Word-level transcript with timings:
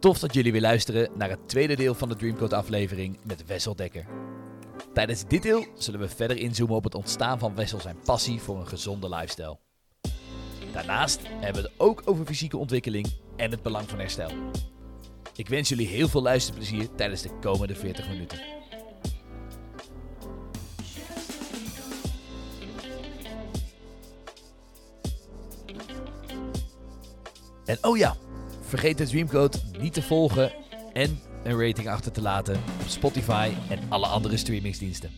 Tof 0.00 0.18
dat 0.18 0.34
jullie 0.34 0.52
weer 0.52 0.60
luisteren 0.60 1.10
naar 1.14 1.30
het 1.30 1.48
tweede 1.48 1.76
deel 1.76 1.94
van 1.94 2.08
de 2.08 2.16
Dreamcode 2.16 2.56
aflevering 2.56 3.18
met 3.24 3.46
Wessel 3.46 3.76
Dekker. 3.76 4.06
Tijdens 4.94 5.24
dit 5.26 5.42
deel 5.42 5.66
zullen 5.74 6.00
we 6.00 6.08
verder 6.08 6.36
inzoomen 6.36 6.76
op 6.76 6.84
het 6.84 6.94
ontstaan 6.94 7.38
van 7.38 7.54
Wessel 7.54 7.80
zijn 7.80 7.96
passie 8.04 8.40
voor 8.40 8.60
een 8.60 8.66
gezonde 8.66 9.08
lifestyle. 9.08 9.58
Daarnaast 10.72 11.20
hebben 11.24 11.62
we 11.62 11.68
het 11.68 11.80
ook 11.80 12.02
over 12.04 12.26
fysieke 12.26 12.56
ontwikkeling 12.56 13.06
en 13.36 13.50
het 13.50 13.62
belang 13.62 13.88
van 13.88 13.98
herstel. 13.98 14.30
Ik 15.36 15.48
wens 15.48 15.68
jullie 15.68 15.86
heel 15.86 16.08
veel 16.08 16.22
luisterplezier 16.22 16.94
tijdens 16.94 17.22
de 17.22 17.38
komende 17.40 17.74
40 17.74 18.08
minuten. 18.08 18.38
En 27.64 27.78
oh 27.80 27.96
ja, 27.96 28.16
vergeet 28.70 28.98
de 28.98 29.06
Dreamcode 29.06 29.58
niet 29.78 29.92
te 29.92 30.02
volgen 30.02 30.52
en 30.92 31.20
een 31.42 31.66
rating 31.66 31.88
achter 31.88 32.12
te 32.12 32.20
laten 32.20 32.54
op 32.54 32.88
Spotify 32.88 33.50
en 33.68 33.78
alle 33.88 34.06
andere 34.06 34.36
streamingsdiensten. 34.36 35.10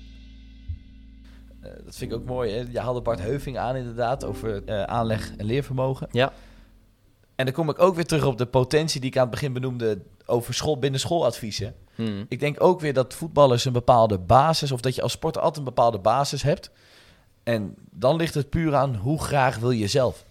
Eh, 1.60 1.70
dat 1.84 1.96
vind 1.96 2.12
ik 2.12 2.18
ook 2.18 2.24
mooi. 2.24 2.52
Hè? 2.52 2.64
Je 2.70 2.80
haalde 2.80 3.00
Bart 3.00 3.20
Heuving 3.20 3.58
aan 3.58 3.76
inderdaad 3.76 4.24
over 4.24 4.64
eh, 4.64 4.82
aanleg 4.82 5.36
en 5.36 5.44
leervermogen. 5.44 6.08
Ja. 6.10 6.32
En 7.34 7.44
dan 7.44 7.54
kom 7.54 7.68
ik 7.68 7.78
ook 7.78 7.94
weer 7.94 8.06
terug 8.06 8.24
op 8.24 8.38
de 8.38 8.46
potentie 8.46 9.00
die 9.00 9.10
ik 9.10 9.16
aan 9.16 9.22
het 9.22 9.30
begin 9.30 9.52
benoemde 9.52 10.02
over 10.26 10.54
school, 10.54 10.78
binnen 10.78 11.00
schooladviezen. 11.00 11.74
Hmm. 11.94 12.24
Ik 12.28 12.40
denk 12.40 12.62
ook 12.62 12.80
weer 12.80 12.92
dat 12.92 13.14
voetballers 13.14 13.64
een 13.64 13.72
bepaalde 13.72 14.18
basis, 14.18 14.72
of 14.72 14.80
dat 14.80 14.94
je 14.94 15.02
als 15.02 15.12
sporter 15.12 15.42
altijd 15.42 15.58
een 15.58 15.74
bepaalde 15.74 15.98
basis 15.98 16.42
hebt. 16.42 16.70
En 17.42 17.74
dan 17.90 18.16
ligt 18.16 18.34
het 18.34 18.50
puur 18.50 18.74
aan 18.74 18.94
hoe 18.94 19.22
graag 19.22 19.58
wil 19.58 19.70
je 19.70 19.86
zelf. 19.86 20.24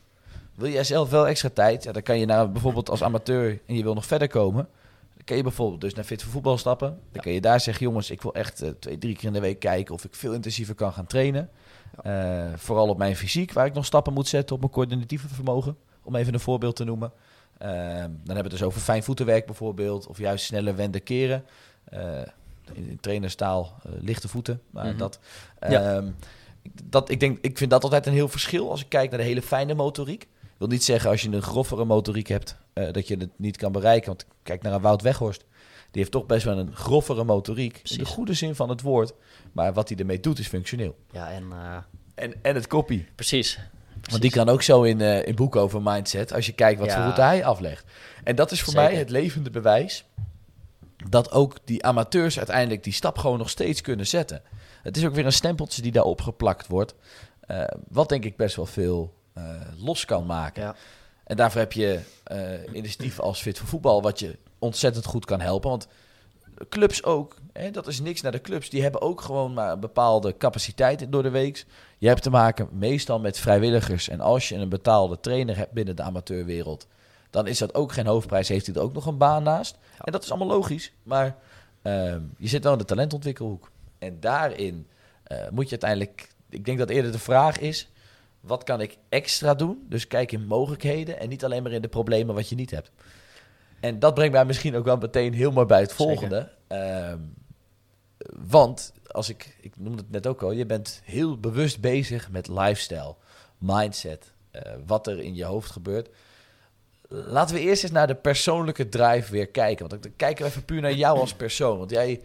Wil 0.55 0.69
jij 0.69 0.83
zelf 0.83 1.09
wel 1.09 1.27
extra 1.27 1.49
tijd? 1.53 1.83
Ja, 1.83 1.91
dan 1.91 2.01
kan 2.01 2.19
je 2.19 2.25
naar 2.25 2.51
bijvoorbeeld 2.51 2.89
als 2.89 3.03
amateur 3.03 3.59
en 3.65 3.75
je 3.75 3.83
wil 3.83 3.93
nog 3.93 4.05
verder 4.05 4.27
komen. 4.27 4.67
Dan 5.15 5.23
kan 5.25 5.37
je 5.37 5.43
bijvoorbeeld 5.43 5.81
dus 5.81 5.93
naar 5.93 6.03
Fit 6.03 6.21
voor 6.23 6.31
Voetbal 6.31 6.57
stappen. 6.57 6.87
Dan 6.89 6.97
Ja. 7.11 7.21
kan 7.21 7.31
je 7.31 7.41
daar 7.41 7.59
zeggen, 7.59 7.85
jongens, 7.85 8.09
ik 8.09 8.21
wil 8.21 8.33
echt 8.33 8.61
eh, 8.61 8.69
twee, 8.79 8.97
drie 8.97 9.15
keer 9.15 9.27
in 9.27 9.33
de 9.33 9.39
week 9.39 9.59
kijken 9.59 9.93
of 9.93 10.03
ik 10.05 10.15
veel 10.15 10.33
intensiever 10.33 10.75
kan 10.75 10.93
gaan 10.93 11.05
trainen. 11.07 11.49
Eh, 12.03 12.45
vooral 12.55 12.87
op 12.87 12.97
mijn 12.97 13.15
fysiek, 13.15 13.53
waar 13.53 13.65
ik 13.65 13.73
nog 13.73 13.85
stappen 13.85 14.13
moet 14.13 14.27
zetten 14.27 14.55
op 14.55 14.61
mijn 14.61 14.73
coördinatieve 14.73 15.27
vermogen. 15.27 15.77
Om 16.03 16.15
even 16.15 16.33
een 16.33 16.39
voorbeeld 16.39 16.75
te 16.75 16.83
noemen. 16.83 17.11
Eh, 17.57 17.69
dan 17.69 17.77
hebben 18.07 18.35
we 18.35 18.41
het 18.41 18.49
dus 18.49 18.63
over 18.63 18.81
fijn 18.81 19.03
voetenwerk 19.03 19.45
bijvoorbeeld. 19.45 20.07
Of 20.07 20.17
juist 20.17 20.45
sneller 20.45 20.75
wenden 20.75 21.03
keren. 21.03 21.45
In, 22.73 22.87
in 22.89 22.97
trainerstaal 22.99 23.73
lichte 23.99 24.27
voeten. 24.27 24.61
Maar 24.69 24.85
Mhm. 24.85 24.97
dat, 24.97 25.19
Ja. 25.69 25.95
Ehm, 25.95 26.07
dat, 26.83 27.09
ik, 27.09 27.19
denk, 27.19 27.37
ik 27.41 27.57
vind 27.57 27.71
dat 27.71 27.83
altijd 27.83 28.05
een 28.07 28.13
heel 28.13 28.27
verschil 28.27 28.69
als 28.71 28.81
ik 28.81 28.89
kijk 28.89 29.09
naar 29.09 29.19
de 29.19 29.25
hele 29.25 29.41
fijne 29.41 29.73
motoriek. 29.73 30.27
Wil 30.61 30.69
niet 30.69 30.83
zeggen 30.83 31.09
als 31.09 31.21
je 31.21 31.29
een 31.31 31.41
groffere 31.41 31.85
motoriek 31.85 32.27
hebt, 32.27 32.55
eh, 32.73 32.91
dat 32.91 33.07
je 33.07 33.17
het 33.17 33.29
niet 33.35 33.57
kan 33.57 33.71
bereiken. 33.71 34.07
Want 34.07 34.25
kijk 34.43 34.61
naar 34.61 34.73
een 34.73 34.81
Wout 34.81 35.01
Weghorst. 35.01 35.41
Die 35.91 36.01
heeft 36.01 36.11
toch 36.11 36.25
best 36.25 36.45
wel 36.45 36.57
een 36.57 36.75
groffere 36.75 37.23
motoriek. 37.23 37.81
In 37.83 37.97
de 37.97 38.05
goede 38.05 38.33
zin 38.33 38.55
van 38.55 38.69
het 38.69 38.81
woord. 38.81 39.13
Maar 39.51 39.73
wat 39.73 39.89
hij 39.89 39.97
ermee 39.97 40.19
doet 40.19 40.39
is 40.39 40.47
functioneel. 40.47 40.95
Ja, 41.11 41.31
en 41.31 41.43
eh, 41.51 41.77
En, 42.15 42.33
en 42.41 42.55
het 42.55 42.67
koppie. 42.67 43.07
precies. 43.15 43.59
Want 44.09 44.21
die 44.21 44.31
kan 44.31 44.49
ook 44.49 44.61
zo 44.61 44.83
in, 44.83 45.01
eh 45.01 45.27
in 45.27 45.35
boeken 45.35 45.61
over 45.61 45.81
mindset. 45.81 46.33
Als 46.33 46.45
je 46.45 46.51
kijkt 46.51 46.79
wat 46.79 46.87
Ja. 46.87 46.93
voor 46.93 47.03
route 47.03 47.21
hij 47.21 47.45
aflegt. 47.45 47.85
En 48.23 48.35
dat 48.35 48.51
is 48.51 48.61
voor 48.61 48.73
Zeker. 48.73 48.89
mij 48.89 48.99
het 48.99 49.09
levende 49.09 49.49
bewijs. 49.49 50.05
Dat 51.09 51.31
ook 51.31 51.57
die 51.65 51.83
amateurs 51.85 52.37
uiteindelijk 52.37 52.83
die 52.83 52.93
stap 52.93 53.17
gewoon 53.17 53.37
nog 53.37 53.49
steeds 53.49 53.81
kunnen 53.81 54.07
zetten. 54.07 54.41
Het 54.83 54.97
is 54.97 55.05
ook 55.05 55.13
weer 55.13 55.25
een 55.25 55.31
stempeltje 55.33 55.81
die 55.81 55.91
daarop 55.91 56.21
geplakt 56.21 56.67
wordt. 56.67 56.95
wat 57.87 58.09
denk 58.09 58.25
ik 58.25 58.35
best 58.35 58.55
wel 58.55 58.65
veel 58.65 59.19
eh, 59.33 59.43
los 59.77 60.05
kan 60.05 60.25
maken. 60.25 60.63
Ja. 60.63 60.75
En 61.23 61.37
daarvoor 61.37 61.61
heb 61.61 61.73
je 61.73 61.99
eh 62.23 62.73
initiatieven 62.73 63.23
als 63.23 63.41
Fit 63.41 63.57
voor 63.57 63.67
Voetbal, 63.67 64.01
wat 64.01 64.19
je 64.19 64.37
ontzettend 64.59 65.05
goed 65.05 65.25
kan 65.25 65.41
helpen. 65.41 65.69
Want 65.69 65.87
clubs 66.69 67.03
ook, 67.03 67.35
hè, 67.53 67.71
dat 67.71 67.87
is 67.87 67.99
niks 67.99 68.21
naar 68.21 68.31
de 68.31 68.41
clubs. 68.41 68.69
Die 68.69 68.81
hebben 68.81 69.01
ook 69.01 69.21
gewoon 69.21 69.53
maar 69.53 69.71
een 69.71 69.79
bepaalde 69.79 70.37
capaciteit 70.37 71.11
door 71.11 71.23
de 71.23 71.29
week. 71.29 71.65
Je 71.97 72.07
hebt 72.07 72.23
te 72.23 72.29
maken 72.29 72.67
meestal 72.71 73.19
met 73.19 73.39
vrijwilligers. 73.39 74.09
En 74.09 74.19
als 74.19 74.49
je 74.49 74.55
een 74.55 74.69
betaalde 74.69 75.19
trainer 75.19 75.57
hebt 75.57 75.71
binnen 75.71 75.95
de 75.95 76.01
amateurwereld, 76.01 76.87
dan 77.29 77.47
is 77.47 77.57
dat 77.57 77.75
ook 77.75 77.91
geen 77.91 78.07
hoofdprijs. 78.07 78.47
Heeft 78.47 78.65
hij 78.65 78.75
er 78.75 78.81
ook 78.81 78.93
nog 78.93 79.05
een 79.05 79.17
baan 79.17 79.43
naast. 79.43 79.77
Ja. 79.97 80.03
En 80.03 80.11
dat 80.11 80.23
is 80.23 80.29
allemaal 80.29 80.57
logisch. 80.57 80.91
Maar 81.03 81.35
ehm, 81.81 82.21
je 82.37 82.47
zit 82.47 82.63
wel 82.63 82.71
in 82.73 82.77
de 82.77 82.85
talentontwikkelhoek. 82.85 83.71
En 83.99 84.19
daarin 84.19 84.87
eh, 85.23 85.49
moet 85.51 85.63
je 85.63 85.71
uiteindelijk... 85.71 86.29
Ik 86.49 86.65
denk 86.65 86.77
dat 86.77 86.89
eerder 86.89 87.11
de 87.11 87.19
vraag 87.19 87.59
is... 87.59 87.90
Wat 88.41 88.63
kan 88.63 88.81
ik 88.81 88.97
extra 89.09 89.53
doen? 89.53 89.85
Dus 89.89 90.07
kijk 90.07 90.31
in 90.31 90.45
mogelijkheden 90.45 91.19
en 91.19 91.29
niet 91.29 91.43
alleen 91.43 91.63
maar 91.63 91.71
in 91.71 91.81
de 91.81 91.87
problemen 91.87 92.35
wat 92.35 92.49
je 92.49 92.55
niet 92.55 92.71
hebt. 92.71 92.91
En 93.79 93.99
dat 93.99 94.13
brengt 94.13 94.33
mij 94.33 94.45
misschien 94.45 94.75
ook 94.75 94.85
wel 94.85 94.97
meteen 94.97 95.33
heel 95.33 95.51
mooi 95.51 95.65
bij 95.65 95.81
het 95.81 95.93
volgende. 95.93 96.51
Ehm, 96.67 97.19
want, 98.47 98.93
als 99.07 99.29
ik, 99.29 99.57
ik 99.61 99.73
noemde 99.77 100.01
het 100.01 100.11
net 100.11 100.27
ook 100.27 100.41
al, 100.41 100.51
je 100.51 100.65
bent 100.65 101.01
heel 101.03 101.39
bewust 101.39 101.81
bezig 101.81 102.29
met 102.31 102.47
lifestyle, 102.47 103.15
mindset, 103.57 104.33
eh, 104.51 104.61
wat 104.85 105.07
er 105.07 105.19
in 105.19 105.35
je 105.35 105.43
hoofd 105.43 105.71
gebeurt. 105.71 106.09
Laten 107.07 107.55
we 107.55 107.61
eerst 107.61 107.83
eens 107.83 107.91
naar 107.91 108.07
de 108.07 108.15
persoonlijke 108.15 108.89
drive 108.89 109.31
weer 109.31 109.47
kijken. 109.47 109.87
Want 109.87 110.03
dan 110.03 110.15
kijken 110.15 110.43
we 110.43 110.49
even 110.49 110.65
puur 110.65 110.81
naar 110.81 110.93
jou 110.93 111.19
als 111.19 111.33
persoon. 111.33 111.77
Want 111.77 111.89
jij, 111.89 112.21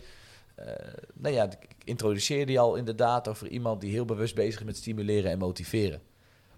nou 1.14 1.34
ja, 1.34 1.44
ik 1.44 1.58
introduceerde 1.84 2.52
je 2.52 2.58
al 2.58 2.74
inderdaad 2.74 3.28
over 3.28 3.48
iemand 3.48 3.80
die 3.80 3.92
heel 3.92 4.04
bewust 4.04 4.34
bezig 4.34 4.60
is 4.60 4.66
met 4.66 4.76
stimuleren 4.76 5.30
en 5.30 5.38
motiveren. 5.38 6.00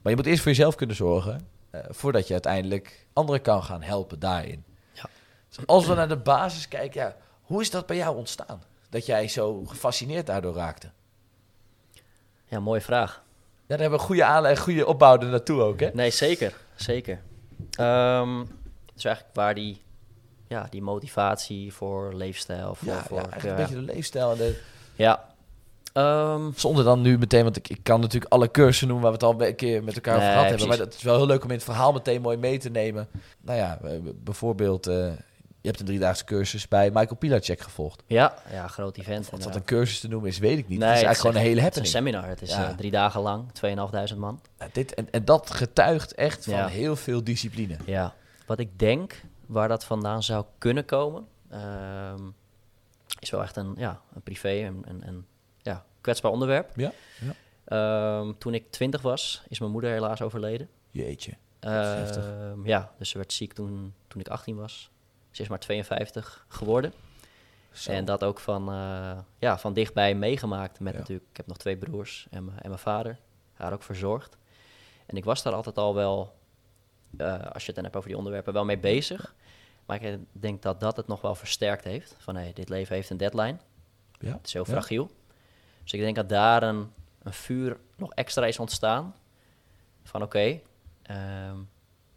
Maar 0.03 0.13
je 0.13 0.17
moet 0.17 0.27
eerst 0.27 0.43
voor 0.43 0.51
jezelf 0.51 0.75
kunnen 0.75 0.97
zorgen, 0.97 1.49
eh, 1.71 1.81
voordat 1.89 2.27
je 2.27 2.33
uiteindelijk 2.33 3.07
anderen 3.13 3.43
kan 3.43 3.63
gaan 3.63 3.83
helpen 3.83 4.19
daarin. 4.19 4.65
Ja. 4.93 5.09
Dus 5.49 5.67
als 5.67 5.87
we 5.87 5.95
naar 5.95 6.09
de 6.09 6.17
basis 6.17 6.69
kijken, 6.69 7.01
ja, 7.01 7.17
hoe 7.43 7.61
is 7.61 7.71
dat 7.71 7.87
bij 7.87 7.97
jou 7.97 8.17
ontstaan? 8.17 8.63
Dat 8.91 9.07
jij 9.07 9.29
zo 9.29 9.65
gefascineerd 9.65 10.27
daardoor 10.27 10.55
raakte? 10.55 10.91
ja, 12.45 12.61
mooie 12.61 12.81
vraag. 12.81 13.23
Ja, 13.45 13.65
daar 13.67 13.79
hebben 13.79 13.99
we 13.99 14.05
goede 14.05 14.25
aanleg, 14.25 14.61
goede 14.61 14.87
opbouw 14.87 15.17
naartoe 15.17 15.63
ook, 15.63 15.81
hè? 15.81 15.91
Nee, 15.93 16.11
zeker. 16.11 16.55
Zeker. 16.75 17.21
Ehm 17.71 18.45
dus 18.99 19.07
eigenlijk 19.07 19.37
waar 19.37 19.55
die, 19.55 19.83
ja, 20.49 20.67
die 20.71 20.83
motivatie 20.83 21.73
voor 21.75 22.15
leefstijl, 22.15 22.75
voor... 22.75 22.89
Ja, 22.89 23.03
voor 23.03 23.19
ja, 23.43 23.49
een 23.51 23.57
beetje 23.57 23.75
de 23.75 23.81
leefstijl. 23.81 24.31
En 24.31 24.37
de, 24.37 24.61
Ja. 24.95 25.27
Ehm, 25.93 26.51
zonder 26.55 26.85
dan 26.85 27.01
nu 27.01 27.19
meteen, 27.19 27.43
want 27.43 27.57
ik, 27.57 27.69
ik 27.69 27.79
kan 27.83 28.01
natuurlijk 28.01 28.33
alle 28.33 28.51
cursussen 28.51 28.87
noemen 28.89 29.11
waar 29.11 29.19
we 29.19 29.27
het 29.27 29.35
al 29.41 29.47
een 29.47 29.55
keer 29.57 29.85
met 29.85 29.95
elkaar 29.95 30.15
over 30.15 30.27
Nee, 30.27 30.35
gehad 30.37 30.51
hebben. 30.51 30.69
Maar 30.69 30.79
het 30.79 30.95
is 30.95 31.03
wel 31.03 31.17
heel 31.17 31.27
leuk 31.27 31.43
om 31.45 31.49
in 31.51 31.55
het 31.57 31.65
verhaal 31.65 31.93
meteen 31.93 32.21
mooi 32.21 32.37
mee 32.37 32.59
te 32.59 32.71
nemen. 32.71 33.09
Nou 33.41 33.59
ja, 33.59 33.79
eh, 33.85 33.91
bijvoorbeeld, 34.15 34.87
eh, 34.87 34.95
je 35.61 35.67
hebt 35.69 35.81
een 35.81 35.87
driedaagse 35.87 36.25
cursus 36.25 36.69
bij 36.69 36.91
Michael 36.91 37.17
Pilacek 37.17 37.61
gevolgd. 37.61 38.03
ja, 38.07 38.35
ja, 38.53 38.67
groot 38.69 38.97
event. 38.97 39.31
Wat 39.31 39.43
dat 39.43 39.55
een 39.55 39.65
cursus 39.65 40.01
te 40.01 40.09
noemen 40.09 40.29
is, 40.29 40.39
weet 40.39 40.59
ik 40.59 40.69
niet. 40.69 40.79
Nee, 40.79 40.89
het 40.89 40.97
is 40.97 41.03
het 41.03 41.07
eigenlijk 41.07 41.19
gewoon 41.19 41.37
een 41.37 41.43
hele 41.43 41.61
Het 41.61 41.77
is 41.77 41.83
een 41.83 41.93
happening. 41.93 42.23
seminar. 42.23 42.29
Het 42.29 42.43
is 42.43 42.51
Ja. 42.51 42.69
eh, 42.71 42.77
drie 42.77 42.91
dagen 42.91 43.21
lang, 43.21 43.53
2.500 43.53 44.19
man. 44.21 44.41
Ja, 44.59 44.69
dit, 44.73 44.95
en, 44.95 45.09
en 45.11 45.25
dat 45.25 45.51
getuigt 45.51 46.15
echt 46.15 46.45
van 46.45 46.67
heel 46.67 46.97
veel 46.97 47.25
discipline. 47.25 47.77
Ja. 47.85 48.15
Wat 48.47 48.59
ik 48.59 48.79
denk 48.79 49.21
waar 49.49 49.69
dat 49.69 49.85
vandaan 49.85 50.23
zou 50.23 50.45
kunnen 50.59 50.85
komen, 50.85 51.29
ehm, 51.51 52.23
is 53.19 53.31
wel 53.31 53.43
echt 53.43 53.57
een, 53.57 53.75
ja, 53.77 54.01
een 54.15 54.23
privé 54.23 54.49
en 54.85 55.07
een 55.09 55.27
ja, 55.63 55.85
kwetsbaar 56.01 56.33
onderwerp. 56.33 56.71
Ja, 56.77 56.93
ja. 57.21 57.33
Ehm, 57.65 58.33
toen 58.39 58.55
ik 58.55 58.71
20 58.71 59.03
was, 59.03 59.43
is 59.49 59.59
mijn 59.59 59.73
moeder 59.73 59.91
helaas 59.91 60.23
overleden. 60.23 60.69
Jeetje. 60.91 61.33
Ehm, 61.61 62.67
ja, 62.67 62.93
dus 62.99 63.09
ze 63.11 63.17
werd 63.19 63.33
ziek 63.33 63.53
toen, 63.53 63.95
toen 64.09 64.21
ik 64.21 64.29
18 64.29 64.57
was. 64.57 64.91
Ze 65.31 65.43
is 65.43 65.49
maar 65.49 65.59
52 65.59 66.45
geworden. 66.49 66.93
Zo. 67.73 67.91
En 67.93 68.05
dat 68.05 68.25
ook 68.25 68.41
van, 68.41 68.69
eh, 68.69 69.19
ja, 69.39 69.59
van 69.59 69.73
dichtbij 69.73 70.15
meegemaakt. 70.15 70.81
Met 70.81 70.93
Ja. 70.93 70.99
natuurlijk, 70.99 71.29
ik 71.31 71.37
heb 71.37 71.47
nog 71.47 71.57
twee 71.57 71.77
broers 71.77 72.27
en, 72.31 72.45
mijn- 72.45 72.59
en 72.59 72.69
mijn 72.69 72.81
vader. 72.81 73.19
Haar 73.55 73.73
ook 73.73 73.83
verzorgd. 73.83 74.37
En 75.07 75.17
ik 75.17 75.25
was 75.25 75.43
daar 75.43 75.53
altijd 75.53 75.79
al 75.79 75.95
wel, 75.95 76.35
eh, 77.17 77.33
als 77.53 77.61
je 77.63 77.67
het 77.67 77.75
dan 77.75 77.85
hebt 77.85 77.97
over 77.97 78.09
die 78.09 78.17
onderwerpen, 78.19 78.53
wel 78.53 78.65
mee 78.65 78.79
bezig. 78.79 79.35
Maar 79.87 80.03
ik 80.03 80.19
denk 80.33 80.63
dat 80.63 80.81
dat 80.81 80.97
het 80.97 81.07
nog 81.07 81.21
wel 81.21 81.35
versterkt 81.35 81.85
heeft. 81.85 82.15
Van 82.19 82.37
hé, 82.37 82.51
dit 82.55 82.69
leven 82.69 82.95
heeft 82.95 83.11
een 83.11 83.17
deadline. 83.17 83.57
Ja, 84.21 84.33
Het 84.33 84.47
is 84.47 84.53
heel 84.53 84.65
ja. 84.67 84.73
fragiel. 84.73 85.11
Dus 85.83 85.93
ik 85.93 86.01
denk 86.01 86.17
dat 86.17 86.29
daar 86.29 86.63
een, 86.63 86.91
een 87.23 87.33
vuur 87.33 87.77
nog 87.97 88.13
extra 88.13 88.47
is 88.47 88.59
ontstaan. 88.59 89.15
Van 90.03 90.23
oké, 90.23 90.61
ehm, 91.03 91.57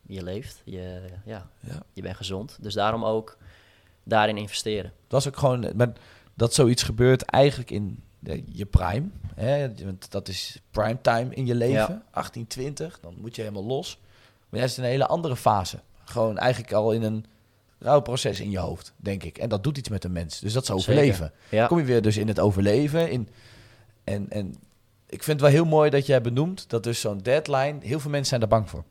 je 0.01 0.23
leeft, 0.23 0.61
je, 0.65 1.01
ja, 1.25 1.49
Ja. 1.59 1.83
je 1.93 2.01
bent 2.01 2.15
gezond. 2.15 2.57
Dus 2.61 2.73
daarom 2.73 3.05
ook 3.05 3.37
daarin 4.03 4.37
investeren. 4.37 4.93
Dat 5.07 5.19
is 5.21 5.27
ook 5.27 5.37
gewoon, 5.37 5.71
maar 5.75 5.91
dat 6.33 6.53
zoiets 6.53 6.83
gebeurt 6.83 7.21
eigenlijk 7.23 7.71
in 7.71 8.03
de- 8.19 8.43
je 8.45 8.65
prime. 8.65 9.07
Hè? 9.35 9.73
Want 9.85 10.11
dat 10.11 10.27
is 10.27 10.61
prime 10.71 11.01
time 11.01 11.35
in 11.35 11.45
je 11.45 11.55
leven. 11.55 11.73
Ja. 11.93 12.03
18, 12.11 12.47
20, 12.47 12.99
dan 12.99 13.15
moet 13.17 13.35
je 13.35 13.41
helemaal 13.41 13.65
los. 13.65 13.99
Maar 14.51 14.59
jij 14.59 14.69
in 14.77 14.83
een 14.83 14.89
hele 14.89 15.07
andere 15.07 15.35
fase. 15.35 15.79
Gewoon 16.03 16.37
eigenlijk 16.37 16.73
al 16.73 16.91
in 16.91 17.03
een 17.03 17.25
rouwproces 17.79 18.39
in 18.39 18.49
je 18.49 18.57
hoofd, 18.59 18.93
denk 18.97 19.23
ik. 19.23 19.37
En 19.37 19.49
dat 19.49 19.63
doet 19.63 19.77
iets 19.77 19.89
met 19.89 20.03
een 20.03 20.11
mens. 20.11 20.39
Dus 20.39 20.53
dat 20.53 20.63
is 20.63 20.71
overleven. 20.71 21.31
Ja, 21.49 21.67
kom 21.67 21.77
je 21.77 21.83
weer 21.85 22.01
dus 22.01 22.17
in 22.17 22.27
het 22.27 22.39
overleven. 22.39 23.09
In, 23.11 23.29
en, 24.03 24.29
en 24.29 24.47
ik 25.07 25.23
vind 25.23 25.41
het 25.41 25.51
wel 25.51 25.61
heel 25.61 25.69
mooi 25.69 25.89
dat 25.89 26.05
jij 26.05 26.21
benoemt 26.21 26.69
dat 26.69 26.83
dus 26.83 26.99
zo'n 26.99 27.17
deadline, 27.17 27.75
heel 27.81 27.99
veel 27.99 28.09
mensen 28.09 28.27
zijn 28.29 28.39
daar 28.39 28.49
bang 28.49 28.69
voor. 28.69 28.83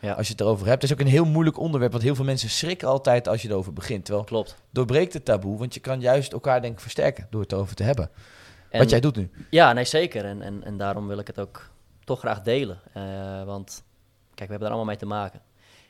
Ja. 0.00 0.12
als 0.12 0.26
je 0.26 0.32
het 0.32 0.40
erover 0.40 0.66
hebt. 0.66 0.82
Het 0.82 0.90
is 0.90 0.96
ook 0.96 1.02
een 1.02 1.12
heel 1.12 1.24
moeilijk 1.24 1.58
onderwerp, 1.58 1.92
want 1.92 2.04
heel 2.04 2.14
veel 2.14 2.24
mensen 2.24 2.50
schrikken 2.50 2.88
altijd 2.88 3.28
als 3.28 3.42
je 3.42 3.48
erover 3.48 3.72
begint. 3.72 4.04
Terwijl 4.04 4.24
Klopt. 4.26 4.56
doorbreekt 4.70 5.12
het 5.12 5.24
taboe, 5.24 5.58
want 5.58 5.74
je 5.74 5.80
kan 5.80 6.00
juist 6.00 6.32
elkaar 6.32 6.60
denk 6.62 6.72
ik 6.74 6.80
versterken 6.80 7.26
door 7.30 7.40
het 7.40 7.52
erover 7.52 7.74
te 7.76 7.82
hebben. 7.82 8.10
En- 8.70 8.78
Wat 8.80 8.90
jij 8.90 9.00
doet 9.00 9.16
nu. 9.16 9.30
Ja, 9.50 9.72
nee, 9.72 9.84
zeker. 9.84 10.24
En, 10.24 10.42
en, 10.42 10.64
en 10.64 10.76
daarom 10.76 11.06
wil 11.06 11.18
ik 11.18 11.26
het 11.26 11.38
ook 11.38 11.70
toch 12.04 12.18
graag 12.18 12.42
delen. 12.42 12.80
Eh, 12.92 13.44
want 13.44 13.82
kijk, 14.38 14.50
we 14.50 14.54
hebben 14.56 14.68
er 14.68 14.74
allemaal 14.74 14.84
mee 14.84 14.96
te 14.96 15.06
maken. 15.06 15.42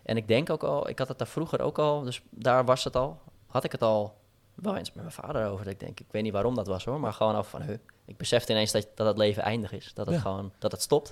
En 0.02 0.16
ik 0.16 0.28
denk 0.28 0.50
ook 0.50 0.62
al, 0.62 0.88
ik 0.88 0.98
had 0.98 1.08
het 1.08 1.18
daar 1.18 1.26
vroeger 1.26 1.60
ook 1.62 1.78
al, 1.78 2.02
dus 2.02 2.22
daar 2.30 2.64
was 2.64 2.84
het 2.84 2.96
al. 2.96 3.20
Had 3.46 3.64
ik 3.64 3.72
het 3.72 3.82
al 3.82 4.16
wel 4.54 4.76
eens 4.76 4.92
met 4.92 5.02
mijn 5.04 5.14
vader 5.14 5.46
over. 5.48 5.64
Dat 5.64 5.72
ik 5.72 5.80
denk, 5.80 6.00
ik 6.00 6.06
weet 6.10 6.22
niet 6.22 6.32
waarom 6.32 6.54
dat 6.54 6.66
was 6.66 6.84
hoor, 6.84 7.00
maar 7.00 7.12
gewoon 7.12 7.36
over 7.36 7.50
van, 7.50 7.62
huh, 7.62 7.76
ik 8.04 8.16
besefte 8.16 8.52
ineens 8.52 8.72
dat, 8.72 8.86
dat 8.94 9.06
het 9.06 9.18
leven 9.18 9.42
eindig 9.42 9.72
is. 9.72 9.90
Dat 9.94 10.06
het 10.06 10.14
Ja. 10.14 10.20
gewoon, 10.20 10.52
dat 10.58 10.72
het 10.72 10.82
stopt. 10.82 11.10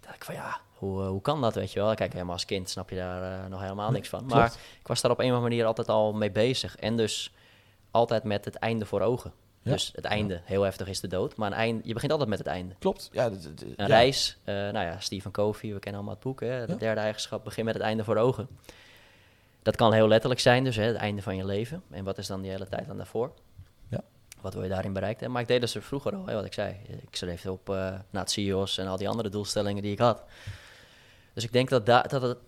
Dacht 0.00 0.14
ik 0.14 0.24
van 0.24 0.34
ja, 0.34 0.60
hoe, 0.76 1.02
eh, 1.02 1.08
hoe 1.08 1.20
kan 1.22 1.40
dat, 1.40 1.54
weet 1.54 1.72
je 1.72 1.80
wel? 1.80 1.94
Kijk, 1.94 2.12
helemaal 2.12 2.32
als 2.32 2.44
kind 2.44 2.70
snap 2.70 2.90
je 2.90 2.96
daar 2.96 3.42
eh, 3.44 3.50
nog 3.50 3.60
helemaal 3.60 3.90
niks 3.90 4.08
van. 4.08 4.24
Maar 4.26 4.38
Klopt. 4.48 4.58
ik 4.80 4.86
was 4.86 5.00
daar 5.00 5.10
op 5.10 5.18
een 5.18 5.24
of 5.24 5.30
andere 5.32 5.48
manier 5.50 5.66
altijd 5.66 5.88
al 5.88 6.12
mee 6.12 6.30
bezig. 6.30 6.76
En 6.76 6.96
dus 6.96 7.32
altijd 7.90 8.24
met 8.24 8.44
het 8.44 8.54
einde 8.54 8.86
voor 8.86 9.00
ogen. 9.00 9.32
Ja. 9.62 9.72
Dus 9.72 9.90
het 9.94 10.04
einde, 10.04 10.40
heel 10.44 10.62
heftig 10.62 10.88
is 10.88 11.00
de 11.00 11.06
dood. 11.08 11.36
Maar 11.36 11.50
een 11.50 11.56
einde, 11.56 11.80
je 11.84 11.92
begint 11.92 12.12
altijd 12.12 12.30
met 12.30 12.38
het 12.38 12.46
einde. 12.46 12.74
Klopt. 12.78 13.08
Ja, 13.12 13.26
Een 13.26 13.74
ja. 13.76 13.86
reis, 13.86 14.36
eh, 14.44 14.54
nou 14.54 14.78
ja, 14.86 15.00
Stephen 15.00 15.30
Covey, 15.30 15.72
we 15.72 15.78
kennen 15.78 15.94
allemaal 16.00 16.14
het 16.14 16.24
boek. 16.24 16.40
Hè? 16.40 16.66
De 16.66 16.76
derde 16.76 17.00
eigenschap, 17.00 17.44
begin 17.44 17.64
met 17.64 17.74
het 17.74 17.82
einde 17.82 18.04
voor 18.04 18.16
ogen. 18.16 18.48
Dat 19.62 19.76
kan 19.76 19.92
heel 19.92 20.08
letterlijk 20.08 20.40
zijn, 20.40 20.64
dus 20.64 20.76
hè, 20.76 20.82
het 20.82 20.96
einde 20.96 21.22
van 21.22 21.36
je 21.36 21.44
leven. 21.44 21.82
En 21.90 22.04
wat 22.04 22.18
is 22.18 22.26
dan 22.26 22.40
die 22.40 22.50
hele 22.50 22.68
tijd 22.68 22.86
dan 22.86 22.96
daarvoor? 22.96 23.32
Ja. 23.88 24.00
Wat 24.40 24.54
wil 24.54 24.62
je 24.62 24.68
daarin 24.68 24.92
bereikt 24.92 25.14
hebben? 25.20 25.32
Maar 25.32 25.42
ik 25.42 25.48
deed 25.48 25.60
dat 25.60 25.70
ze 25.70 25.80
vroeger 25.80 26.14
al, 26.16 26.26
hè, 26.26 26.34
wat 26.34 26.44
ik 26.44 26.52
zei. 26.52 26.76
Ik 27.02 27.16
schreef 27.16 27.46
op 27.46 27.68
eh 27.70 27.94
na 28.10 28.20
het 28.20 28.30
CIO's 28.30 28.78
en 28.78 28.86
al 28.86 28.96
die 28.96 29.08
andere 29.08 29.28
doelstellingen 29.28 29.82
die 29.82 29.92
ik 29.92 29.98
had. 29.98 30.22
Dus 31.34 31.44
ik 31.44 31.52
denk 31.52 31.68
dat, 31.68 31.86
da- 31.86 32.02
dat 32.02 32.22
het 32.22 32.38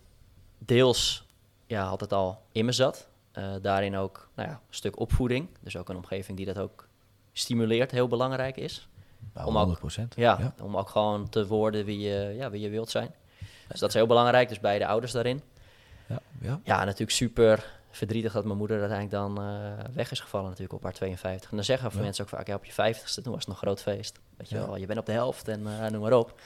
deels 0.58 1.26
ja, 1.66 1.86
altijd 1.86 2.12
al 2.12 2.42
in 2.52 2.64
me 2.64 2.72
zat. 2.72 3.08
Eh, 3.32 3.52
daarin 3.62 3.96
ook 3.96 4.28
nou 4.34 4.48
ja, 4.48 4.54
een 4.54 4.60
stuk 4.74 4.98
opvoeding. 5.00 5.48
Dus 5.60 5.76
ook 5.76 5.88
een 5.88 5.96
omgeving 5.96 6.36
die 6.36 6.46
dat 6.46 6.58
ook 6.58 6.88
stimuleert, 7.32 7.90
heel 7.90 8.08
belangrijk 8.08 8.56
is. 8.56 8.88
Nou, 9.34 9.46
Om 9.46 9.56
ook- 9.58 9.62
100%. 9.64 10.14
Ja, 10.16 10.36
Ja. 10.40 10.54
om 10.64 10.76
ook 10.76 10.88
gewoon 10.88 11.28
te 11.28 11.46
worden 11.46 11.84
wie 11.84 11.98
je, 11.98 12.34
ja, 12.36 12.50
wie 12.50 12.60
je 12.60 12.68
wilt 12.68 12.90
zijn. 12.90 13.14
Dus 13.68 13.80
dat 13.80 13.88
is 13.88 13.94
heel 13.94 14.06
belangrijk, 14.06 14.48
dus 14.48 14.60
beide 14.60 14.86
ouders 14.86 15.12
daarin. 15.12 15.42
Ja, 16.06 16.18
ja. 16.40 16.60
Ja, 16.64 16.84
natuurlijk 16.84 17.10
super 17.10 17.80
verdrietig 17.90 18.32
dat 18.32 18.44
mijn 18.44 18.58
moeder 18.58 18.80
uiteindelijk 18.80 19.18
dan 19.36 19.44
eh, 19.46 19.84
weg 19.94 20.10
is 20.10 20.20
gevallen 20.20 20.46
natuurlijk 20.46 20.72
op 20.74 20.82
haar 20.82 20.92
52. 20.92 21.50
En 21.50 21.56
dan 21.56 21.64
zeggen 21.64 21.90
Ja. 21.94 22.00
mensen 22.00 22.24
ook 22.24 22.30
vaak, 22.30 22.46
ja, 22.46 22.54
op 22.54 22.64
je 22.64 22.72
50ste, 22.72 23.22
toen 23.22 23.32
was 23.32 23.40
het 23.40 23.48
nog 23.48 23.58
groot 23.58 23.82
feest. 23.82 24.18
Weet 24.36 24.48
je 24.48 24.56
Ja. 24.56 24.66
wel, 24.66 24.76
je 24.76 24.86
bent 24.86 24.98
op 24.98 25.06
de 25.06 25.12
helft 25.12 25.48
en 25.48 25.66
eh, 25.66 25.90
noem 25.90 26.00
maar 26.00 26.12
op. 26.12 26.40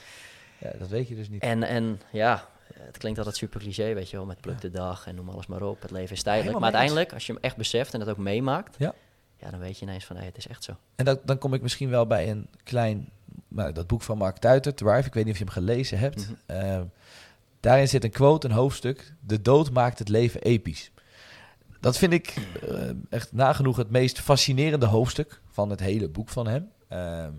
Ja, 0.59 0.71
dat 0.79 0.87
weet 0.87 1.07
je 1.07 1.15
dus 1.15 1.29
niet. 1.29 1.41
En, 1.41 1.63
en 1.63 2.01
ja, 2.11 2.47
het 2.73 2.97
klinkt 2.97 3.17
altijd 3.17 3.37
super 3.37 3.59
cliché, 3.59 3.93
weet 3.93 4.09
je 4.09 4.17
wel, 4.17 4.25
met 4.25 4.41
pluk 4.41 4.61
de 4.61 4.71
dag 4.71 5.07
en 5.07 5.15
noem 5.15 5.29
alles 5.29 5.47
maar 5.47 5.61
op. 5.61 5.81
Het 5.81 5.91
leven 5.91 6.15
is 6.15 6.23
tijdelijk. 6.23 6.53
Maar 6.53 6.63
uiteindelijk, 6.63 7.13
als 7.13 7.25
je 7.25 7.33
hem 7.33 7.41
echt 7.41 7.55
beseft 7.57 7.93
en 7.93 7.99
dat 7.99 8.09
ook 8.09 8.17
meemaakt, 8.17 8.75
Ja. 8.77 8.93
Ja, 9.39 9.49
dan 9.49 9.59
weet 9.59 9.79
je 9.79 9.85
ineens 9.85 10.05
van, 10.05 10.15
hé, 10.15 10.25
het 10.25 10.37
is 10.37 10.47
echt 10.47 10.63
zo. 10.63 10.71
En 10.95 11.05
dat, 11.05 11.19
dan 11.25 11.37
kom 11.37 11.53
ik 11.53 11.61
misschien 11.61 11.89
wel 11.89 12.07
bij 12.07 12.29
een 12.29 12.47
klein... 12.63 13.09
Nou, 13.47 13.71
dat 13.71 13.87
boek 13.87 14.01
van 14.01 14.17
Mark 14.17 14.37
Tuiter, 14.37 14.73
Thrive. 14.73 15.07
Ik 15.07 15.13
weet 15.13 15.23
niet 15.25 15.33
of 15.33 15.39
je 15.39 15.45
hem 15.45 15.53
gelezen 15.53 15.99
hebt. 15.99 16.29
Mhm. 16.29 16.33
Ehm, 16.45 16.83
daarin 17.59 17.87
zit 17.87 18.03
een 18.03 18.09
quote, 18.11 18.47
een 18.47 18.53
hoofdstuk. 18.53 19.13
De 19.19 19.41
dood 19.41 19.71
maakt 19.71 19.99
het 19.99 20.09
leven 20.09 20.41
episch. 20.41 20.91
Dat 21.79 21.97
vind 21.97 22.13
ik 22.13 22.33
eh, 22.67 22.79
echt 23.09 23.33
nagenoeg 23.33 23.77
het 23.77 23.89
meest 23.89 24.19
fascinerende 24.19 24.85
hoofdstuk 24.85 25.41
van 25.51 25.69
het 25.69 25.79
hele 25.79 26.09
boek 26.09 26.29
van 26.29 26.47
hem. 26.47 26.69
Ehm, 26.87 27.31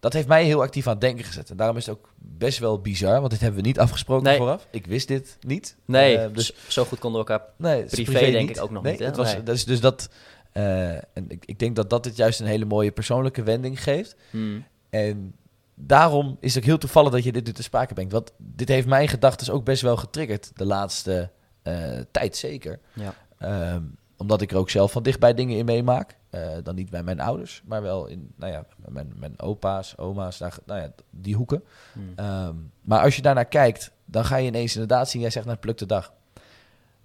dat 0.00 0.12
heeft 0.12 0.28
mij 0.28 0.44
heel 0.44 0.62
actief 0.62 0.86
aan 0.86 0.92
het 0.92 1.00
denken 1.00 1.24
gezet. 1.24 1.50
En 1.50 1.56
daarom 1.56 1.76
is 1.76 1.86
het 1.86 1.96
ook 1.96 2.12
best 2.18 2.58
wel 2.58 2.80
bizar, 2.80 3.18
want 3.18 3.30
dit 3.30 3.40
hebben 3.40 3.60
we 3.60 3.66
niet 3.66 3.78
afgesproken 3.78 4.24
Nee. 4.24 4.36
vooraf. 4.36 4.66
Ik 4.70 4.86
wist 4.86 5.08
dit 5.08 5.36
niet. 5.40 5.76
Nee, 5.84 6.18
Ehm, 6.18 6.32
dus 6.32 6.52
zo 6.68 6.84
goed 6.84 6.98
konden 6.98 7.24
we 7.24 7.28
elkaar... 7.28 7.46
Nee, 7.56 7.84
Privé 7.84 8.30
denk 8.30 8.50
ik 8.50 8.62
ook 8.62 8.70
nog 8.70 8.82
niet, 8.82 8.98
hè? 8.98 9.04
Het 9.04 9.16
was, 9.16 9.32
Nee. 9.32 9.42
dus, 9.42 9.64
dus 9.64 9.80
dat, 9.80 10.08
eh, 10.56 10.94
en 10.94 11.24
ik, 11.28 11.44
ik 11.46 11.58
denk 11.58 11.76
dat 11.76 11.90
dat 11.90 12.04
het 12.04 12.16
juist 12.16 12.40
een 12.40 12.46
hele 12.46 12.64
mooie 12.64 12.90
persoonlijke 12.90 13.42
wending 13.42 13.82
geeft. 13.82 14.16
Hmm, 14.30 14.64
En 14.90 15.34
daarom 15.74 16.36
is 16.40 16.54
het 16.54 16.62
ook 16.62 16.68
heel 16.68 16.78
toevallig 16.78 17.12
dat 17.12 17.24
je 17.24 17.32
dit 17.32 17.46
nu 17.46 17.52
te 17.52 17.62
sprake 17.62 17.94
brengt. 17.94 18.12
Want 18.12 18.32
dit 18.36 18.68
heeft 18.68 18.86
mijn 18.86 19.08
gedachten 19.08 19.52
ook 19.52 19.64
best 19.64 19.82
wel 19.82 19.96
getriggerd 19.96 20.50
de 20.54 20.64
laatste 20.64 21.30
eh, 21.62 21.98
tijd 22.10 22.36
zeker. 22.36 22.78
ja. 22.92 23.14
Ehm, 23.38 23.82
omdat 24.16 24.40
ik 24.40 24.50
er 24.50 24.56
ook 24.56 24.70
zelf 24.70 24.92
van 24.92 25.02
dichtbij 25.02 25.34
dingen 25.34 25.56
in 25.56 25.64
meemaak. 25.64 26.16
Eh, 26.30 26.48
dan 26.62 26.74
niet 26.74 26.90
bij 26.90 27.02
mijn 27.02 27.20
ouders, 27.20 27.62
maar 27.64 27.82
wel 27.82 28.06
in 28.06 28.32
nou 28.36 28.52
ja, 28.52 28.64
mijn, 28.88 29.12
mijn 29.16 29.40
opa's, 29.40 29.94
oma's, 29.98 30.38
daar, 30.38 30.58
nou 30.66 30.80
ja, 30.80 30.92
die 31.10 31.34
hoeken. 31.34 31.64
Hmm. 31.92 32.12
Ehm, 32.16 32.54
maar 32.80 33.00
als 33.02 33.16
je 33.16 33.22
daarnaar 33.22 33.44
kijkt, 33.44 33.90
dan 34.04 34.24
ga 34.24 34.36
je 34.36 34.46
ineens 34.46 34.72
inderdaad 34.72 35.10
zien, 35.10 35.20
jij 35.20 35.30
zegt 35.30 35.46
naar 35.46 35.58
pluk 35.58 35.78
de 35.78 35.86
dag. 35.86 36.12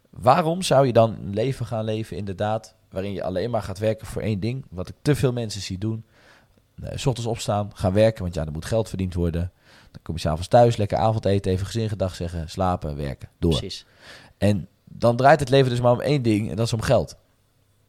Waarom 0.10 0.62
zou 0.62 0.86
je 0.86 0.94
dan 0.94 1.10
een 1.22 1.34
leven 1.34 1.66
gaan 1.66 1.84
leven, 1.84 2.18
inderdaad, 2.18 2.76
waarin 2.92 3.14
je 3.14 3.24
alleen 3.24 3.50
maar 3.50 3.64
gaat 3.64 3.80
werken 3.80 4.08
voor 4.08 4.22
één 4.22 4.40
ding, 4.40 4.66
wat 4.70 4.90
ik 4.90 4.96
te 5.02 5.16
veel 5.16 5.32
mensen 5.34 5.62
zie 5.62 5.78
doen. 5.78 6.04
Eh, 6.84 6.98
s 6.98 7.06
ochtends 7.06 7.30
opstaan, 7.30 7.72
gaan 7.74 7.94
werken, 7.94 8.24
want 8.24 8.34
ja, 8.34 8.46
er 8.46 8.52
moet 8.52 8.66
geld 8.66 8.90
verdiend 8.90 9.14
worden. 9.14 9.52
Dan 9.92 10.02
kom 10.02 10.16
je 10.16 10.22
s'avonds 10.22 10.48
thuis, 10.48 10.78
lekker 10.78 10.98
avondeten, 10.98 11.52
even 11.52 11.66
gezin 11.66 11.90
gedag 11.90 12.16
zeggen, 12.16 12.50
slapen, 12.50 12.96
werken, 12.96 13.30
door. 13.40 13.58
Precies. 13.58 13.86
En 14.38 14.68
dan 14.84 15.16
draait 15.16 15.40
het 15.40 15.50
leven 15.50 15.70
dus 15.70 15.82
maar 15.82 15.92
om 15.92 16.02
één 16.02 16.22
ding, 16.22 16.50
en 16.50 16.56
dat 16.56 16.66
is 16.66 16.74
om 16.74 16.82
geld. 16.82 17.16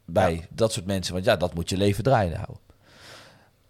Bij 0.05 0.47
dat 0.51 0.73
soort 0.73 0.87
mensen, 0.87 1.13
want 1.13 1.25
ja, 1.25 1.37
dat 1.37 1.55
moet 1.55 1.69
je 1.69 1.77
leven 1.77 2.05
draaien 2.05 2.37
houden. 2.37 2.61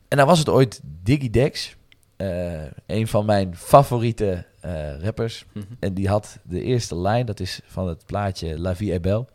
En 0.09 0.17
dan 0.17 0.27
was 0.27 0.39
het 0.39 0.49
ooit 0.49 0.81
Diggy 1.03 1.31
Dex, 1.31 1.77
eh, 2.17 2.63
een 2.87 3.09
van 3.09 3.25
mijn 3.25 3.57
favoriete 3.57 4.45
eh, 4.61 5.01
rappers. 5.01 5.45
Mhm. 5.53 5.65
En 5.79 5.95
die 5.95 6.09
had 6.09 6.39
de 6.43 6.63
eerste 6.63 6.97
lijn, 6.97 7.27
dat 7.27 7.41
is 7.41 7.61
van 7.67 7.89
het 7.89 8.07
plaatje 8.07 8.59
La 8.59 8.77
Vie 8.77 8.93
est 8.93 9.03
Belle. 9.03 9.27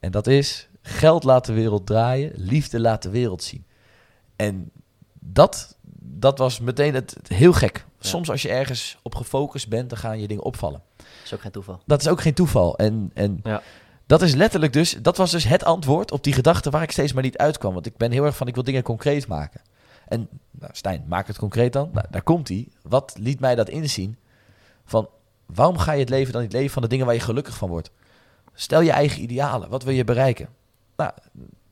En 0.00 0.10
dat 0.10 0.26
is, 0.26 0.68
geld 0.86 1.24
laat 1.24 1.44
de 1.44 1.52
wereld 1.52 1.86
draaien, 1.86 2.32
liefde 2.34 2.80
laat 2.80 3.02
de 3.02 3.10
wereld 3.10 3.42
zien. 3.42 3.64
En 4.36 4.70
dat, 5.20 5.76
dat 6.00 6.38
was 6.38 6.60
meteen 6.60 6.94
het, 6.94 7.14
het 7.14 7.28
heel 7.28 7.52
gek. 7.52 7.84
Ja. 7.98 8.08
Soms 8.08 8.30
als 8.30 8.42
je 8.42 8.48
ergens 8.48 8.98
op 9.02 9.14
gefocust 9.14 9.68
bent, 9.68 9.88
dan 9.88 9.98
gaan 9.98 10.20
je 10.20 10.28
dingen 10.28 10.44
opvallen. 10.44 10.82
is 11.24 11.34
ook 11.34 11.40
geen 11.40 11.50
toeval. 11.52 11.80
Dat 11.86 12.00
is 12.00 12.08
ook 12.08 12.20
geen 12.20 12.34
toeval. 12.34 12.76
En, 12.76 13.10
en 13.14 13.40
Ja. 13.42 13.62
dat 14.06 14.22
is 14.22 14.34
letterlijk 14.34 14.72
dus, 14.72 14.96
dat 15.02 15.16
was 15.16 15.30
dus 15.30 15.44
het 15.44 15.64
antwoord 15.64 16.12
op 16.12 16.24
die 16.24 16.32
gedachte 16.32 16.70
waar 16.70 16.82
ik 16.82 16.90
steeds 16.90 17.12
maar 17.12 17.22
niet 17.22 17.38
uitkwam. 17.38 17.72
Want 17.74 17.86
ik 17.86 17.96
ben 17.96 18.10
heel 18.12 18.24
erg 18.24 18.36
van, 18.36 18.46
ik 18.46 18.54
wil 18.54 18.64
dingen 18.64 18.82
concreet 18.82 19.26
maken. 19.26 19.60
En 20.08 20.28
nou, 20.50 20.70
Stijn, 20.74 21.04
maak 21.08 21.26
het 21.26 21.38
concreet 21.38 21.72
dan. 21.72 21.90
Nou, 21.92 22.06
daar 22.10 22.22
komt 22.22 22.48
hij. 22.48 22.68
Wat 22.82 23.14
liet 23.18 23.40
mij 23.40 23.54
dat 23.54 23.68
inzien? 23.68 24.16
Van, 24.84 25.08
waarom 25.46 25.78
ga 25.78 25.92
je 25.92 26.00
het 26.00 26.08
leven 26.08 26.32
dan 26.32 26.42
niet 26.42 26.52
leven 26.52 26.70
van 26.70 26.82
de 26.82 26.88
dingen 26.88 27.06
waar 27.06 27.14
je 27.14 27.20
gelukkig 27.20 27.56
van 27.56 27.68
wordt? 27.68 27.90
Stel 28.54 28.80
je 28.80 28.90
eigen 28.90 29.22
idealen. 29.22 29.68
Wat 29.68 29.82
wil 29.82 29.94
je 29.94 30.04
bereiken? 30.04 30.48
Nou, 30.96 31.10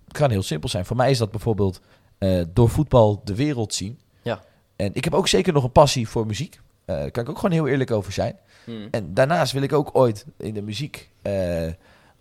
het 0.04 0.12
kan 0.12 0.30
heel 0.30 0.42
simpel 0.42 0.68
zijn. 0.68 0.84
Voor 0.84 0.96
mij 0.96 1.10
is 1.10 1.18
dat 1.18 1.30
bijvoorbeeld 1.30 1.80
eh, 2.18 2.42
door 2.52 2.68
voetbal 2.68 3.20
de 3.24 3.34
wereld 3.34 3.74
zien. 3.74 4.00
Ja. 4.22 4.42
En 4.76 4.90
ik 4.94 5.04
heb 5.04 5.14
ook 5.14 5.28
zeker 5.28 5.52
nog 5.52 5.64
een 5.64 5.72
passie 5.72 6.08
voor 6.08 6.26
muziek. 6.26 6.60
Eh, 6.84 6.96
Daar 6.96 7.10
kan 7.10 7.22
ik 7.22 7.28
ook 7.28 7.38
gewoon 7.38 7.52
heel 7.52 7.68
eerlijk 7.68 7.90
over 7.90 8.12
zijn. 8.12 8.38
Hmm. 8.64 8.88
En 8.90 9.14
daarnaast 9.14 9.52
wil 9.52 9.62
ik 9.62 9.72
ook 9.72 9.90
ooit 9.92 10.26
in 10.36 10.54
de 10.54 10.62
muziek, 10.62 11.10
eh, 11.22 11.68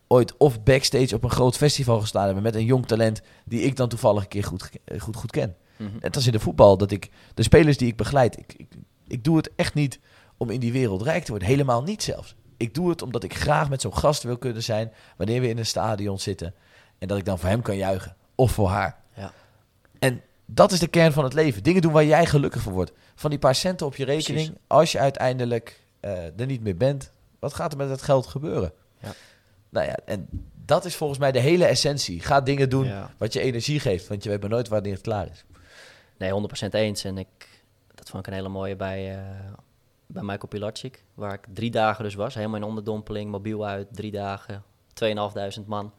ooit 0.08 0.38
of 0.38 0.64
backstage 0.64 1.16
op 1.16 1.24
een 1.24 1.30
groot 1.30 1.58
festival 1.58 2.00
gestaan 2.00 2.26
hebben 2.26 2.44
met 2.44 2.56
een 2.56 2.66
jong 2.66 2.86
talent 2.88 3.22
die 3.46 3.62
ik 3.62 3.76
dan 3.76 3.90
toevallig 3.90 4.24
een 4.24 4.30
keer 4.30 4.44
goed, 4.44 4.70
goed, 4.98 5.16
goed 5.16 5.32
ken. 5.32 5.56
Mhm. 5.78 5.90
Net 6.00 6.16
als 6.16 6.26
in 6.26 6.32
de 6.32 6.40
voetbal, 6.40 6.78
dat 6.78 6.92
ik 6.92 7.10
de 7.34 7.44
spelers 7.44 7.78
die 7.78 7.88
ik 7.88 7.96
begeleid, 7.96 8.40
ik, 8.40 8.54
ik, 8.58 8.68
ik 9.08 9.24
doe 9.24 9.38
het 9.38 9.52
echt 9.56 9.74
niet 9.74 10.00
om 10.38 10.50
in 10.50 10.60
die 10.60 10.72
wereld 10.72 11.02
rijk 11.02 11.24
te 11.24 11.32
worden. 11.32 11.48
Helemaal 11.48 11.84
niet 11.84 12.04
zelfs. 12.04 12.36
Ik 12.58 12.74
doe 12.74 12.90
het 12.90 13.02
omdat 13.02 13.24
ik 13.24 13.36
graag 13.36 13.70
met 13.70 13.82
zo'n 13.82 13.98
gast 13.98 14.24
wil 14.24 14.38
kunnen 14.38 14.64
zijn 14.64 14.92
wanneer 15.18 15.42
we 15.42 15.48
in 15.48 15.58
een 15.58 15.66
stadion 15.66 16.20
zitten. 16.20 16.54
En 17.02 17.08
dat 17.08 17.18
ik 17.18 17.26
dan 17.26 17.40
voor 17.40 17.50
hem 17.50 17.62
kan 17.62 17.76
juichen. 17.78 18.16
Of 18.36 18.52
voor 18.52 18.68
haar. 18.70 18.98
Ja. 19.16 19.32
En 20.00 20.22
dat 20.46 20.72
is 20.72 20.80
de 20.80 20.88
kern 20.88 21.12
van 21.12 21.24
het 21.24 21.34
leven. 21.34 21.64
Dingen 21.64 21.82
doen 21.82 21.92
waar 21.92 22.06
jij 22.06 22.26
gelukkig 22.26 22.62
van 22.62 22.74
wordt. 22.74 22.92
Van 23.16 23.30
die 23.30 23.40
paar 23.40 23.56
centen 23.56 23.86
op 23.86 23.96
je 23.96 24.06
rekening. 24.06 24.46
Precies. 24.46 24.64
Als 24.68 24.92
je 24.92 25.00
uiteindelijk 25.00 25.80
eh, 26.00 26.40
er 26.40 26.46
niet 26.46 26.62
meer 26.64 26.78
bent. 26.78 27.12
Wat 27.40 27.54
gaat 27.54 27.72
er 27.72 27.78
met 27.78 27.90
het 27.90 28.02
geld 28.02 28.26
gebeuren? 28.28 28.74
Ja. 29.00 29.14
Nou 29.70 29.86
ja, 29.88 29.96
en 30.06 30.28
dat 30.66 30.86
is 30.86 30.96
volgens 30.96 31.20
mij 31.20 31.32
de 31.32 31.40
hele 31.40 31.66
essentie. 31.66 32.20
Ga 32.20 32.42
dingen 32.42 32.70
doen 32.70 32.86
Ja. 32.86 33.12
wat 33.18 33.34
je 33.34 33.40
energie 33.42 33.80
geeft. 33.80 34.08
Want 34.08 34.24
je 34.24 34.30
weet 34.30 34.42
maar 34.42 34.50
nooit 34.50 34.68
wanneer 34.68 34.94
het 34.94 35.02
klaar 35.02 35.28
is. 35.32 35.44
Nee, 36.18 36.32
100% 36.32 36.74
eens. 36.74 37.04
En 37.04 37.18
ik, 37.18 37.28
dat 37.96 38.10
vond 38.10 38.22
ik 38.26 38.28
een 38.32 38.38
hele 38.38 38.50
mooie 38.50 38.76
bij, 38.76 39.16
eh, 39.16 39.24
bij 40.08 40.22
Michael 40.24 40.48
Pilatschik. 40.48 41.04
Waar 41.14 41.34
ik 41.34 41.46
drie 41.54 41.72
dagen 41.72 42.04
dus 42.04 42.16
was. 42.16 42.34
Helemaal 42.34 42.58
in 42.60 42.64
onderdompeling, 42.64 43.32
mobiel 43.32 43.66
uit, 43.68 43.88
drie 43.92 44.12
dagen, 44.12 44.64
2.500 44.94 45.68
man. 45.68 45.94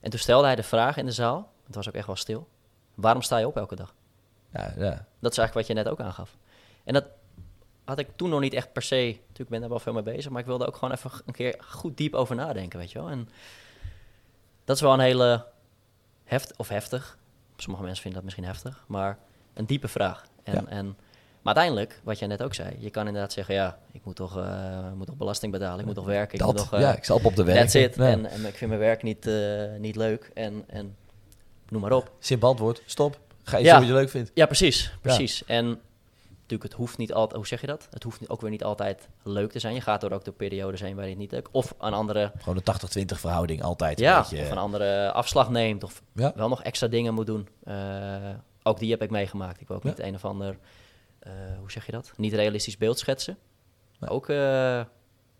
En 0.00 0.10
toen 0.10 0.18
stelde 0.18 0.46
hij 0.46 0.56
de 0.56 0.62
vraag 0.62 0.96
in 0.96 1.06
de 1.06 1.12
zaal, 1.12 1.52
het 1.66 1.74
was 1.74 1.88
ook 1.88 1.94
echt 1.94 2.06
wel 2.06 2.16
stil. 2.16 2.48
Waarom 2.94 3.22
sta 3.22 3.38
je 3.38 3.46
op 3.46 3.56
elke 3.56 3.76
dag? 3.76 3.94
Ja, 4.52 4.72
ja. 4.76 5.06
Dat 5.18 5.32
is 5.32 5.38
eigenlijk 5.38 5.54
wat 5.54 5.66
je 5.66 5.74
net 5.74 5.88
ook 5.88 6.00
aangaf. 6.00 6.36
En 6.84 6.94
dat 6.94 7.04
had 7.84 7.98
ik 7.98 8.08
toen 8.16 8.28
nog 8.30 8.40
niet 8.40 8.54
echt 8.54 8.72
per 8.72 8.82
se... 8.82 8.94
Natuurlijk 9.18 9.48
ben 9.48 9.54
ik 9.54 9.60
daar 9.60 9.68
wel 9.68 9.78
veel 9.78 9.92
mee 9.92 10.02
bezig, 10.02 10.30
maar 10.30 10.40
ik 10.40 10.46
wilde 10.46 10.66
ook 10.66 10.74
gewoon 10.76 10.94
even 10.94 11.10
een 11.26 11.32
keer 11.32 11.56
goed 11.66 11.96
diep 11.96 12.14
over 12.14 12.34
nadenken, 12.36 12.78
weet 12.78 12.92
je 12.92 12.98
wel. 12.98 13.08
En 13.08 13.28
dat 14.64 14.76
is 14.76 14.82
wel 14.82 14.92
een 14.92 15.00
hele 15.00 15.46
heft, 16.24 16.56
of 16.56 16.68
heftig. 16.68 17.18
Sommige 17.56 17.84
mensen 17.84 18.02
vinden 18.02 18.20
dat 18.22 18.30
misschien 18.30 18.52
heftig, 18.52 18.84
maar 18.86 19.18
een 19.54 19.66
diepe 19.66 19.88
vraag. 19.88 20.24
En, 20.42 20.54
Ja. 20.54 20.66
en 20.66 20.96
Maar 21.42 21.54
uiteindelijk, 21.54 22.00
wat 22.04 22.18
jij 22.18 22.28
net 22.28 22.42
ook 22.42 22.54
zei, 22.54 22.76
je 22.78 22.90
kan 22.90 23.06
inderdaad 23.06 23.32
zeggen, 23.32 23.54
ja, 23.54 23.78
ik 23.92 24.00
moet 24.04 24.16
toch, 24.16 24.36
eh, 24.38 24.92
moet 24.96 25.06
toch 25.06 25.16
belasting 25.16 25.52
betalen, 25.52 25.80
ik 25.80 25.86
moet 25.86 25.94
toch 25.94 26.04
werken, 26.04 26.38
ik 26.38 26.44
moet 26.44 26.56
Dat, 26.56 26.64
toch... 26.64 26.72
eh, 26.74 26.80
ja, 26.80 26.96
ik 26.96 27.04
zal 27.04 27.20
op, 27.22 27.36
de 27.36 27.44
werk. 27.44 27.58
that's 27.58 27.74
it. 27.74 27.94
Ja. 27.96 28.06
En, 28.06 28.26
en 28.26 28.46
ik 28.46 28.54
vind 28.54 28.70
mijn 28.70 28.82
werk 28.82 29.02
niet, 29.02 29.26
eh, 29.26 29.62
niet 29.78 29.96
leuk 29.96 30.30
en, 30.34 30.64
en 30.66 30.96
noem 31.68 31.80
maar 31.80 31.92
op. 31.92 32.10
Simpel 32.18 32.48
antwoord, 32.48 32.82
stop. 32.86 33.18
Ga 33.42 33.56
je 33.58 33.64
Ja. 33.64 33.78
wat 33.78 33.86
je 33.86 33.92
leuk 33.92 34.10
vindt. 34.10 34.30
Ja, 34.34 34.46
precies, 34.46 34.92
precies. 35.00 35.44
En 35.44 35.66
natuurlijk, 36.32 36.62
het 36.62 36.72
hoeft 36.72 36.98
niet 36.98 37.12
altijd, 37.12 37.36
hoe 37.36 37.46
zeg 37.46 37.60
je 37.60 37.66
dat? 37.66 37.86
Het 37.90 38.02
hoeft 38.02 38.28
ook 38.28 38.40
weer 38.40 38.50
niet 38.50 38.64
altijd 38.64 39.08
leuk 39.22 39.50
te 39.52 39.58
zijn. 39.58 39.74
Je 39.74 39.80
gaat 39.80 40.00
door 40.00 40.10
ook 40.10 40.24
door 40.24 40.34
periodes 40.34 40.80
heen 40.80 40.94
waar 40.94 41.04
je 41.04 41.10
het 41.10 41.18
niet 41.18 41.30
leuk... 41.32 41.48
Of 41.50 41.74
een 41.80 41.92
andere, 41.92 42.32
Gewoon 42.38 42.60
een 42.64 43.04
80-20 43.14 43.18
verhouding 43.18 43.62
altijd. 43.62 43.98
een 43.98 44.04
ja, 44.04 44.20
beetje, 44.20 44.40
of 44.44 44.50
een 44.50 44.58
andere 44.58 45.12
afslag 45.12 45.50
neemt 45.50 45.84
of 45.84 46.02
Ja. 46.14 46.32
wel 46.34 46.48
nog 46.48 46.62
extra 46.62 46.86
dingen 46.86 47.14
moet 47.14 47.26
doen. 47.26 47.48
Eh, 47.64 47.74
ook 48.62 48.78
die 48.78 48.90
heb 48.90 49.02
ik 49.02 49.10
meegemaakt. 49.10 49.60
Ik 49.60 49.68
wil 49.68 49.76
ook 49.76 49.82
Ja. 49.82 49.88
niet 49.88 49.98
een 49.98 50.14
of 50.14 50.24
ander, 50.24 50.48
eh, 50.50 50.56
hoe 51.58 51.70
zeg 51.70 51.86
je 51.86 51.92
dat? 51.92 52.12
Niet 52.16 52.32
realistisch 52.32 52.76
beeld 52.76 52.98
schetsen. 52.98 53.38
Nee. 53.98 54.10
Ook, 54.10 54.28
eh, 54.28 54.84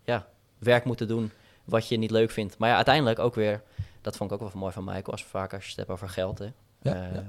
ja, 0.03 0.27
werk 0.57 0.85
moeten 0.85 1.07
doen 1.07 1.31
wat 1.63 1.87
je 1.87 1.97
niet 1.97 2.11
leuk 2.11 2.31
vindt. 2.31 2.57
Maar 2.57 2.69
ja, 2.69 2.75
uiteindelijk 2.75 3.19
ook 3.19 3.35
weer, 3.35 3.61
dat 4.01 4.17
vond 4.17 4.31
ik 4.31 4.41
ook 4.41 4.51
wel 4.51 4.61
mooi 4.61 4.73
van 4.73 4.83
Michael, 4.83 5.11
als 5.11 5.23
vaak 5.25 5.53
als 5.53 5.63
je 5.63 5.69
het 5.69 5.77
hebt 5.77 5.89
over 5.89 6.09
geld. 6.09 6.39
Hè. 6.39 6.45
Ja, 6.81 6.93
Eh, 6.93 7.13
ja. 7.15 7.23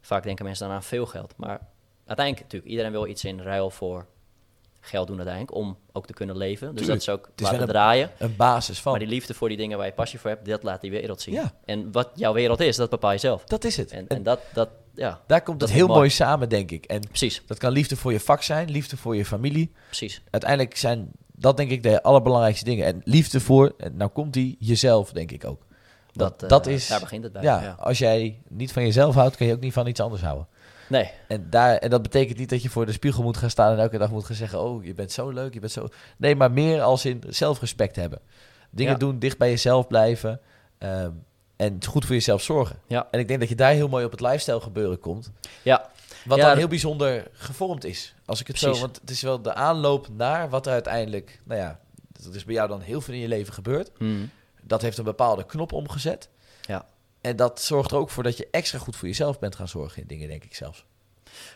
Vaak 0.00 0.22
denken 0.22 0.44
mensen 0.44 0.66
dan 0.66 0.74
aan 0.76 0.82
veel 0.82 1.06
geld. 1.06 1.34
Maar 1.36 1.60
uiteindelijk, 2.06 2.40
natuurlijk, 2.40 2.70
iedereen 2.70 2.92
wil 2.92 3.06
iets 3.06 3.24
in 3.24 3.40
ruil 3.40 3.70
voor 3.70 4.06
geld 4.80 5.06
doen 5.06 5.16
uiteindelijk, 5.16 5.56
om 5.56 5.76
ook 5.92 6.06
te 6.06 6.12
kunnen 6.12 6.36
leven. 6.36 6.66
Dus 6.74 6.76
Tuurlijk. 6.86 7.04
dat 7.06 7.08
is 7.08 7.20
ook 7.20 7.26
is 7.36 7.42
laten 7.42 7.58
wel 7.58 7.66
een- 7.66 7.72
draaien. 7.74 8.10
Een 8.18 8.36
basis 8.36 8.80
van. 8.80 8.90
Maar 8.92 9.00
die 9.00 9.08
liefde 9.08 9.34
voor 9.34 9.48
die 9.48 9.56
dingen 9.56 9.76
waar 9.78 9.86
je 9.86 9.92
passie 9.92 10.18
voor 10.18 10.30
hebt, 10.30 10.46
dat 10.46 10.62
laat 10.62 10.80
die 10.80 10.90
wereld 10.90 11.20
zien. 11.20 11.34
Ja. 11.34 11.52
En 11.64 11.92
wat 11.92 12.10
jouw 12.14 12.32
wereld 12.32 12.60
is, 12.60 12.76
dat 12.76 12.90
bepaal 12.90 13.12
je 13.12 13.18
zelf. 13.18 13.44
Dat 13.44 13.64
is 13.64 13.76
het. 13.76 13.90
En, 13.92 13.98
En 14.08 14.16
en 14.16 14.22
dat, 14.22 14.40
dat, 14.52 14.68
ja, 14.94 15.20
daar 15.26 15.42
komt 15.42 15.60
dat 15.60 15.68
het 15.68 15.78
heel 15.78 15.86
mooi. 15.86 15.98
mooi 15.98 16.10
samen, 16.10 16.48
denk 16.48 16.70
ik. 16.70 16.84
En 16.84 17.00
precies, 17.08 17.42
dat 17.46 17.58
kan 17.58 17.72
liefde 17.72 17.96
voor 17.96 18.12
je 18.12 18.20
vak 18.20 18.42
zijn, 18.42 18.70
liefde 18.70 18.96
voor 18.96 19.16
je 19.16 19.24
familie. 19.24 19.72
precies. 19.86 20.22
Uiteindelijk 20.30 20.76
zijn 20.76 21.10
dat 21.34 21.56
denk 21.56 21.70
ik 21.70 21.82
de 21.82 22.02
allerbelangrijkste 22.02 22.64
dingen. 22.64 22.86
En 22.86 23.00
liefde 23.04 23.40
voor, 23.40 23.74
en 23.78 23.96
nou 23.96 24.10
komt 24.10 24.32
die, 24.32 24.56
jezelf 24.58 25.12
denk 25.12 25.30
ik 25.32 25.44
ook. 25.44 25.62
Dat, 26.12 26.30
Dat, 26.30 26.42
eh, 26.42 26.48
dat 26.48 26.66
is, 26.66 26.88
daar 26.88 27.00
begint 27.00 27.22
het 27.24 27.32
bij. 27.32 27.42
ja, 27.42 27.62
Ja. 27.62 27.76
als 27.78 27.98
jij 27.98 28.42
niet 28.48 28.72
van 28.72 28.82
jezelf 28.82 29.14
houdt, 29.14 29.36
kan 29.36 29.46
je 29.46 29.52
ook 29.52 29.60
niet 29.60 29.72
van 29.72 29.86
iets 29.86 30.00
anders 30.00 30.22
houden. 30.22 30.46
Nee, 30.90 31.10
En, 31.28 31.46
daar, 31.50 31.76
en 31.76 31.90
dat 31.90 32.02
betekent 32.02 32.38
niet 32.38 32.48
dat 32.50 32.62
je 32.62 32.68
voor 32.70 32.86
de 32.86 32.92
spiegel 32.92 33.22
moet 33.22 33.36
gaan 33.36 33.50
staan 33.50 33.72
en 33.72 33.78
elke 33.78 33.98
dag 33.98 34.10
moet 34.10 34.24
gaan 34.24 34.36
zeggen: 34.36 34.60
Oh, 34.62 34.84
je 34.84 34.94
bent 34.94 35.12
zo 35.12 35.30
leuk, 35.30 35.54
je 35.54 35.60
bent 35.60 35.72
zo. 35.72 35.88
Nee, 36.16 36.36
maar 36.36 36.50
meer 36.52 36.82
als 36.82 37.04
in 37.04 37.22
zelfrespect 37.28 37.96
hebben. 37.96 38.18
Dingen 38.70 38.92
Ja. 38.92 38.98
doen, 38.98 39.18
dicht 39.18 39.38
bij 39.38 39.48
jezelf 39.50 39.86
blijven. 39.86 40.40
ehm, 40.78 41.10
en 41.56 41.78
goed 41.86 42.04
voor 42.04 42.14
jezelf 42.14 42.42
zorgen. 42.42 42.76
Ja. 42.86 43.08
En 43.10 43.20
ik 43.20 43.28
denk 43.28 43.40
dat 43.40 43.48
je 43.48 43.54
daar 43.54 43.72
heel 43.72 43.88
mooi 43.88 44.04
op 44.04 44.10
het 44.10 44.20
lifestyle 44.20 44.60
gebeuren 44.60 44.98
komt. 45.00 45.30
ja, 45.62 45.90
Wat 46.24 46.38
Ja, 46.38 46.48
dan 46.48 46.56
heel 46.56 46.68
bijzonder 46.68 47.28
gevormd 47.32 47.84
is. 47.84 48.14
Als 48.24 48.40
ik 48.40 48.46
het 48.46 48.56
Precies. 48.58 48.76
zo, 48.78 48.84
want 48.84 48.98
het 49.00 49.10
is 49.10 49.22
wel 49.22 49.42
de 49.42 49.54
aanloop 49.54 50.08
naar 50.16 50.48
wat 50.48 50.66
er 50.66 50.72
uiteindelijk, 50.72 51.40
nou 51.44 51.60
ja, 51.60 51.78
dat 52.24 52.34
is 52.34 52.44
bij 52.44 52.54
jou 52.54 52.68
dan 52.68 52.80
heel 52.80 53.00
veel 53.00 53.14
in 53.14 53.20
je 53.20 53.28
leven 53.28 53.52
gebeurd. 53.52 53.90
Hmm. 53.98 54.30
Dat 54.62 54.82
heeft 54.82 54.98
een 54.98 55.04
bepaalde 55.04 55.46
knop 55.46 55.72
omgezet. 55.72 56.28
En 57.20 57.36
dat 57.36 57.60
zorgt 57.60 57.90
er 57.90 57.96
ook 57.96 58.10
voor 58.10 58.22
dat 58.22 58.36
je 58.36 58.48
extra 58.50 58.78
goed 58.78 58.96
voor 58.96 59.08
jezelf 59.08 59.38
bent 59.38 59.54
gaan 59.56 59.68
zorgen 59.68 60.02
in 60.02 60.08
dingen, 60.08 60.28
denk 60.28 60.44
ik 60.44 60.54
zelfs. 60.54 60.84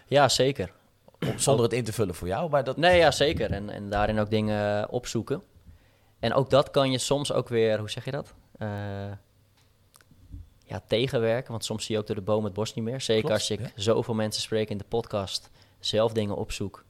ja 0.07 0.29
zeker. 0.29 0.73
Om- 1.21 1.39
Zonder 1.39 1.65
het 1.65 1.73
in 1.75 1.85
te 1.85 1.93
vullen 1.93 2.15
voor 2.15 2.29
jou, 2.29 2.51
maar 2.51 2.65
dat... 2.65 2.77
Nee, 2.77 2.99
ja, 2.99 3.11
zeker. 3.11 3.51
En, 3.51 3.71
en 3.71 3.91
daarin 3.91 4.19
ook 4.19 4.31
dingen 4.31 4.83
eh, 4.83 4.93
opzoeken. 4.93 5.43
En 6.19 6.35
ook 6.35 6.51
dat 6.51 6.71
kan 6.71 6.91
je 6.91 6.99
soms 6.99 7.33
ook 7.33 7.49
weer, 7.49 7.79
hoe 7.79 7.91
zeg 7.91 8.05
je 8.05 8.11
dat? 8.11 8.35
Eh, 8.59 8.69
ja, 10.67 10.81
tegenwerken. 10.87 11.51
Want 11.51 11.65
soms 11.65 11.85
zie 11.85 11.95
je 11.95 12.01
ook 12.01 12.07
door 12.07 12.17
de 12.17 12.23
boom 12.23 12.45
het 12.45 12.53
bos 12.53 12.75
niet 12.75 12.85
meer. 12.85 13.01
Zeker 13.01 13.23
Klopt, 13.25 13.37
als 13.39 13.51
ik 13.51 13.61
ja. 13.61 13.71
zoveel 13.75 14.15
mensen 14.15 14.43
spreek 14.43 14.71
in 14.71 14.79
de 14.79 14.85
podcast, 14.89 15.51
zelf 15.81 16.13
dingen 16.13 16.37
opzoek, 16.37 16.85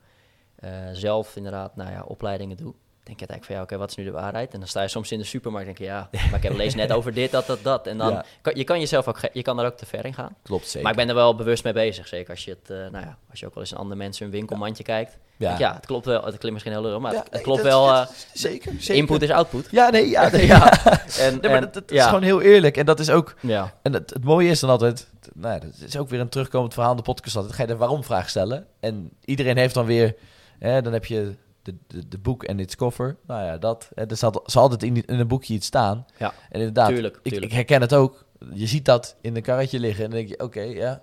eh, 0.54 0.71
zelf 0.93 1.37
inderdaad, 1.37 1.76
nou 1.76 1.90
ja, 1.90 2.02
opleidingen 2.02 2.57
doe. 2.57 2.75
Denk 3.04 3.20
je 3.20 3.26
eigenlijk 3.26 3.44
van 3.44 3.54
ja, 3.54 3.62
oké, 3.62 3.76
wat 3.76 3.90
is 3.90 3.96
nu 3.96 4.04
de 4.04 4.11
waarheid? 4.11 4.52
En 4.52 4.58
dan 4.58 4.68
sta 4.68 4.82
je 4.82 4.88
soms 4.88 5.12
in 5.12 5.18
de 5.18 5.25
supermarkt 5.25 5.68
en 5.68 5.75
denk 5.75 5.88
je, 5.90 5.94
ja, 5.96 6.08
maar 6.30 6.38
ik 6.38 6.42
heb 6.42 6.56
lees 6.56 6.75
net 6.75 6.92
over 6.92 7.14
dit, 7.14 7.30
dat, 7.30 7.46
dat, 7.46 7.58
dat. 7.62 7.87
En 7.87 7.99
dan 7.99 8.11
Ja. 8.11 8.25
kan 8.42 8.54
je 8.56 8.64
kan 8.64 8.80
jezelf 8.80 9.08
ook, 9.08 9.18
je 9.32 9.42
kan 9.42 9.56
daar 9.56 9.66
ook 9.66 9.76
te 9.76 9.87
ver 9.87 10.04
in 10.04 10.14
gaan. 10.14 10.37
Klopt, 10.42 10.64
zeker. 10.66 10.82
Maar 10.82 10.90
ik 10.90 10.96
ben 10.96 11.08
er 11.08 11.14
wel 11.14 11.34
bewust 11.34 11.64
mee 11.64 11.73
bezig. 11.73 12.08
Zeker 12.08 12.30
als 12.30 12.44
je 12.44 12.50
het, 12.50 12.70
eh, 12.70 12.76
nou 12.76 13.04
ja, 13.04 13.18
als 13.30 13.40
je 13.40 13.46
ook 13.46 13.54
wel 13.54 13.62
eens 13.62 13.73
in 13.73 13.78
andere 13.78 13.96
mensen 13.99 14.25
hun 14.25 14.32
winkelmandje 14.34 14.82
kijkt. 14.84 15.16
Ja. 15.37 15.58
ja, 15.58 15.75
het 15.75 15.87
klopt 15.87 16.06
wel. 16.06 16.16
Het 16.25 16.38
klinkt 16.38 16.50
misschien 16.50 16.73
heel 16.73 16.82
lullig, 16.82 16.99
maar 16.99 17.12
Ja, 17.12 17.25
het, 17.30 17.42
klopt 17.42 17.62
dat- 17.62 17.66
wel. 17.73 17.88
eh, 17.92 18.06
zeker, 18.32 18.73
zeker. 18.78 18.94
input 18.94 19.23
is 19.23 19.30
output. 19.30 19.68
Ja, 19.70 19.90
nee, 19.90 20.08
ja, 20.08 20.28
nee, 20.32 20.46
Ja. 20.46 20.73
En, 21.18 21.38
nee, 21.40 21.50
maar 21.50 21.62
en- 21.62 21.68
dat, 21.73 21.90
is 21.90 22.04
gewoon 22.04 22.23
heel 22.23 22.40
eerlijk. 22.40 22.76
En 22.76 22.87
dat 22.87 23.00
is 23.00 23.11
ook... 23.11 23.34
Ja, 23.40 23.75
En 23.82 23.92
het, 23.92 24.11
het 24.11 24.25
mooie 24.25 24.49
is 24.50 24.61
dan 24.61 24.70
altijd... 24.70 25.08
Nou 25.34 25.54
ja, 25.54 25.61
dat 25.61 25.70
is 25.87 25.96
ook 25.96 26.08
weer 26.08 26.20
een 26.20 26.28
terugkomend 26.28 26.73
verhaal 26.75 26.90
in 26.90 26.96
de 26.96 27.02
podcast 27.02 27.37
altijd. 27.37 27.54
Ga 27.54 27.62
je 27.62 27.68
de 27.68 27.76
waarom-vraag 27.76 28.28
stellen. 28.28 28.66
En 28.80 29.11
iedereen 29.25 29.56
heeft 29.56 29.75
dan 29.75 29.84
weer... 29.87 30.14
Hè, 30.58 30.82
dan 30.82 30.92
heb 30.92 31.04
je 31.04 31.34
de, 31.64 31.75
de, 31.87 32.09
de 32.09 32.18
boek 32.18 32.44
en 32.44 32.59
its 32.59 32.76
cover. 32.76 33.16
Nou 33.26 33.44
ja, 33.44 33.59
dat. 33.59 33.88
Er 33.94 34.16
zal, 34.16 34.42
zal 34.47 34.62
altijd 34.62 34.83
in, 34.83 34.97
in 35.06 35.18
een 35.18 35.26
boekje 35.28 35.54
iets 35.54 35.66
staan. 35.66 36.06
Ja, 36.18 36.35
En 36.50 36.59
inderdaad, 36.59 36.88
tuurlijk, 36.88 37.16
ik, 37.16 37.23
tuurlijk. 37.23 37.44
ik 37.44 37.52
herken 37.52 37.80
het 37.80 37.94
ook. 37.94 38.25
Je 38.52 38.66
ziet 38.66 38.85
dat 38.85 39.16
in 39.21 39.37
een 39.37 39.42
karretje 39.42 39.80
liggen 39.80 40.04
en 40.04 40.11
dan 40.11 40.18
denk 40.18 40.30
je, 40.30 40.40
oké, 40.44 40.61
ja. 40.61 41.02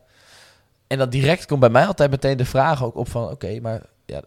En 0.87 0.97
dan 0.97 1.09
direct 1.09 1.45
komt 1.45 1.59
bij 1.59 1.69
mij 1.69 1.85
altijd 1.85 2.11
meteen 2.11 2.37
de 2.37 2.45
vraag 2.45 2.83
ook 2.83 2.95
op 2.95 3.09
van, 3.09 3.29
oké, 3.29 3.59
maar 3.59 3.81
ja, 4.05 4.21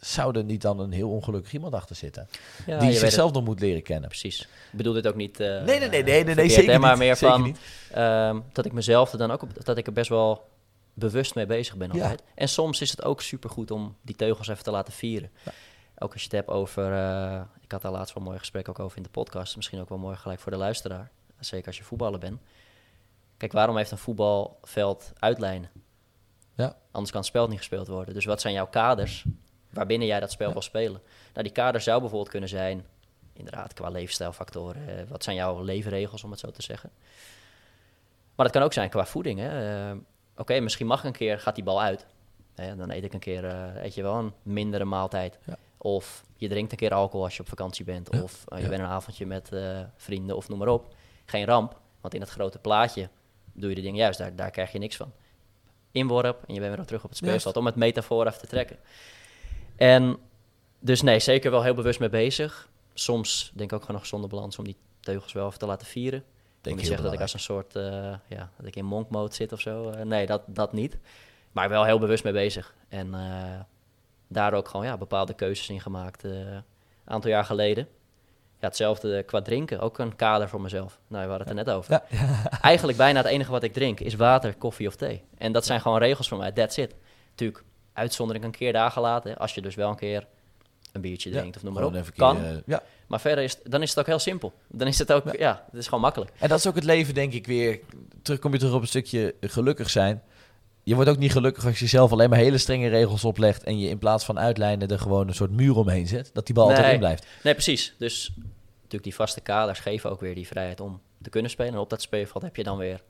zou 0.00 0.36
er 0.38 0.44
niet 0.44 0.62
dan 0.62 0.80
een 0.80 0.92
heel 0.92 1.10
ongelukkig 1.10 1.52
iemand 1.52 1.74
achter 1.74 1.96
zitten? 1.96 2.28
ja 2.66 2.78
die 2.78 2.92
zichzelf 2.92 3.32
nog 3.32 3.44
moet 3.44 3.60
leren 3.60 3.82
kennen. 3.82 4.08
Precies. 4.08 4.40
Ik 4.40 4.48
bedoel 4.76 4.92
dit 4.92 5.06
ook 5.06 5.14
niet. 5.14 5.40
eh, 5.40 5.46
Nee, 5.62 5.78
nee, 5.78 5.88
nee, 6.02 6.24
nee, 6.24 6.34
nee, 6.34 6.48
zeker 6.50 6.72
hè, 6.72 6.78
maar 6.78 6.90
niet, 6.90 6.98
meer 6.98 7.16
zeker 7.16 7.34
van 7.36 7.42
niet. 7.42 7.58
ehm, 7.92 8.40
dat 8.52 8.64
ik 8.64 8.72
mezelf 8.72 9.12
er 9.12 9.18
dan 9.18 9.30
ook 9.30 9.42
op, 9.42 9.64
dat 9.64 9.76
ik 9.78 9.86
er 9.86 9.92
best 9.92 10.08
wel 10.08 10.48
bewust 10.94 11.34
mee 11.34 11.46
bezig 11.46 11.76
ben 11.76 11.90
Ja. 11.92 12.00
altijd. 12.02 12.22
En 12.34 12.48
soms 12.48 12.80
is 12.80 12.90
het 12.90 13.04
ook 13.04 13.20
supergoed 13.22 13.70
om 13.70 13.96
die 14.02 14.16
teugels 14.16 14.48
even 14.48 14.64
te 14.64 14.70
laten 14.70 14.92
vieren. 14.92 15.30
Ja. 15.44 15.52
Ook 16.02 16.12
als 16.12 16.20
je 16.22 16.26
het 16.28 16.36
hebt 16.36 16.48
over, 16.48 16.92
eh, 16.92 17.40
ik 17.60 17.72
had 17.72 17.82
daar 17.82 17.92
laatst 17.92 18.14
wel 18.14 18.22
een 18.22 18.28
mooi 18.28 18.38
gesprek 18.40 18.68
ook 18.68 18.78
over 18.78 18.96
in 18.96 19.02
de 19.02 19.08
podcast, 19.08 19.56
misschien 19.56 19.80
ook 19.80 19.88
wel 19.88 19.98
mooi 19.98 20.16
gelijk 20.16 20.40
voor 20.40 20.52
de 20.52 20.58
luisteraar, 20.58 21.10
zeker 21.38 21.66
als 21.66 21.76
je 21.76 21.84
voetballer 21.84 22.18
bent. 22.18 22.40
Kijk, 23.36 23.52
waarom 23.52 23.76
heeft 23.76 23.90
een 23.90 23.98
voetbalveld 23.98 25.12
uitlijnen? 25.18 25.70
Ja. 26.54 26.76
Anders 26.90 27.10
kan 27.10 27.20
het 27.20 27.28
spel 27.28 27.48
niet 27.48 27.58
gespeeld 27.58 27.86
worden. 27.88 28.14
Dus 28.14 28.24
wat 28.24 28.40
zijn 28.40 28.54
jouw 28.54 28.66
kaders 28.66 29.24
waarbinnen 29.70 30.06
jij 30.08 30.20
dat 30.20 30.30
spel 30.30 30.46
Ja. 30.46 30.52
wil 30.52 30.62
spelen? 30.62 31.00
Nou, 31.32 31.42
die 31.42 31.52
kaders 31.52 31.84
zou 31.84 32.00
bijvoorbeeld 32.00 32.30
kunnen 32.30 32.48
zijn, 32.48 32.86
inderdaad, 33.32 33.72
qua 33.74 33.88
levensstijlfactoren. 33.88 34.98
eh, 34.98 35.04
wat 35.08 35.24
zijn 35.24 35.36
jouw 35.36 35.62
leefregels, 35.62 36.24
om 36.24 36.30
het 36.30 36.40
zo 36.40 36.50
te 36.50 36.62
zeggen? 36.62 36.90
Maar 38.34 38.46
dat 38.46 38.50
kan 38.54 38.62
ook 38.62 38.72
zijn 38.72 38.90
qua 38.90 39.06
voeding. 39.06 39.38
hè. 39.38 39.90
Eh, 39.90 39.96
Oké, 40.36 40.60
misschien 40.60 40.86
mag 40.86 41.04
een 41.04 41.12
keer, 41.12 41.40
gaat 41.40 41.54
die 41.54 41.64
bal 41.64 41.82
uit. 41.82 42.06
Hè, 42.54 42.76
dan 42.76 42.90
eet 42.90 43.04
ik 43.04 43.12
een 43.12 43.20
keer, 43.20 43.44
eh, 43.44 43.82
eet 43.84 43.94
je 43.94 44.02
wel 44.02 44.14
een 44.14 44.32
mindere 44.42 44.84
maaltijd. 44.84 45.38
Ja. 45.44 45.56
Of 45.82 46.24
je 46.36 46.48
drinkt 46.48 46.72
een 46.72 46.78
keer 46.78 46.94
alcohol 46.94 47.24
als 47.24 47.36
je 47.36 47.42
op 47.42 47.48
vakantie 47.48 47.84
bent. 47.84 48.08
Ja, 48.10 48.22
Of 48.22 48.44
eh, 48.48 48.58
je 48.58 48.64
ja. 48.64 48.70
bent 48.70 48.80
een 48.82 48.88
avondje 48.88 49.26
met 49.26 49.52
eh, 49.52 49.80
vrienden 49.96 50.36
of 50.36 50.48
noem 50.48 50.58
maar 50.58 50.68
op. 50.68 50.94
Geen 51.24 51.44
ramp, 51.44 51.80
want 52.00 52.14
in 52.14 52.20
het 52.20 52.30
grote 52.30 52.58
plaatje 52.58 53.08
doe 53.52 53.68
je 53.68 53.74
de 53.74 53.80
dingen 53.80 53.96
juist. 53.96 54.18
Daar, 54.18 54.36
daar 54.36 54.50
krijg 54.50 54.72
je 54.72 54.78
niks 54.78 54.96
van. 54.96 55.12
Inworp 55.92 56.44
en 56.46 56.54
je 56.54 56.60
bent 56.60 56.76
weer 56.76 56.84
terug 56.84 57.04
op 57.04 57.08
het 57.08 57.18
speelveld. 57.18 57.56
Om 57.56 57.66
het 57.66 57.74
metafoor 57.74 58.26
af 58.26 58.38
te 58.38 58.46
trekken. 58.46 58.76
En 59.76 60.16
dus 60.78 61.02
nee, 61.02 61.18
zeker 61.18 61.50
wel 61.50 61.62
heel 61.62 61.74
bewust 61.74 62.00
mee 62.00 62.08
bezig. 62.08 62.68
Soms 62.94 63.52
denk 63.54 63.70
ik 63.70 63.76
ook 63.76 63.84
gewoon 63.84 63.96
nog 63.96 64.06
zonder 64.06 64.30
balans 64.30 64.58
om 64.58 64.64
die 64.64 64.76
teugels 65.00 65.32
wel 65.32 65.46
even 65.46 65.58
te 65.58 65.66
laten 65.66 65.86
vieren. 65.86 66.18
Ik 66.18 66.24
Denk 66.60 66.76
niet 66.76 66.84
heel 66.84 66.84
zeggen 66.84 67.04
dat 67.04 67.14
ik 67.14 67.20
als 67.20 67.32
een 67.32 67.40
soort, 67.40 67.76
eh, 67.76 68.14
ja, 68.28 68.50
dat 68.56 68.66
ik 68.66 68.76
in 68.76 68.84
monk 68.84 69.10
mode 69.10 69.34
zit 69.34 69.52
of 69.52 69.60
zo. 69.60 69.90
Nee, 70.04 70.26
dat, 70.26 70.42
dat 70.46 70.72
niet. 70.72 70.98
Maar 71.52 71.68
wel 71.68 71.84
heel 71.84 71.98
bewust 71.98 72.24
mee 72.24 72.32
bezig. 72.32 72.74
En 72.88 73.14
daar 74.32 74.54
ook 74.54 74.68
gewoon 74.68 74.86
ja, 74.86 74.96
bepaalde 74.96 75.34
keuzes 75.34 75.68
in 75.68 75.80
gemaakt. 75.80 76.24
eh, 76.24 76.30
Een 76.30 76.62
aantal 77.04 77.30
jaar 77.30 77.44
geleden. 77.44 77.88
Ja, 78.60 78.66
hetzelfde 78.66 79.22
qua 79.22 79.42
drinken. 79.42 79.80
Ook 79.80 79.98
een 79.98 80.16
kader 80.16 80.48
voor 80.48 80.60
mezelf. 80.60 80.98
Nou, 81.06 81.24
we 81.24 81.30
hadden 81.30 81.48
het 81.48 81.58
er 81.58 81.64
net 81.64 81.74
over. 81.74 81.92
Ja. 81.92 82.04
Eigenlijk 82.60 82.98
bijna 82.98 83.18
het 83.20 83.28
enige 83.30 83.50
wat 83.50 83.62
ik 83.62 83.72
drink 83.72 84.00
is 84.00 84.14
water, 84.14 84.54
koffie 84.54 84.86
of 84.86 84.96
thee. 84.96 85.22
En 85.38 85.52
dat 85.52 85.64
zijn 85.66 85.80
gewoon 85.80 85.98
regels 85.98 86.28
voor 86.28 86.38
mij. 86.38 86.52
That's 86.52 86.76
it. 86.76 86.94
Natuurlijk, 87.30 87.62
uitzondering 87.92 88.44
een 88.44 88.50
keer 88.50 88.72
dagen 88.72 89.02
laten. 89.02 89.36
Als 89.36 89.54
je 89.54 89.60
dus 89.62 89.74
wel 89.74 89.88
een 89.90 89.96
keer 89.96 90.26
een 90.92 91.00
biertje 91.00 91.30
drinkt 91.30 91.56
of 91.56 91.62
noem 91.62 91.72
maar 91.74 91.84
op. 91.84 92.10
Kan. 92.16 92.36
eh, 92.44 92.50
ja. 92.66 92.82
Maar 93.06 93.20
verder 93.20 93.44
is 93.44 93.52
het, 93.52 93.70
dan 93.72 93.82
is 93.82 93.88
het 93.90 93.98
ook 93.98 94.06
heel 94.06 94.18
simpel. 94.18 94.52
Dan 94.68 94.86
is 94.86 94.98
het 94.98 95.12
ook, 95.12 95.24
Ja. 95.24 95.32
ja, 95.38 95.64
het 95.70 95.80
is 95.80 95.84
gewoon 95.84 96.00
makkelijk. 96.00 96.30
En 96.38 96.48
dat 96.48 96.58
is 96.58 96.66
ook 96.66 96.74
het 96.74 96.84
leven, 96.84 97.14
denk 97.14 97.32
ik, 97.32 97.46
weer. 97.46 97.80
Terug 98.22 98.40
kom 98.40 98.52
je 98.52 98.58
terug 98.58 98.74
op 98.74 98.80
een 98.80 98.86
stukje 98.86 99.34
gelukkig 99.40 99.90
zijn. 99.90 100.22
Je 100.90 100.96
wordt 100.96 101.10
ook 101.10 101.18
niet 101.18 101.32
gelukkig 101.32 101.66
als 101.66 101.78
je 101.78 101.86
zelf 101.86 102.12
alleen 102.12 102.30
maar 102.30 102.38
hele 102.38 102.58
strenge 102.58 102.88
regels 102.88 103.24
oplegt. 103.24 103.62
En 103.62 103.78
je 103.78 103.88
in 103.88 103.98
plaats 103.98 104.24
van 104.24 104.38
uitlijnen 104.38 104.88
er 104.88 104.98
gewoon 104.98 105.28
een 105.28 105.34
soort 105.34 105.50
muur 105.50 105.76
omheen 105.76 106.06
zet. 106.06 106.30
Dat 106.32 106.46
die 106.46 106.54
bal 106.54 106.64
altijd 106.64 106.84
Nee. 106.84 106.92
in 106.92 106.98
blijft. 106.98 107.26
Nee, 107.42 107.52
precies. 107.52 107.94
Dus 107.98 108.32
natuurlijk 108.74 109.02
die 109.02 109.14
vaste 109.14 109.40
kaders 109.40 109.78
geven 109.78 110.10
ook 110.10 110.20
weer 110.20 110.34
die 110.34 110.46
vrijheid 110.46 110.80
om 110.80 111.00
te 111.22 111.30
kunnen 111.30 111.50
spelen. 111.50 111.72
En 111.72 111.78
op 111.78 111.90
dat 111.90 112.02
speelveld 112.02 112.42
heb 112.42 112.56
je 112.56 112.62
dan 112.62 112.78
weer 112.78 113.02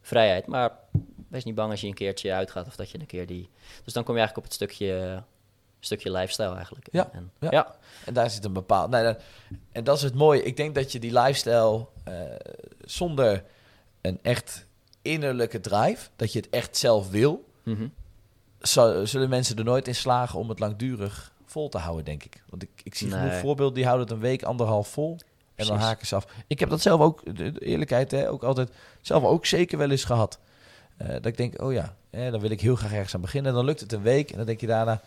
vrijheid. 0.00 0.46
Maar 0.46 0.70
wees 1.28 1.44
niet 1.44 1.54
bang 1.54 1.70
als 1.70 1.80
je 1.80 1.86
een 1.86 1.94
keertje 1.94 2.32
uitgaat 2.32 2.66
of 2.66 2.76
dat 2.76 2.90
je 2.90 3.00
een 3.00 3.06
keer 3.06 3.26
die... 3.26 3.48
Dus 3.84 3.92
dan 3.92 4.04
kom 4.04 4.14
je 4.14 4.20
eigenlijk 4.20 4.36
op 4.36 4.44
het 4.44 4.52
stukje, 4.52 5.22
stukje 5.80 6.10
lifestyle 6.12 6.54
eigenlijk. 6.54 6.88
Ja, 6.90 7.10
En, 7.12 7.32
ja. 7.40 7.48
ja. 7.50 7.76
En 8.04 8.14
daar 8.14 8.30
zit 8.30 8.44
een 8.44 8.52
bepaald. 8.52 8.90
Nee, 8.90 9.14
en 9.72 9.84
dat 9.84 9.96
is 9.96 10.02
het 10.02 10.14
mooie. 10.14 10.42
Ik 10.42 10.56
denk 10.56 10.74
dat 10.74 10.92
je 10.92 10.98
die 10.98 11.12
lifestyle 11.12 11.86
eh, 12.04 12.14
zonder 12.84 13.44
een 14.00 14.18
echt 14.22 14.66
innerlijke 15.08 15.60
drive, 15.60 16.08
dat 16.16 16.32
je 16.32 16.38
het 16.38 16.50
echt 16.50 16.76
zelf 16.76 17.10
wil, 17.10 17.44
zal- 18.58 19.06
zullen 19.06 19.28
mensen 19.28 19.56
er 19.56 19.64
nooit 19.64 19.88
in 19.88 19.94
slagen 19.94 20.38
om 20.38 20.48
het 20.48 20.58
langdurig 20.58 21.32
vol 21.44 21.68
te 21.68 21.78
houden, 21.78 22.04
denk 22.04 22.24
ik. 22.24 22.42
Want 22.48 22.62
ik, 22.62 22.70
ik 22.82 22.94
zie 22.94 23.10
genoeg 23.10 23.30
Nee. 23.30 23.40
voorbeelden 23.40 23.74
die 23.74 23.84
houden 23.84 24.06
het 24.06 24.14
een 24.16 24.22
week, 24.22 24.42
anderhalf 24.42 24.88
vol. 24.88 25.18
En 25.54 25.66
dan 25.66 25.78
haken 25.78 26.06
ze 26.06 26.14
af. 26.14 26.26
Ik 26.46 26.60
heb 26.60 26.68
dat 26.70 26.80
zelf 26.80 27.00
ook, 27.00 27.36
de, 27.36 27.52
eerlijkheid, 27.58 28.10
hè, 28.10 28.30
ook 28.30 28.42
altijd 28.42 28.70
zelf 29.00 29.24
ook 29.24 29.46
zeker 29.46 29.78
wel 29.78 29.90
eens 29.90 30.04
gehad. 30.04 30.38
Eh, 30.96 31.08
dat 31.08 31.26
ik 31.26 31.36
denk, 31.36 31.62
oh 31.62 31.72
ja, 31.72 31.94
hè, 32.10 32.30
dan 32.30 32.40
wil 32.40 32.50
ik 32.50 32.60
heel 32.60 32.76
graag 32.76 32.92
ergens 32.92 33.14
aan 33.14 33.20
beginnen. 33.20 33.50
En 33.50 33.56
dan 33.56 33.66
lukt 33.66 33.80
het 33.80 33.92
een 33.92 34.02
week 34.02 34.30
en 34.30 34.36
dan 34.36 34.46
denk 34.46 34.60
je 34.60 34.66
daarna, 34.66 35.00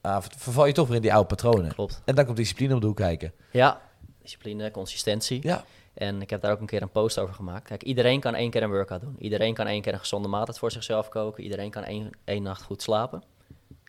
ah, 0.00 0.22
verval 0.36 0.66
je 0.66 0.72
toch 0.72 0.86
weer 0.86 0.96
in 0.96 1.02
die 1.02 1.12
oude 1.12 1.28
patronen. 1.28 1.74
Klopt. 1.74 2.02
En 2.04 2.14
dan 2.14 2.24
komt 2.24 2.36
discipline 2.36 2.74
om 2.74 2.80
de 2.80 2.86
hoek 2.86 2.96
kijken. 2.96 3.32
Ja, 3.50 3.80
discipline, 4.22 4.70
consistentie. 4.70 5.40
Ja, 5.42 5.64
En 5.94 6.22
ik 6.22 6.30
heb 6.30 6.40
daar 6.40 6.52
ook 6.52 6.60
een 6.60 6.66
keer 6.66 6.82
een 6.82 6.90
post 6.90 7.18
over 7.18 7.34
gemaakt. 7.34 7.66
Kijk, 7.66 7.82
iedereen 7.82 8.20
kan 8.20 8.34
één 8.34 8.50
keer 8.50 8.62
een 8.62 8.70
workout 8.70 9.00
doen. 9.00 9.16
Iedereen 9.18 9.54
kan 9.54 9.66
één 9.66 9.82
keer 9.82 9.92
een 9.92 9.98
gezonde 9.98 10.28
maaltijd 10.28 10.58
voor 10.58 10.70
zichzelf 10.70 11.08
koken. 11.08 11.42
Iedereen 11.42 11.70
kan 11.70 11.84
één, 11.84 12.10
één 12.24 12.42
nacht 12.42 12.62
goed 12.62 12.82
slapen. 12.82 13.22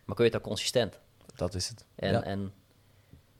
Maar 0.04 0.16
kun 0.16 0.24
je 0.24 0.30
het 0.30 0.40
ook 0.40 0.46
consistent? 0.46 1.00
dat 1.36 1.54
is 1.54 1.68
het. 1.68 1.84
En, 1.94 2.12
ja. 2.12 2.22
en 2.22 2.52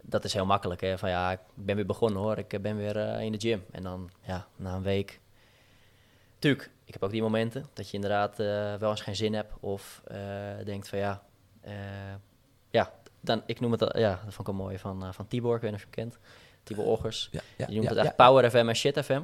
dat 0.02 0.24
is 0.24 0.32
heel 0.32 0.46
makkelijk. 0.46 0.80
Hè? 0.80 0.98
Van 0.98 1.08
ja, 1.08 1.32
ik 1.32 1.38
ben 1.54 1.76
weer 1.76 1.86
begonnen 1.86 2.22
hoor. 2.22 2.38
Ik 2.38 2.62
ben 2.62 2.76
weer 2.76 2.96
eh, 2.96 3.24
in 3.24 3.32
de 3.32 3.40
gym. 3.40 3.64
En 3.70 3.82
dan, 3.82 4.10
ja, 4.20 4.46
na 4.56 4.74
een 4.74 4.82
week. 4.82 5.20
Tuurlijk, 6.38 6.70
ik 6.84 6.92
heb 6.92 7.02
ook 7.02 7.10
die 7.10 7.22
momenten 7.22 7.66
dat 7.72 7.88
je 7.88 7.94
inderdaad 7.94 8.40
eh, 8.40 8.74
wel 8.74 8.90
eens 8.90 9.00
geen 9.00 9.16
zin 9.16 9.34
hebt. 9.34 9.52
Of 9.60 10.02
eh, 10.04 10.18
denkt 10.64 10.88
van 10.88 10.98
ja, 10.98 11.22
eh, 11.60 11.74
ja, 12.70 12.92
dan, 13.20 13.42
ik 13.46 13.60
noem 13.60 13.72
het, 13.72 13.82
al- 13.82 13.98
ja, 14.00 14.10
dat 14.10 14.34
vond 14.34 14.48
ik 14.48 14.54
wel 14.54 14.64
mooi 14.64 14.78
van, 14.78 15.04
eh, 15.04 15.12
van 15.12 15.26
Tibor. 15.26 15.54
Ik 15.54 15.60
weet 15.60 15.70
niet 15.70 15.80
of 15.84 15.86
je 15.94 16.00
hem 16.00 16.10
kent. 16.10 16.20
Tibor 16.62 16.84
Oggers. 16.84 17.28
ja, 17.30 17.40
ja, 17.56 17.66
Je 17.68 17.74
noemt 17.74 17.88
het 17.88 17.98
echt 17.98 18.16
Power 18.16 18.50
FM 18.50 18.56
en 18.68 18.76
Shit 18.76 18.98
FM. 19.04 19.20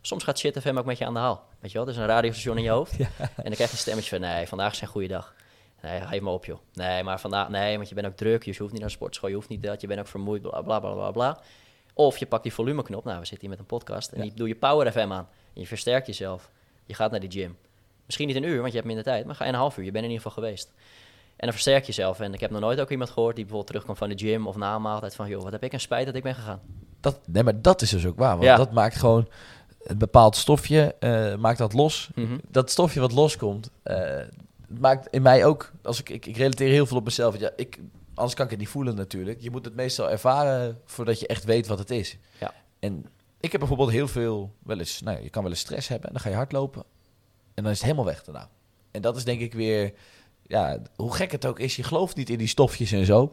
Soms 0.00 0.24
gaat 0.24 0.38
Shit 0.38 0.58
FM 0.60 0.78
ook 0.78 0.84
met 0.84 0.98
je 0.98 1.06
aan 1.06 1.14
de 1.14 1.20
haal. 1.20 1.44
Weet 1.60 1.70
je 1.70 1.76
wel, 1.76 1.86
dus 1.86 1.96
een 1.96 2.06
radiostation 2.06 2.56
in 2.56 2.62
je 2.62 2.70
hoofd. 2.78 2.98
En 2.98 3.08
dan 3.18 3.52
krijg 3.52 3.56
je 3.56 3.62
een 3.62 3.76
stemmetje 3.76 4.10
van, 4.10 4.20
nee, 4.20 4.46
vandaag 4.46 4.72
is 4.72 4.78
geen 4.78 4.88
goede 4.88 5.08
dag. 5.08 5.34
Nee, 5.82 6.00
geef 6.00 6.20
me 6.20 6.30
op 6.30 6.44
joh. 6.44 6.58
Nee, 6.72 7.02
maar 7.02 7.20
vandaag, 7.20 7.48
nee, 7.48 7.76
want 7.76 7.88
je 7.88 7.94
bent 7.94 8.06
ook 8.06 8.16
druk. 8.16 8.42
Je 8.44 8.54
hoeft 8.58 8.70
niet 8.72 8.80
naar 8.80 8.88
de 8.88 8.94
sportschool, 8.94 9.28
je 9.28 9.34
hoeft 9.34 9.48
niet 9.48 9.62
dat, 9.62 9.80
je 9.80 9.86
bent 9.86 10.00
ook 10.00 10.06
vermoeid, 10.06 10.42
bla 10.42 10.62
bla 10.62 10.80
bla 10.80 10.92
bla 10.92 11.10
bla. 11.10 11.40
Of 11.94 12.18
je 12.18 12.26
pakt 12.26 12.42
die 12.42 12.52
volumeknop, 12.52 13.04
nou 13.04 13.18
we 13.18 13.24
zitten 13.26 13.40
hier 13.40 13.50
met 13.50 13.58
een 13.58 13.78
podcast. 13.78 14.12
En 14.12 14.22
die 14.22 14.34
doe 14.34 14.48
je 14.48 14.54
Power 14.54 14.92
FM 14.92 14.98
aan. 15.12 15.28
En 15.54 15.60
je 15.60 15.66
versterkt 15.66 16.06
jezelf. 16.06 16.50
Je 16.84 16.94
gaat 16.94 17.10
naar 17.10 17.20
die 17.20 17.30
gym. 17.30 17.56
Misschien 18.06 18.26
niet 18.26 18.36
een 18.36 18.42
uur, 18.42 18.58
want 18.58 18.68
je 18.68 18.74
hebt 18.74 18.86
minder 18.86 19.04
tijd. 19.04 19.26
Maar 19.26 19.34
ga 19.34 19.48
een 19.48 19.54
half 19.54 19.76
uur, 19.76 19.84
je 19.84 19.90
bent 19.90 20.04
in 20.04 20.10
ieder 20.10 20.26
geval 20.26 20.42
geweest. 20.42 20.72
En 21.42 21.48
dan 21.48 21.52
versterk 21.52 21.80
je 21.80 21.86
jezelf. 21.86 22.20
En 22.20 22.34
ik 22.34 22.40
heb 22.40 22.50
nog 22.50 22.60
nooit 22.60 22.80
ook 22.80 22.90
iemand 22.90 23.10
gehoord 23.10 23.36
die 23.36 23.44
bijvoorbeeld 23.44 23.66
terugkomt 23.70 23.98
van 23.98 24.08
de 24.08 24.18
gym 24.18 24.46
of 24.46 24.56
na 24.56 24.74
een 24.74 24.82
maaltijd 24.82 25.14
van, 25.14 25.28
joh, 25.28 25.42
wat 25.42 25.52
heb 25.52 25.62
ik 25.62 25.72
een 25.72 25.80
spijt 25.80 26.06
dat 26.06 26.14
ik 26.14 26.22
ben 26.22 26.34
gegaan. 26.34 26.60
Dat, 27.00 27.20
nee, 27.26 27.42
maar 27.42 27.62
dat 27.62 27.82
is 27.82 27.90
dus 27.90 28.06
ook 28.06 28.18
waar. 28.18 28.30
Want 28.32 28.42
Ja. 28.42 28.56
dat 28.56 28.72
maakt 28.72 28.96
gewoon 28.96 29.28
een 29.82 29.98
bepaald 29.98 30.36
stofje, 30.36 30.94
eh, 30.98 31.34
maakt 31.36 31.58
dat 31.58 31.72
los. 31.72 32.10
Mhm. 32.14 32.38
Dat 32.48 32.70
stofje 32.70 33.00
wat 33.00 33.12
loskomt, 33.12 33.70
het 33.82 34.80
maakt 34.80 35.06
in 35.10 35.22
mij 35.22 35.44
ook, 35.44 35.72
als 35.82 36.00
ik, 36.00 36.08
ik, 36.08 36.26
ik 36.26 36.36
relateer 36.36 36.68
heel 36.70 36.86
veel 36.86 36.96
op 36.96 37.04
mezelf. 37.04 37.38
Ja, 37.38 37.50
ik, 37.56 37.78
anders 38.14 38.34
kan 38.34 38.44
ik 38.44 38.50
het 38.50 38.60
niet 38.60 38.68
voelen 38.68 38.94
natuurlijk. 38.94 39.40
Je 39.40 39.50
moet 39.50 39.64
het 39.64 39.74
meestal 39.74 40.10
ervaren 40.10 40.80
voordat 40.84 41.20
je 41.20 41.26
echt 41.26 41.44
weet 41.44 41.66
wat 41.66 41.78
het 41.78 41.90
is. 41.90 42.16
Ja. 42.40 42.54
En 42.78 43.06
ik 43.40 43.50
heb 43.50 43.60
bijvoorbeeld 43.60 43.90
heel 43.90 44.08
veel, 44.08 44.52
wel 44.62 44.78
eens, 44.78 45.00
nou, 45.00 45.22
je 45.22 45.30
kan 45.30 45.42
wel 45.42 45.50
eens 45.50 45.60
stress 45.60 45.88
hebben 45.88 46.06
en 46.06 46.12
dan 46.12 46.22
ga 46.22 46.28
je 46.28 46.34
hardlopen 46.36 46.84
en 47.54 47.62
dan 47.62 47.72
is 47.72 47.78
het 47.78 47.86
helemaal 47.86 48.06
weg 48.12 48.24
daarna. 48.24 48.48
En 48.90 49.02
dat 49.02 49.16
is 49.16 49.24
denk 49.24 49.40
ik 49.40 49.54
weer, 49.54 49.92
ja, 50.46 50.78
hoe 50.96 51.14
gek 51.14 51.32
het 51.32 51.46
ook 51.46 51.58
is, 51.58 51.76
je 51.76 51.82
gelooft 51.82 52.16
niet 52.16 52.30
in 52.30 52.38
die 52.38 52.46
stofjes 52.48 52.92
en 52.92 53.04
zo. 53.04 53.32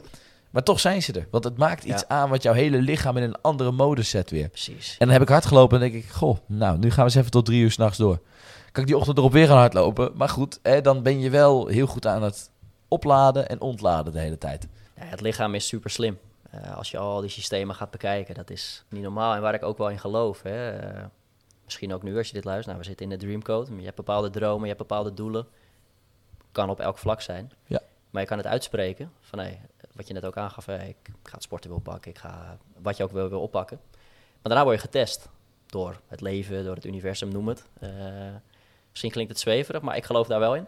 Maar 0.50 0.64
toch 0.64 0.80
zijn 0.80 1.02
ze 1.04 1.14
er. 1.14 1.28
Want 1.32 1.44
het 1.44 1.58
maakt 1.58 1.84
iets 1.84 2.02
Ja. 2.02 2.08
aan 2.08 2.30
wat 2.30 2.44
jouw 2.44 2.54
hele 2.54 2.78
lichaam 2.82 3.18
in 3.18 3.24
een 3.24 3.42
andere 3.42 3.72
modus 3.72 4.10
zet 4.10 4.30
weer. 4.30 4.50
Precies. 4.50 4.92
En 4.92 5.06
dan 5.06 5.10
heb 5.10 5.22
ik 5.22 5.30
hard 5.30 5.46
gelopen 5.46 5.82
en 5.82 5.92
denk 5.92 6.04
ik, 6.04 6.10
goh, 6.10 6.38
nou, 6.46 6.78
nu 6.78 6.88
gaan 6.90 6.98
we 6.98 7.04
eens 7.04 7.16
even 7.16 7.32
tot 7.32 7.46
drie 7.46 7.62
uur 7.62 7.72
s'nachts 7.72 7.98
door. 7.98 8.20
Kan 8.72 8.82
ik 8.84 8.90
die 8.90 8.98
ochtend 8.98 9.18
erop 9.18 9.32
weer 9.32 9.48
gaan 9.48 9.58
hardlopen? 9.58 10.12
Maar 10.16 10.30
goed, 10.30 10.60
hè, 10.64 10.82
dan 10.82 11.04
ben 11.04 11.20
je 11.20 11.30
wel 11.30 11.68
heel 11.68 11.88
goed 11.88 12.06
aan 12.08 12.24
het 12.24 12.52
opladen 12.88 13.50
en 13.50 13.62
ontladen 13.62 14.14
de 14.14 14.20
hele 14.20 14.38
tijd. 14.38 14.68
Ja, 14.96 15.04
het 15.04 15.22
lichaam 15.22 15.56
is 15.56 15.68
super 15.68 15.90
slim. 15.90 16.18
Eh, 16.52 16.78
als 16.78 16.92
je 16.92 16.98
al 16.98 17.22
die 17.22 17.30
systemen 17.30 17.76
gaat 17.76 17.92
bekijken, 17.92 18.36
dat 18.36 18.50
is 18.50 18.84
niet 18.90 19.02
normaal. 19.04 19.36
En 19.36 19.42
waar 19.42 19.54
ik 19.54 19.64
ook 19.64 19.78
wel 19.78 19.90
in 19.90 20.00
geloof. 20.00 20.42
Hè. 20.42 20.70
eh, 20.80 21.04
misschien 21.66 21.94
ook 21.94 22.04
nu 22.04 22.18
als 22.18 22.28
je 22.28 22.34
dit 22.34 22.44
luistert. 22.46 22.68
Nou, 22.68 22.80
we 22.80 22.86
zitten 22.86 23.06
in 23.12 23.18
de 23.18 23.26
Dreamcode. 23.26 23.76
Je 23.78 23.84
hebt 23.84 23.96
bepaalde 23.96 24.30
dromen, 24.30 24.62
je 24.62 24.68
hebt 24.74 24.78
bepaalde 24.88 25.14
doelen. 25.14 25.46
Kan 26.60 26.70
op 26.70 26.80
elk 26.80 26.98
vlak 26.98 27.22
zijn. 27.22 27.52
Ja. 27.66 27.82
Maar 28.10 28.22
je 28.22 28.28
kan 28.28 28.38
het 28.38 28.48
uitspreken. 28.48 29.12
Van 29.20 29.40
hey, 29.40 29.62
wat 29.94 30.08
je 30.08 30.14
net 30.14 30.26
ook 30.26 30.38
aangaf. 30.38 30.66
Hey, 30.66 30.88
ik, 30.88 31.14
ga 31.24 31.34
het 31.34 31.44
sporten 31.44 31.70
wil 31.70 31.80
oppakken. 31.80 32.12
Ik 32.12 32.18
ga 32.18 32.58
wat 32.82 32.98
je 32.98 33.04
ook 33.04 33.12
wil, 33.12 33.30
wil 33.30 33.42
oppakken. 33.42 33.80
Maar 34.42 34.42
daarna 34.42 34.64
word 34.64 34.76
je 34.76 34.82
getest. 34.82 35.30
Door 35.66 36.00
het 36.08 36.22
leven, 36.22 36.64
door 36.64 36.76
het 36.76 36.86
universum, 36.86 37.32
noem 37.32 37.48
het. 37.48 37.64
Eh, 37.80 37.90
misschien 38.90 39.12
klinkt 39.12 39.32
het 39.32 39.40
zweverig, 39.40 39.82
maar 39.82 39.96
ik 39.96 40.06
geloof 40.06 40.28
daar 40.28 40.40
wel 40.40 40.56
in. 40.56 40.68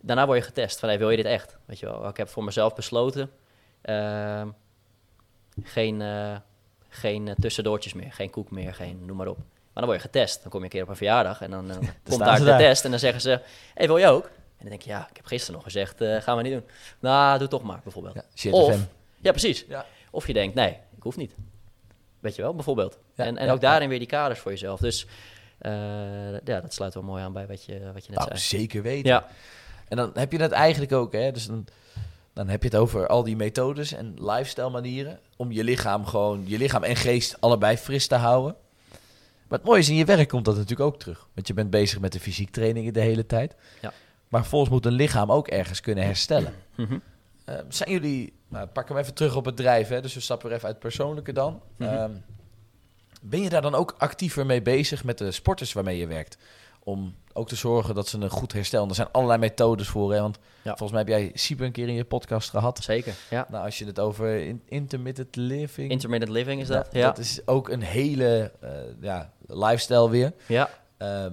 Daarna 0.00 0.26
word 0.26 0.38
je 0.38 0.44
getest. 0.44 0.78
Van 0.78 0.88
hey, 0.88 0.98
wil 0.98 1.10
je 1.10 1.16
dit 1.16 1.26
echt? 1.26 1.56
Weet 1.64 1.78
je 1.78 1.86
wel, 1.86 2.08
ik 2.08 2.16
heb 2.16 2.28
voor 2.28 2.44
mezelf 2.44 2.74
besloten. 2.74 3.30
Ehm, 3.80 4.48
geen, 5.62 6.02
eh, 6.02 6.36
geen 6.88 7.28
eh, 7.28 7.34
tussendoortjes 7.40 7.92
meer, 7.92 8.12
geen 8.12 8.30
koek 8.30 8.50
meer, 8.50 8.74
geen 8.74 9.04
noem 9.04 9.16
maar 9.16 9.28
op. 9.28 9.38
Maar 9.38 9.82
dan 9.82 9.84
word 9.84 9.96
je 9.96 10.08
getest. 10.08 10.42
Dan 10.42 10.50
kom 10.50 10.58
je 10.58 10.64
een 10.64 10.72
keer 10.72 10.82
op 10.82 10.88
een 10.88 10.96
verjaardag 10.96 11.40
en 11.40 11.50
dan, 11.50 11.66
komt 12.08 12.18
daar 12.18 12.38
de 12.38 12.44
daar. 12.44 12.58
test. 12.58 12.84
En 12.84 12.90
dan 12.90 12.98
zeggen 12.98 13.20
ze, 13.20 13.40
hey, 13.74 13.86
wil 13.86 13.96
je 13.96 14.06
ook? 14.06 14.30
En 14.64 14.70
dan 14.70 14.78
denk 14.78 14.82
je, 14.82 14.90
ja, 14.90 15.06
ik 15.10 15.16
heb 15.16 15.26
gisteren 15.26 15.54
nog 15.54 15.62
gezegd, 15.64 16.00
eh, 16.00 16.20
gaan 16.20 16.36
we 16.36 16.42
niet 16.42 16.52
doen. 16.52 16.64
Nou, 17.00 17.38
doe 17.38 17.48
toch 17.48 17.62
maar, 17.62 17.80
bijvoorbeeld. 17.82 18.14
Ja, 18.14 18.20
Ja, 18.22 18.38
shit 18.38 18.52
Of- 18.52 18.74
FM. 18.74 18.80
precies. 19.30 19.64
Ja. 19.68 19.86
Of 20.10 20.26
je 20.26 20.32
denkt, 20.32 20.54
nee, 20.54 20.70
ik 20.96 21.02
hoef 21.02 21.16
niet. 21.16 21.34
Weet 22.20 22.34
je 22.36 22.42
wel, 22.42 22.54
bijvoorbeeld. 22.54 22.98
Ja, 23.14 23.24
en 23.24 23.36
en 23.38 23.46
ja, 23.46 23.52
ook 23.52 23.60
daarin 23.60 23.88
weer 23.88 23.98
die 23.98 24.08
kaders 24.08 24.40
voor 24.40 24.50
jezelf. 24.50 24.80
Dus 24.80 25.06
eh, 25.58 25.72
ja, 26.44 26.60
dat 26.60 26.74
sluit 26.74 26.94
wel 26.94 27.02
mooi 27.02 27.22
aan 27.22 27.32
bij 27.32 27.46
wat 27.46 27.64
je, 27.64 27.92
wat 27.92 28.04
je 28.04 28.10
net 28.10 28.18
Nou, 28.18 28.36
zei. 28.36 28.60
zeker 28.60 28.82
weten. 28.82 29.10
Ja, 29.10 29.26
En 29.88 29.96
dan 29.96 30.10
heb 30.14 30.32
je 30.32 30.38
het 30.38 30.52
eigenlijk 30.52 30.92
ook, 30.92 31.12
hè. 31.12 31.30
Dus 31.32 31.46
dan, 31.46 31.66
dan 32.32 32.48
heb 32.48 32.62
je 32.62 32.68
het 32.68 32.76
over 32.78 33.06
al 33.06 33.22
die 33.22 33.36
methodes 33.36 33.92
en 33.92 34.14
lifestyle 34.18 34.70
manieren... 34.70 35.18
om 35.36 35.52
je 35.52 35.64
lichaam 35.64 36.06
gewoon, 36.06 36.42
je 36.46 36.58
lichaam 36.58 36.82
en 36.82 36.96
geest 36.96 37.36
allebei 37.40 37.76
fris 37.76 38.06
te 38.06 38.14
houden. 38.14 38.56
Maar 39.48 39.58
het 39.58 39.68
mooie 39.68 39.80
is, 39.80 39.88
in 39.88 39.94
je 39.94 40.04
werk 40.04 40.28
komt 40.28 40.44
dat 40.44 40.54
natuurlijk 40.56 40.88
ook 40.94 40.98
terug. 40.98 41.26
Want 41.34 41.46
je 41.46 41.54
bent 41.54 41.70
bezig 41.70 42.00
met 42.00 42.12
de 42.12 42.20
fysiek 42.20 42.50
trainingen 42.50 42.92
de 42.92 43.00
hele 43.00 43.26
tijd. 43.26 43.54
Ja. 43.80 43.92
Maar 44.28 44.40
vervolgens 44.40 44.70
moet 44.72 44.86
een 44.86 44.92
lichaam 44.92 45.32
ook 45.32 45.48
ergens 45.48 45.80
kunnen 45.80 46.04
herstellen. 46.04 46.52
Mhm. 46.76 46.98
Eh, 47.44 47.54
zijn 47.68 47.90
jullie, 47.90 48.32
nou, 48.48 48.66
pak 48.66 48.88
hem 48.88 48.96
even 48.98 49.14
terug 49.14 49.36
op 49.36 49.44
het 49.44 49.56
drijf, 49.56 49.88
hè? 49.88 50.00
dus 50.00 50.14
we 50.14 50.20
stappen 50.20 50.48
er 50.50 50.54
even 50.56 50.66
uit 50.68 50.74
het 50.76 50.84
persoonlijke 50.84 51.32
dan. 51.32 51.60
Mhm. 51.76 51.90
Ehm, 51.90 52.10
ben 53.22 53.40
je 53.42 53.48
daar 53.48 53.62
dan 53.62 53.74
ook 53.74 53.94
actiever 53.98 54.46
mee 54.46 54.62
bezig 54.62 55.04
met 55.04 55.18
de 55.18 55.32
sporters 55.32 55.72
waarmee 55.72 55.98
je 55.98 56.06
werkt? 56.06 56.38
Om 56.82 57.14
ook 57.32 57.48
te 57.48 57.56
zorgen 57.56 57.94
dat 57.94 58.08
ze 58.08 58.18
een 58.18 58.30
goed 58.30 58.52
herstel. 58.52 58.88
Er 58.88 58.94
zijn 58.94 59.08
allerlei 59.12 59.38
methodes 59.40 59.88
voor. 59.88 60.12
Hè? 60.12 60.20
Want 60.20 60.38
Ja. 60.62 60.76
volgens 60.76 60.90
mij 60.90 60.98
heb 61.00 61.08
jij 61.08 61.30
Siebe 61.34 61.64
een 61.64 61.72
keer 61.72 61.88
in 61.88 61.94
je 61.94 62.04
podcast 62.04 62.50
gehad. 62.50 62.78
zeker. 62.82 63.14
Ja. 63.30 63.46
Nou, 63.50 63.64
als 63.64 63.78
je 63.78 63.84
het 63.86 63.98
over 64.00 64.36
in- 64.36 64.62
intermittent 64.64 65.36
living. 65.36 65.90
Intermittent 65.90 66.32
living 66.32 66.60
is 66.60 66.66
dat. 66.68 66.88
Ja, 66.92 66.98
Ja, 66.98 67.06
Dat 67.06 67.18
is 67.18 67.46
ook 67.46 67.68
een 67.68 67.82
hele 67.82 68.52
eh, 68.60 68.70
ja, 69.00 69.32
lifestyle 69.46 70.10
weer. 70.10 70.32
ja. 70.46 70.70
Ehm, 70.96 71.32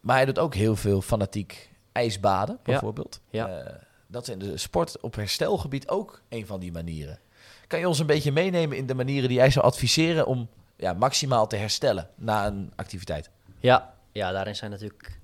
maar 0.00 0.16
hij 0.16 0.24
doet 0.24 0.38
ook 0.38 0.54
heel 0.54 0.76
veel 0.76 1.00
fanatiek 1.02 1.70
ijsbaden, 1.94 2.58
bijvoorbeeld. 2.62 3.20
Ja. 3.30 3.48
Eh, 3.48 3.74
dat 4.06 4.22
is 4.22 4.28
in 4.28 4.38
de 4.38 4.56
sport 4.56 5.00
op 5.00 5.14
herstelgebied 5.14 5.88
ook 5.88 6.22
een 6.28 6.46
van 6.46 6.60
die 6.60 6.72
manieren. 6.72 7.18
Kan 7.66 7.78
je 7.78 7.88
ons 7.88 7.98
een 7.98 8.06
beetje 8.06 8.32
meenemen 8.32 8.76
in 8.76 8.86
de 8.86 8.94
manieren 8.94 9.28
die 9.28 9.38
jij 9.38 9.50
zou 9.50 9.64
adviseren 9.64 10.26
om 10.26 10.48
ja, 10.76 10.92
maximaal 10.92 11.46
te 11.46 11.56
herstellen 11.56 12.10
na 12.14 12.46
een 12.46 12.72
activiteit? 12.76 13.30
Ja, 13.58 13.94
ja, 14.12 14.32
daarin 14.32 14.56
zijn 14.56 14.70
natuurlijk 14.70 15.20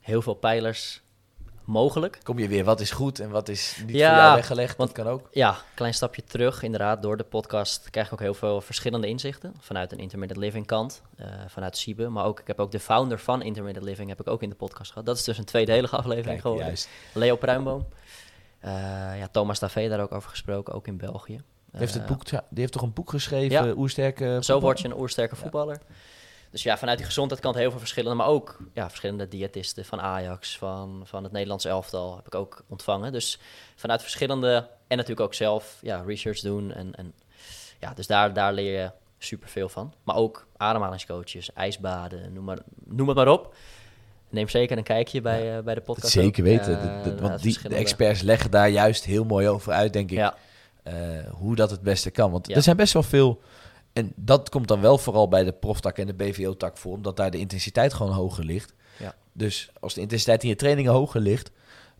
heel 0.00 0.22
veel 0.22 0.34
pijlers 0.34 1.02
mogelijk. 1.70 2.18
Kom 2.22 2.38
je 2.38 2.48
weer, 2.48 2.64
wat 2.64 2.80
is 2.80 2.90
goed 2.90 3.18
en 3.20 3.30
wat 3.30 3.48
is 3.48 3.82
niet 3.86 3.96
Ja, 3.96 4.08
voor 4.12 4.22
jou 4.22 4.34
weggelegd? 4.34 4.76
want- 4.76 4.94
dat 4.94 5.04
kan 5.04 5.12
ook. 5.14 5.28
Ja, 5.32 5.56
klein 5.74 5.94
stapje 5.94 6.24
terug. 6.24 6.62
Inderdaad, 6.62 7.02
door 7.02 7.16
de 7.16 7.24
podcast 7.24 7.90
krijg 7.90 8.06
ik 8.06 8.12
ook 8.12 8.20
heel 8.20 8.34
veel 8.34 8.60
verschillende 8.60 9.06
inzichten. 9.06 9.54
Vanuit 9.60 9.92
een 9.92 9.98
intermittent 9.98 10.40
living 10.40 10.66
kant, 10.66 11.02
eh, 11.16 11.26
vanuit 11.48 11.76
Siebe. 11.76 12.08
Maar 12.08 12.24
ook, 12.24 12.40
ik 12.40 12.46
heb 12.46 12.60
ook 12.60 12.70
de 12.70 12.80
founder 12.80 13.18
van 13.18 13.42
intermittent 13.42 13.84
living 13.84 14.08
heb 14.08 14.20
ik 14.20 14.26
ook 14.28 14.42
in 14.42 14.48
de 14.48 14.54
podcast 14.56 14.90
gehad. 14.90 15.06
Dat 15.06 15.16
is 15.16 15.24
dus 15.24 15.38
een 15.38 15.44
tweedelige 15.44 15.96
aflevering 15.96 16.24
Kijk, 16.28 16.40
geworden. 16.40 16.66
juist. 16.66 16.88
Leo 17.14 17.36
Pruimboom. 17.36 17.86
Eh, 18.58 18.70
ja, 19.18 19.28
Thomas 19.30 19.58
Davé 19.58 19.88
daar 19.88 20.00
ook 20.00 20.12
over 20.12 20.30
gesproken, 20.30 20.74
ook 20.74 20.86
in 20.86 20.96
België. 20.96 21.36
Die 21.70 21.80
heeft, 21.80 21.94
het 21.94 22.02
Eh, 22.02 22.08
boek, 22.08 22.24
die 22.28 22.38
heeft 22.50 22.72
toch 22.72 22.82
een 22.82 22.92
boek 22.92 23.10
geschreven, 23.10 23.66
Ja. 23.66 23.72
Oersterke 23.76 24.38
Zo 24.40 24.60
word 24.60 24.80
je 24.80 24.88
een 24.88 24.96
oersterke 24.98 25.36
voetballer. 25.36 25.78
Dus 26.50 26.62
ja, 26.62 26.78
vanuit 26.78 26.98
die 26.98 27.06
gezondheidskant 27.06 27.56
heel 27.56 27.70
veel 27.70 27.78
verschillende, 27.78 28.16
maar 28.16 28.26
ook 28.26 28.58
ja, 28.74 28.88
verschillende 28.88 29.28
diëtisten 29.28 29.84
van 29.84 30.00
Ajax, 30.00 30.58
van, 30.58 31.02
van 31.04 31.22
het 31.22 31.32
Nederlands 31.32 31.64
elftal 31.64 32.16
heb 32.16 32.26
ik 32.26 32.34
ook 32.34 32.64
ontvangen. 32.68 33.12
Dus 33.12 33.38
vanuit 33.76 34.02
verschillende, 34.02 34.68
en 34.86 34.96
natuurlijk 34.96 35.20
ook 35.26 35.34
zelf 35.34 35.78
ja, 35.82 36.02
research 36.06 36.40
doen. 36.40 36.72
En, 36.72 36.94
en 36.94 37.12
ja, 37.80 37.94
dus 37.94 38.06
daar, 38.06 38.32
daar 38.32 38.52
leer 38.52 38.80
je 38.80 38.90
superveel 39.18 39.68
van. 39.68 39.94
Maar 40.02 40.16
ook 40.16 40.46
ademhalingscoaches, 40.56 41.52
ijsbaden, 41.52 42.32
noem, 42.32 42.44
maar, 42.44 42.58
noem 42.84 43.06
het 43.08 43.16
maar 43.16 43.28
op. 43.28 43.54
Neem 44.28 44.48
zeker 44.48 44.78
een 44.78 44.84
kijkje 44.84 45.20
bij, 45.20 45.56
eh, 45.56 45.62
bij 45.62 45.74
de 45.74 45.80
podcast. 45.80 46.12
Zeker 46.12 46.42
ook. 46.44 46.48
weten. 46.50 46.80
Eh, 46.80 46.82
De- 46.82 47.10
de- 47.10 47.16
vanuit 47.16 47.20
want 47.20 47.42
die, 47.42 47.68
de 47.68 47.74
experts 47.74 48.20
leggen 48.22 48.50
daar 48.50 48.68
juist 48.68 49.04
heel 49.04 49.24
mooi 49.24 49.48
over 49.48 49.72
uit, 49.72 49.92
denk 49.92 50.10
ik. 50.10 50.16
Ja, 50.16 50.34
eh, 50.82 50.94
hoe 51.30 51.56
dat 51.56 51.70
het 51.70 51.80
beste 51.82 52.10
kan. 52.10 52.30
Want 52.30 52.46
Ja. 52.48 52.54
er 52.54 52.62
zijn 52.62 52.76
best 52.76 52.92
wel 52.92 53.02
veel. 53.02 53.40
En 54.00 54.12
dat 54.16 54.48
komt 54.48 54.68
dan 54.68 54.80
wel 54.80 54.98
vooral 54.98 55.28
bij 55.28 55.44
de 55.44 55.52
proftak 55.52 55.98
en 55.98 56.06
de 56.06 56.14
BVO-tak 56.14 56.76
voor, 56.76 56.92
omdat 56.92 57.16
daar 57.16 57.30
de 57.30 57.38
intensiteit 57.38 57.94
gewoon 57.94 58.12
hoger 58.12 58.44
ligt. 58.44 58.72
Ja. 58.98 59.14
Dus 59.32 59.70
als 59.80 59.94
de 59.94 60.00
intensiteit 60.00 60.42
in 60.42 60.48
je 60.48 60.56
trainingen 60.56 60.92
hoger 60.92 61.20
ligt, 61.20 61.50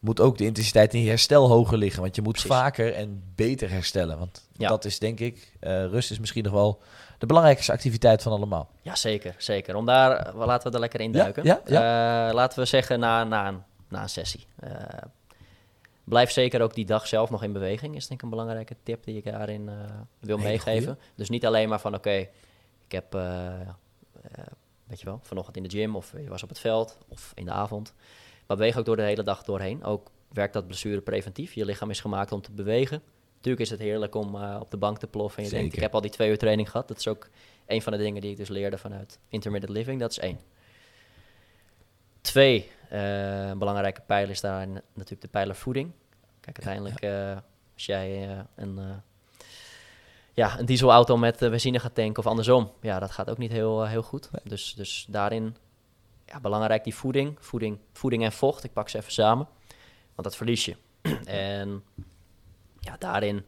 moet 0.00 0.20
ook 0.20 0.38
de 0.38 0.44
intensiteit 0.44 0.94
in 0.94 1.00
je 1.02 1.08
herstel 1.08 1.48
hoger 1.48 1.78
liggen. 1.78 2.02
Want 2.02 2.16
je 2.16 2.22
moet 2.22 2.32
Precies. 2.32 2.50
vaker 2.50 2.94
en 2.94 3.22
beter 3.34 3.70
herstellen. 3.70 4.18
Want 4.18 4.48
Ja. 4.52 4.68
dat 4.68 4.84
is 4.84 4.98
denk 4.98 5.20
ik, 5.20 5.52
eh, 5.60 5.84
rust 5.86 6.10
is 6.10 6.18
misschien 6.18 6.44
nog 6.44 6.52
wel 6.52 6.80
de 7.18 7.26
belangrijkste 7.26 7.72
activiteit 7.72 8.22
van 8.22 8.32
allemaal. 8.32 8.68
Ja, 8.82 8.94
zeker, 8.96 9.34
zeker. 9.38 9.74
Om 9.76 9.86
daar, 9.86 10.16
eh, 10.16 10.34
laten 10.46 10.68
we 10.68 10.74
er 10.74 10.80
lekker 10.80 11.00
in 11.00 11.12
duiken. 11.12 11.44
ja, 11.44 11.60
Eh, 11.64 12.34
laten 12.34 12.58
we 12.58 12.64
zeggen 12.64 13.00
na, 13.00 13.24
na, 13.24 13.48
een, 13.48 13.62
na 13.88 14.02
een 14.02 14.08
sessie. 14.08 14.46
Eh, 14.60 14.70
blijf 16.10 16.30
zeker 16.30 16.60
ook 16.60 16.74
die 16.74 16.84
dag 16.84 17.06
zelf 17.06 17.30
nog 17.30 17.42
in 17.42 17.52
beweging. 17.52 17.96
Is 17.96 18.06
denk 18.06 18.20
ik 18.20 18.24
een 18.24 18.30
belangrijke 18.30 18.76
tip 18.82 19.04
die 19.04 19.16
ik 19.16 19.24
daarin 19.24 19.68
eh, 19.68 19.74
wil 20.18 20.36
Hele 20.36 20.48
meegeven. 20.48 20.98
Dus 21.14 21.28
niet 21.28 21.46
alleen 21.46 21.68
maar 21.68 21.80
van 21.80 21.94
oké, 21.94 22.16
ik 22.86 22.92
heb, 22.92 23.14
eh, 23.14 23.60
eh, 23.60 23.68
weet 24.86 25.00
je 25.00 25.04
wel, 25.04 25.20
vanochtend 25.22 25.56
in 25.56 25.62
de 25.62 25.70
gym 25.70 25.96
of 25.96 26.12
je 26.12 26.28
was 26.28 26.42
op 26.42 26.48
het 26.48 26.58
veld 26.58 26.98
of 27.08 27.32
in 27.34 27.44
de 27.44 27.50
avond. 27.50 27.94
Maar 28.46 28.56
beweeg 28.56 28.76
ook 28.76 28.84
door 28.84 28.96
de 28.96 29.02
hele 29.02 29.22
dag 29.22 29.42
doorheen. 29.42 29.84
Ook 29.84 30.10
werkt 30.32 30.52
dat 30.52 30.66
blessure 30.66 31.00
preventief. 31.00 31.52
Je 31.52 31.64
lichaam 31.64 31.90
is 31.90 32.00
gemaakt 32.00 32.32
om 32.32 32.40
te 32.40 32.52
bewegen. 32.52 33.02
Natuurlijk 33.34 33.62
is 33.62 33.70
het 33.70 33.80
heerlijk 33.80 34.14
om 34.14 34.34
op 34.44 34.70
de 34.70 34.76
bank 34.76 34.98
te 34.98 35.06
ploffen 35.06 35.38
en 35.38 35.44
je 35.44 35.54
denkt, 35.54 35.74
ik 35.74 35.80
heb 35.80 35.94
al 35.94 36.00
die 36.00 36.10
twee 36.10 36.30
uur 36.30 36.38
training 36.38 36.70
gehad. 36.70 36.88
Dat 36.88 36.98
is 36.98 37.08
ook 37.08 37.28
een 37.66 37.82
van 37.82 37.92
de 37.92 37.98
dingen 37.98 38.20
die 38.20 38.30
ik 38.30 38.36
dus 38.36 38.48
leerde 38.48 38.78
vanuit 38.78 39.18
intermittent 39.28 39.72
living. 39.72 40.00
Dat 40.00 40.10
is 40.10 40.18
één. 40.18 40.40
Twee, 42.20 42.70
een 42.88 43.58
belangrijke 43.58 44.00
pijler 44.00 44.30
is 44.30 44.40
daar 44.40 44.68
natuurlijk 44.68 45.20
de 45.20 45.28
pijler 45.28 45.54
voeding. 45.54 45.92
Kijk, 46.52 46.66
uiteindelijk 46.66 47.02
eh, 47.02 47.42
als 47.74 47.86
jij 47.86 48.28
eh, 48.28 48.38
een, 48.54 48.78
eh, 48.78 49.44
ja, 50.34 50.58
een 50.58 50.66
dieselauto 50.66 51.16
met 51.16 51.38
benzine 51.38 51.78
gaat 51.78 51.94
tanken 51.94 52.18
of 52.18 52.30
andersom, 52.30 52.72
ja, 52.80 52.98
dat 52.98 53.10
gaat 53.10 53.30
ook 53.30 53.38
niet 53.38 53.50
heel, 53.50 53.86
heel 53.86 54.02
goed. 54.02 54.30
Dus, 54.44 54.74
dus 54.74 55.06
daarin 55.08 55.56
ja, 56.26 56.40
belangrijk 56.40 56.84
die 56.84 56.94
voeding. 56.94 57.36
voeding. 57.40 57.78
Voeding 57.92 58.24
en 58.24 58.32
vocht, 58.32 58.64
ik 58.64 58.72
pak 58.72 58.88
ze 58.88 58.98
even 58.98 59.12
samen. 59.12 59.48
Want 60.14 60.28
dat 60.28 60.36
verlies 60.36 60.64
je. 60.64 60.76
en 61.24 61.84
ja, 62.80 62.96
daarin 62.98 63.44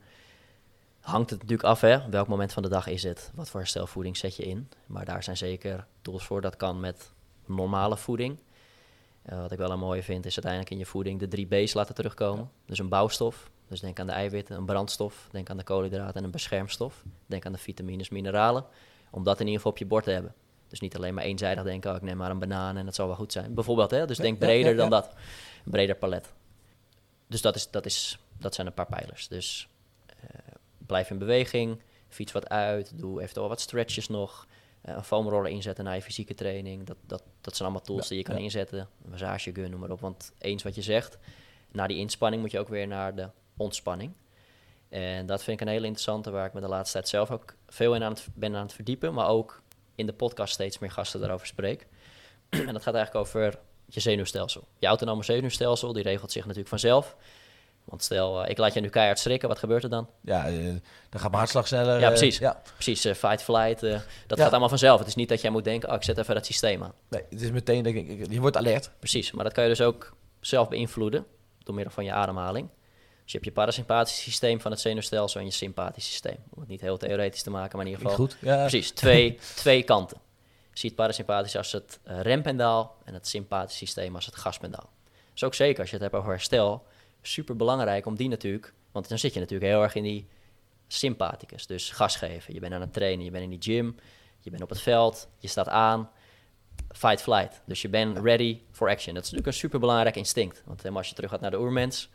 hangt 1.01 1.31
het 1.31 1.39
natuurlijk 1.39 1.69
af, 1.69 1.81
hè. 1.81 2.09
Welk 2.11 2.29
moment 2.29 2.53
van 2.53 2.63
de 2.63 2.69
dag 2.69 2.87
is 2.87 3.03
het? 3.03 3.31
Wat 3.35 3.51
voor 3.51 3.61
herstelvoeding 3.61 4.17
zet 4.17 4.37
je 4.37 4.43
in? 4.43 4.69
Maar 4.87 5.05
daar 5.05 5.23
zijn 5.23 5.37
zeker 5.37 5.87
tools 6.03 6.25
voor. 6.25 6.41
Dat 6.41 6.57
kan 6.57 6.81
met 6.81 7.13
normale 7.47 7.97
voeding. 7.97 8.39
Eh, 9.23 9.41
wat 9.41 9.53
ik 9.53 9.59
wel 9.59 9.71
een 9.71 9.79
mooie 9.79 10.03
vind, 10.03 10.27
is 10.27 10.35
uiteindelijk 10.35 10.73
in 10.73 10.79
je 10.79 10.87
voeding 10.87 11.21
de 11.21 11.29
drie 11.29 11.47
B's 11.47 11.73
laten 11.73 11.95
terugkomen. 11.95 12.51
Dus 12.67 12.79
een 12.79 12.89
bouwstof, 12.89 13.51
dus 13.69 13.81
denk 13.81 14.01
aan 14.01 14.07
de 14.07 14.13
eiwitten, 14.13 14.57
een 14.57 14.65
brandstof, 14.65 15.29
denk 15.31 15.51
aan 15.51 15.57
de 15.57 15.65
koolhydraten 15.65 16.15
en 16.15 16.25
een 16.25 16.31
beschermstof. 16.31 17.03
Denk 17.27 17.47
aan 17.47 17.53
de 17.53 17.59
vitamines, 17.59 18.09
mineralen, 18.09 18.65
om 19.11 19.23
dat 19.25 19.35
in 19.35 19.47
ieder 19.47 19.57
geval 19.57 19.73
op 19.73 19.79
je 19.79 19.87
bord 19.87 20.05
te 20.05 20.11
hebben. 20.11 20.35
Dus 20.69 20.81
niet 20.81 20.97
alleen 20.97 21.15
maar 21.15 21.25
eenzijdig 21.25 21.65
denken, 21.65 21.91
oh, 21.91 21.97
ik 21.97 22.03
neem 22.03 22.17
maar 22.17 22.31
een 22.31 22.39
banaan 22.39 22.77
en 22.77 22.87
het 22.87 22.95
zal 22.95 23.07
wel 23.07 23.17
goed 23.17 23.33
zijn. 23.33 23.55
Bijvoorbeeld, 23.55 23.91
hè? 23.91 24.07
dus 24.07 24.17
denk 24.17 24.39
breder 24.39 24.77
dan 24.77 24.91
dat. 24.91 25.15
Een 25.65 25.71
breder 25.71 25.97
palet. 25.97 26.33
Dus 27.27 27.41
dat, 27.41 27.57
is, 27.57 27.71
dat, 27.71 27.87
is, 27.87 28.19
dat 28.39 28.55
zijn 28.55 28.67
een 28.67 28.75
paar 28.75 28.87
pijlers. 28.87 29.29
Dus 29.29 29.69
eh, 30.07 30.17
blijf 30.87 31.11
in 31.11 31.19
beweging, 31.19 31.83
fiets 32.09 32.33
wat 32.33 32.49
uit, 32.49 32.99
doe 32.99 33.23
eventueel 33.23 33.49
wat 33.49 33.61
stretches 33.61 34.09
nog. 34.09 34.47
Eh, 34.83 34.95
een 34.95 35.05
foamroller 35.05 35.51
inzetten 35.51 35.85
na 35.85 35.93
je 35.93 36.03
fysieke 36.03 36.35
training. 36.35 36.87
Dat, 36.87 36.97
dat, 37.07 37.23
dat 37.41 37.57
zijn 37.57 37.69
allemaal 37.69 37.87
tools 37.87 38.03
Ja, 38.03 38.09
die 38.09 38.19
je 38.19 38.25
kan 38.25 38.37
ja. 38.37 38.43
inzetten. 38.43 38.79
Een 38.79 39.11
massagegun, 39.11 39.71
noem 39.71 39.81
maar 39.81 39.91
op. 39.91 40.01
Want 40.01 40.33
eens 40.39 40.63
wat 40.63 40.75
je 40.75 40.83
zegt, 40.83 41.19
na 41.71 41.87
die 41.87 41.99
inspanning 41.99 42.43
moet 42.43 42.51
je 42.51 42.59
ook 42.59 42.69
weer 42.69 42.87
naar 42.87 43.15
de 43.15 43.29
ontspanning. 43.57 44.13
En 44.89 45.27
dat 45.27 45.43
vind 45.43 45.61
ik 45.61 45.67
een 45.67 45.73
hele 45.73 45.87
interessante, 45.87 46.31
waar 46.31 46.47
ik 46.47 46.53
me 46.53 46.61
de 46.61 46.69
laatste 46.69 46.93
tijd 46.93 47.09
zelf 47.09 47.31
ook 47.31 47.55
veel 47.67 47.95
in 47.95 48.03
aan 48.03 48.13
het, 48.13 48.29
ben 48.35 48.55
aan 48.57 48.63
het 48.63 48.73
verdiepen. 48.73 49.15
Maar 49.15 49.29
ook 49.29 49.63
in 49.95 50.07
de 50.07 50.13
podcast 50.13 50.53
steeds 50.53 50.79
meer 50.79 50.91
gasten 50.91 51.21
daarover 51.21 51.47
spreek. 51.47 51.87
en 52.49 52.73
dat 52.73 52.83
gaat 52.83 52.95
eigenlijk 52.95 53.27
over 53.27 53.59
je 53.87 54.01
zenuwstelsel. 54.01 54.69
Je 54.79 54.87
autonome 54.87 55.23
zenuwstelsel, 55.23 55.93
die 55.93 56.03
regelt 56.03 56.33
zich 56.33 56.43
natuurlijk 56.43 56.69
vanzelf. 56.69 57.17
Want 57.85 58.03
stel, 58.05 58.43
eh, 58.45 58.51
ik 58.51 58.59
laat 58.59 58.75
je 58.75 58.81
nu 58.81 58.89
keihard 58.89 59.19
schrikken, 59.19 59.49
wat 59.49 59.59
gebeurt 59.59 59.83
er 59.83 59.91
dan? 59.91 60.09
Ja, 60.21 60.47
eh, 60.47 60.55
dan 61.09 61.21
gaat 61.21 61.23
mijn 61.23 61.33
hartslag 61.35 61.67
sneller. 61.67 61.95
Ja, 61.99 62.03
eh, 62.03 62.09
precies. 62.09 62.39
ja. 62.39 62.63
Precies, 62.75 63.05
eh, 63.05 63.15
fight, 63.15 63.43
flight, 63.43 63.83
eh, 63.83 63.91
dat 64.27 64.39
Ja. 64.39 64.43
gaat 64.43 64.51
allemaal 64.51 64.69
vanzelf. 64.69 64.99
Het 64.99 65.09
is 65.09 65.15
niet 65.15 65.29
dat 65.29 65.41
jij 65.41 65.51
moet 65.51 65.65
denken, 65.65 65.89
oh, 65.89 65.95
ik 65.95 66.03
zet 66.03 66.19
even 66.19 66.35
dat 66.35 66.47
systeem 66.47 66.83
aan. 66.83 66.93
Nee, 67.09 67.23
het 67.31 67.41
is 67.43 67.51
meteen, 67.51 67.83
denk 67.83 67.97
ik, 67.97 68.31
je 68.33 68.41
wordt 68.41 68.57
alert. 68.57 68.91
Precies, 68.99 69.31
maar 69.33 69.45
dat 69.45 69.53
kan 69.53 69.63
je 69.63 69.69
dus 69.69 69.81
ook 69.81 70.13
zelf 70.41 70.69
beïnvloeden 70.69 71.27
door 71.63 71.75
middel 71.75 71.93
van 71.93 72.05
je 72.05 72.13
ademhaling. 72.13 72.69
Dus 73.23 73.33
je 73.33 73.39
hebt 73.39 73.45
je 73.45 73.53
parasympathische 73.53 74.23
systeem 74.23 74.61
van 74.61 74.71
het 74.71 74.81
zenuwstelsel 74.81 75.41
en 75.41 75.47
je 75.47 75.53
sympathisch 75.53 76.07
systeem. 76.07 76.37
Om 76.55 76.61
het 76.61 76.69
niet 76.69 76.81
heel 76.81 76.97
theoretisch 76.97 77.43
te 77.43 77.51
maken, 77.51 77.77
maar 77.77 77.87
in 77.87 77.93
ieder 77.93 78.09
geval. 78.11 78.25
goed. 78.27 78.37
Ja. 78.41 78.57
Precies, 78.57 78.91
twee, 78.91 79.39
twee 79.55 79.83
kanten. 79.83 80.17
Je 80.73 80.79
ziet 80.79 80.91
het 80.91 80.95
parasympathisch 81.01 81.57
als 81.57 81.73
het 81.73 81.99
eh, 82.03 82.21
rempendaal 82.21 82.97
en 83.05 83.15
het 83.15 83.29
sympathisch 83.29 83.77
systeem 83.77 84.15
als 84.15 84.27
het 84.27 84.37
gaspendaal. 84.37 84.91
Dus 85.33 85.45
ook 85.45 85.55
zeker 85.55 85.81
als 85.81 85.89
je 85.91 85.95
het 85.95 86.05
hebt 86.05 86.15
over 86.17 86.31
herstel, 86.31 86.87
super 87.23 87.57
belangrijk 87.57 88.07
om 88.07 88.17
die 88.17 88.29
natuurlijk, 88.29 88.73
want 88.93 89.09
dan 89.09 89.19
zit 89.19 89.35
je 89.35 89.41
natuurlijk 89.41 89.71
heel 89.71 89.83
erg 89.83 89.95
in 89.95 90.03
die 90.03 90.27
sympathicus. 90.87 91.67
Dus 91.67 91.91
gas 91.91 92.17
geven. 92.17 92.55
Je 92.55 92.61
bent 92.61 92.73
aan 92.75 92.81
het 92.81 92.93
trainen, 92.93 93.25
je 93.25 93.31
bent 93.31 93.45
in 93.45 93.51
die 93.59 93.63
gym, 93.75 93.97
je 94.41 94.51
bent 94.51 94.63
op 94.63 94.69
het 94.69 94.81
veld, 94.81 95.29
je 95.39 95.49
staat 95.49 95.69
aan. 95.69 96.11
Fight, 96.89 97.23
flight. 97.23 97.63
Dus 97.67 97.83
je 97.83 97.89
bent 97.89 98.19
ready 98.19 98.61
for 98.71 98.89
action. 98.89 99.15
Dat 99.15 99.25
is 99.25 99.31
natuurlijk 99.31 99.47
een 99.57 99.61
super 99.61 99.81
belangrijk 99.81 100.17
instinct. 100.17 100.63
Want 100.67 100.79
helemaal 100.79 100.99
als 100.99 101.09
je 101.09 101.15
terug 101.15 101.31
gaat 101.31 101.41
naar 101.41 101.51
de 101.51 101.61
oermens, 101.61 102.09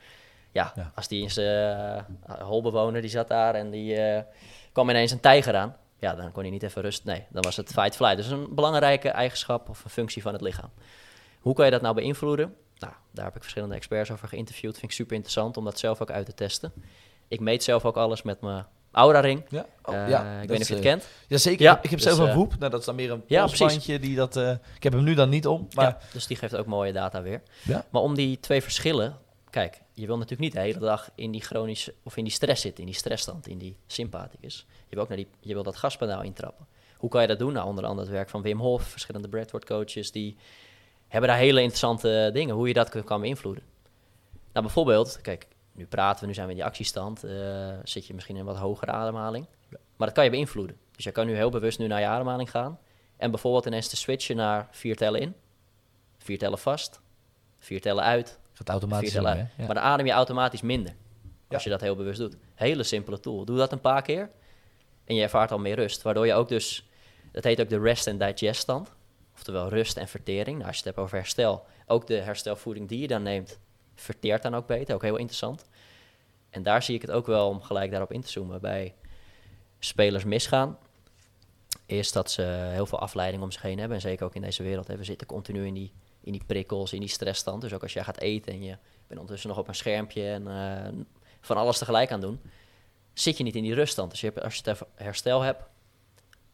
ja, 0.51 0.71
Ja. 0.75 0.91
als 0.95 1.07
die 1.07 1.21
eens 1.21 1.37
eh 1.37 1.99
holbewoner 2.39 3.01
die 3.01 3.09
zat 3.09 3.27
daar 3.27 3.55
en 3.55 3.69
die 3.69 3.95
eh, 3.95 4.23
kwam 4.71 4.89
ineens 4.89 5.11
een 5.11 5.19
tijger 5.19 5.55
aan, 5.55 5.75
ja, 5.99 6.15
dan 6.15 6.31
kon 6.31 6.41
hij 6.41 6.51
niet 6.51 6.63
even 6.63 6.81
rust. 6.81 7.03
Nee, 7.03 7.23
dan 7.29 7.41
was 7.41 7.55
het 7.55 7.71
fight, 7.71 7.95
flight. 7.95 8.17
Dus 8.17 8.27
een 8.29 8.55
belangrijke 8.55 9.09
eigenschap 9.09 9.69
of 9.69 9.83
een 9.83 9.89
functie 9.89 10.21
van 10.21 10.33
het 10.33 10.41
lichaam. 10.41 10.69
Hoe 11.39 11.53
kan 11.53 11.65
je 11.65 11.71
dat 11.71 11.81
nou 11.81 11.95
beïnvloeden? 11.95 12.55
Nou, 12.79 12.93
daar 13.11 13.25
heb 13.25 13.35
ik 13.35 13.41
verschillende 13.41 13.75
experts 13.75 14.11
over 14.11 14.27
geïnterviewd. 14.27 14.73
Vind 14.73 14.83
ik 14.85 14.91
super 14.91 15.13
interessant 15.15 15.57
om 15.57 15.63
dat 15.63 15.79
zelf 15.79 16.01
ook 16.01 16.11
uit 16.11 16.25
te 16.25 16.33
testen. 16.33 16.73
Ik 17.27 17.39
meet 17.39 17.63
zelf 17.63 17.85
ook 17.85 17.97
alles 17.97 18.21
met 18.21 18.41
mijn 18.41 18.65
Aura-ring. 18.91 19.43
Ja, 19.49 19.65
oh, 19.83 19.95
Eh, 19.95 20.09
ja, 20.09 20.41
ik 20.41 20.49
weet 20.49 20.57
niet 20.57 20.61
of 20.61 20.67
je 20.67 20.73
het 20.75 20.83
eh, 20.83 20.89
kent. 20.89 21.07
Ja, 21.27 21.37
zeker. 21.37 21.61
Ja, 21.61 21.77
ik 21.81 21.89
heb 21.89 21.99
dus, 21.99 22.03
zelf 22.03 22.19
een 22.19 22.27
eh, 22.27 22.33
Whoop. 22.33 22.57
Nou, 22.59 22.71
dat 22.71 22.79
is 22.79 22.85
dan 22.85 22.95
meer 22.95 23.11
een 23.11 23.23
ja, 23.27 23.47
die 23.97 24.15
dat... 24.15 24.35
eh, 24.35 24.51
ik 24.75 24.83
heb 24.83 24.93
hem 24.93 25.03
nu 25.03 25.13
dan 25.13 25.29
niet 25.29 25.47
om, 25.47 25.67
maar... 25.73 25.85
Ja, 25.85 25.99
dus 26.11 26.27
die 26.27 26.37
geeft 26.37 26.55
ook 26.55 26.65
mooie 26.65 26.93
data 26.93 27.21
weer. 27.21 27.41
Ja. 27.63 27.85
Maar 27.89 28.01
om 28.01 28.15
die 28.15 28.39
twee 28.39 28.61
verschillen, 28.61 29.17
kijk, 29.49 29.81
je 29.93 30.05
wil 30.05 30.15
natuurlijk 30.15 30.41
niet 30.41 30.53
de 30.53 30.59
hele 30.59 30.79
dag 30.79 31.09
in 31.15 31.31
die 31.31 31.41
chronische 31.41 31.93
of 32.03 32.17
in 32.17 32.23
die 32.23 32.33
stress 32.33 32.61
zitten, 32.61 32.79
in 32.83 32.89
die 32.89 32.99
stressstand, 32.99 33.47
in 33.47 33.57
die 33.57 33.77
sympathicus. 33.87 34.65
Je 34.69 34.95
wil 34.95 35.03
ook 35.03 35.09
naar 35.09 35.17
die, 35.17 35.27
je 35.39 35.53
wil 35.53 35.63
dat 35.63 35.75
gaspedaal 35.75 36.21
intrappen. 36.21 36.65
Hoe 36.97 37.09
kan 37.09 37.21
je 37.21 37.27
dat 37.27 37.39
doen? 37.39 37.53
Nou, 37.53 37.67
onder 37.67 37.85
andere 37.85 38.07
het 38.07 38.15
werk 38.15 38.29
van 38.29 38.41
Wim 38.41 38.59
Hof, 38.59 38.83
verschillende 38.83 39.27
breathwork 39.27 39.65
coaches, 39.65 40.11
die 40.11 40.37
hebben 41.07 41.29
daar 41.29 41.39
hele 41.39 41.59
interessante 41.61 42.29
dingen, 42.33 42.55
hoe 42.55 42.67
je 42.67 42.73
dat 42.73 43.03
kan- 43.03 43.21
beïnvloeden. 43.21 43.63
Nou, 44.53 44.65
bijvoorbeeld, 44.65 45.19
kijk, 45.21 45.47
nu 45.71 45.85
praten 45.85 46.21
we, 46.21 46.27
nu 46.27 46.33
zijn 46.33 46.45
we 46.45 46.51
in 46.51 46.57
die 46.57 46.67
actiestand, 46.67 47.23
eh, 47.23 47.73
zit 47.83 48.07
je 48.07 48.13
misschien 48.13 48.35
in 48.35 48.41
een 48.41 48.47
wat 48.47 48.57
hogere 48.57 48.91
ademhaling. 48.91 49.45
Maar 49.69 50.07
dat 50.07 50.11
kan 50.15 50.23
je 50.23 50.29
beïnvloeden. 50.29 50.77
Dus 50.95 51.03
je 51.05 51.11
kan 51.11 51.25
nu 51.25 51.35
heel 51.35 51.49
bewust 51.49 51.79
nu 51.79 51.87
naar 51.87 51.99
je 51.99 52.05
ademhaling 52.05 52.51
gaan 52.51 52.79
en 53.17 53.31
bijvoorbeeld 53.31 53.65
ineens 53.65 53.87
te 53.87 53.95
switchen 53.95 54.35
naar 54.35 54.67
vier 54.71 54.95
tellen 54.95 55.21
in, 55.21 55.35
vier 56.17 56.37
tellen 56.37 56.57
vast, 56.57 56.99
vier 57.59 57.81
tellen 57.81 58.03
uit, 58.03 58.39
Gaat 58.53 58.69
automatisch 58.69 59.11
vier 59.11 59.21
tellen. 59.21 59.37
Ja. 59.37 59.65
Maar 59.65 59.75
dan 59.75 59.83
adem 59.83 60.05
je 60.05 60.11
automatisch 60.11 60.61
minder. 60.61 60.93
Als 61.47 61.63
Ja. 61.63 61.69
je 61.69 61.69
dat 61.69 61.81
heel 61.81 61.95
bewust 61.95 62.19
doet. 62.19 62.37
Hele 62.55 62.83
simpele 62.83 63.19
tool. 63.19 63.45
Doe 63.45 63.57
dat 63.57 63.71
een 63.71 63.81
paar 63.81 64.01
keer. 64.01 64.29
En 65.05 65.15
je 65.15 65.21
ervaart 65.21 65.51
al 65.51 65.57
meer 65.59 65.75
rust. 65.75 66.01
Waardoor 66.01 66.25
je 66.25 66.33
ook 66.33 66.47
dus... 66.47 66.89
Dat 67.31 67.43
heet 67.43 67.61
ook 67.61 67.69
de 67.69 67.79
rest 67.79 68.07
and 68.07 68.19
digest 68.19 68.61
stand. 68.61 68.91
Oftewel 69.47 69.69
rust 69.69 69.97
en 69.97 70.07
vertering. 70.07 70.57
Nou, 70.57 70.67
als 70.67 70.77
je 70.77 70.83
het 70.83 70.95
hebt 70.95 71.05
over 71.05 71.17
herstel. 71.17 71.65
Ook 71.85 72.07
de 72.07 72.15
herstelvoeding 72.15 72.87
die 72.87 72.99
je 72.99 73.07
dan 73.07 73.23
neemt... 73.23 73.59
verteert 73.95 74.43
dan 74.43 74.55
ook 74.55 74.67
beter. 74.67 74.95
Ook 74.95 75.01
heel 75.01 75.17
interessant. 75.17 75.65
En 76.49 76.63
daar 76.63 76.83
zie 76.83 76.95
ik 76.95 77.01
het 77.01 77.11
ook 77.11 77.25
wel 77.25 77.49
om 77.49 77.61
gelijk 77.61 77.91
daarop 77.91 78.11
in 78.11 78.21
te 78.21 78.29
zoomen. 78.29 78.61
Bij 78.61 78.95
spelers 79.79 80.23
misgaan. 80.23 80.77
Is 81.85 82.11
dat 82.11 82.31
ze 82.31 82.41
heel 82.71 82.85
veel 82.85 82.99
afleiding 82.99 83.43
om 83.43 83.51
zich 83.51 83.61
heen 83.61 83.79
hebben. 83.79 83.97
En 83.97 84.01
zeker 84.01 84.25
ook 84.25 84.35
in 84.35 84.41
deze 84.41 84.63
wereld. 84.63 84.87
We 84.87 85.03
zitten 85.03 85.27
continu 85.27 85.65
in 85.65 85.73
die, 85.73 85.91
in 86.21 86.31
die 86.31 86.43
prikkels, 86.45 86.93
in 86.93 86.99
die 86.99 87.09
stressstand. 87.09 87.61
Dus 87.61 87.73
ook 87.73 87.81
als 87.81 87.93
jij 87.93 88.03
gaat 88.03 88.19
eten 88.19 88.53
en 88.53 88.63
je 88.63 88.77
bent 89.07 89.19
ondertussen 89.19 89.49
nog 89.49 89.57
op 89.57 89.67
een 89.67 89.75
schermpje 89.75 90.29
en 90.29 90.47
eh, 90.47 90.93
van 91.41 91.57
alles 91.57 91.77
tegelijk 91.77 92.11
aan 92.11 92.21
doen, 92.21 92.41
zit 93.13 93.37
je 93.37 93.43
niet 93.43 93.55
in 93.55 93.63
die 93.63 93.73
ruststand. 93.73 94.11
Dus 94.11 94.21
je 94.21 94.43
als 94.43 94.55
je 94.55 94.69
het 94.69 94.81
herstel 94.95 95.41
hebt, 95.41 95.63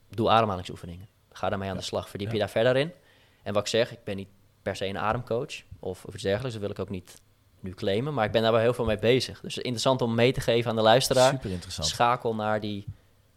doe 0.09 0.29
ademhalingsoefeningen. 0.29 1.12
Ga 1.33 1.49
daarmee 1.49 1.69
aan 1.69 1.77
de 1.77 1.83
slag, 1.83 2.09
verdiep 2.09 2.31
je 2.31 2.37
daar 2.39 2.49
verder 2.49 2.75
in. 2.75 2.91
En 3.43 3.53
wat 3.53 3.61
ik 3.63 3.67
zeg, 3.69 3.91
ik 3.91 4.03
ben 4.03 4.15
niet 4.15 4.27
per 4.61 4.75
se 4.75 4.85
een 4.85 4.97
ademcoach 4.97 5.53
of, 5.79 6.05
of 6.05 6.13
iets 6.13 6.23
dergelijks, 6.23 6.53
dat 6.53 6.61
wil 6.61 6.71
ik 6.71 6.79
ook 6.79 6.89
niet 6.89 7.21
nu 7.59 7.73
claimen, 7.73 8.13
maar 8.13 8.25
ik 8.25 8.31
ben 8.31 8.41
daar 8.41 8.51
wel 8.51 8.61
heel 8.61 8.73
veel 8.73 8.85
mee 8.85 8.97
bezig. 8.99 9.39
Dus 9.41 9.57
interessant 9.57 10.01
om 10.01 10.15
mee 10.15 10.33
te 10.33 10.41
geven 10.41 10.69
aan 10.69 10.75
de 10.75 10.81
luisteraar. 10.81 11.31
Super 11.31 11.51
interessant. 11.51 11.87
Schakel 11.87 12.35
naar 12.35 12.59
die 12.59 12.85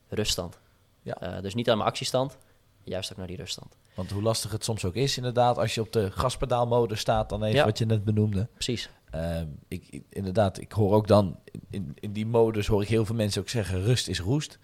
ruststand. 0.09 0.59
Ja. 1.03 1.15
Eh, 1.21 1.43
dus 1.43 1.55
niet 1.55 1.71
aan 1.71 1.77
mijn 1.77 1.89
actiestand, 1.89 2.37
juist 2.85 3.11
ook 3.13 3.19
naar 3.19 3.27
die 3.27 3.37
ruststand. 3.37 3.77
Want 3.95 4.11
hoe 4.11 4.23
lastig 4.23 4.51
het 4.53 4.65
soms 4.65 4.85
ook 4.85 4.95
is, 4.95 5.17
inderdaad, 5.17 5.59
als 5.59 5.75
je 5.75 5.81
op 5.81 5.93
de 5.93 6.11
gaspedaalmode 6.11 6.95
staat, 6.95 7.29
dan 7.29 7.43
even 7.45 7.57
Ja. 7.57 7.65
wat 7.65 7.79
je 7.79 7.87
net 7.87 8.05
benoemde. 8.05 8.49
Precies. 8.53 8.91
Ehm, 9.11 9.47
ik, 9.69 9.87
ik- 9.91 10.05
inderdaad, 10.11 10.61
ik 10.61 10.73
hoor 10.73 10.93
ook 10.95 11.07
dan, 11.07 11.39
in, 11.71 11.93
in 12.01 12.13
die 12.13 12.27
modus 12.27 12.67
hoor 12.67 12.83
ik 12.83 12.89
heel 12.89 13.05
veel 13.05 13.15
mensen 13.15 13.41
ook 13.41 13.49
zeggen, 13.49 13.83
rust 13.83 14.09
is 14.09 14.21
roest. 14.21 14.59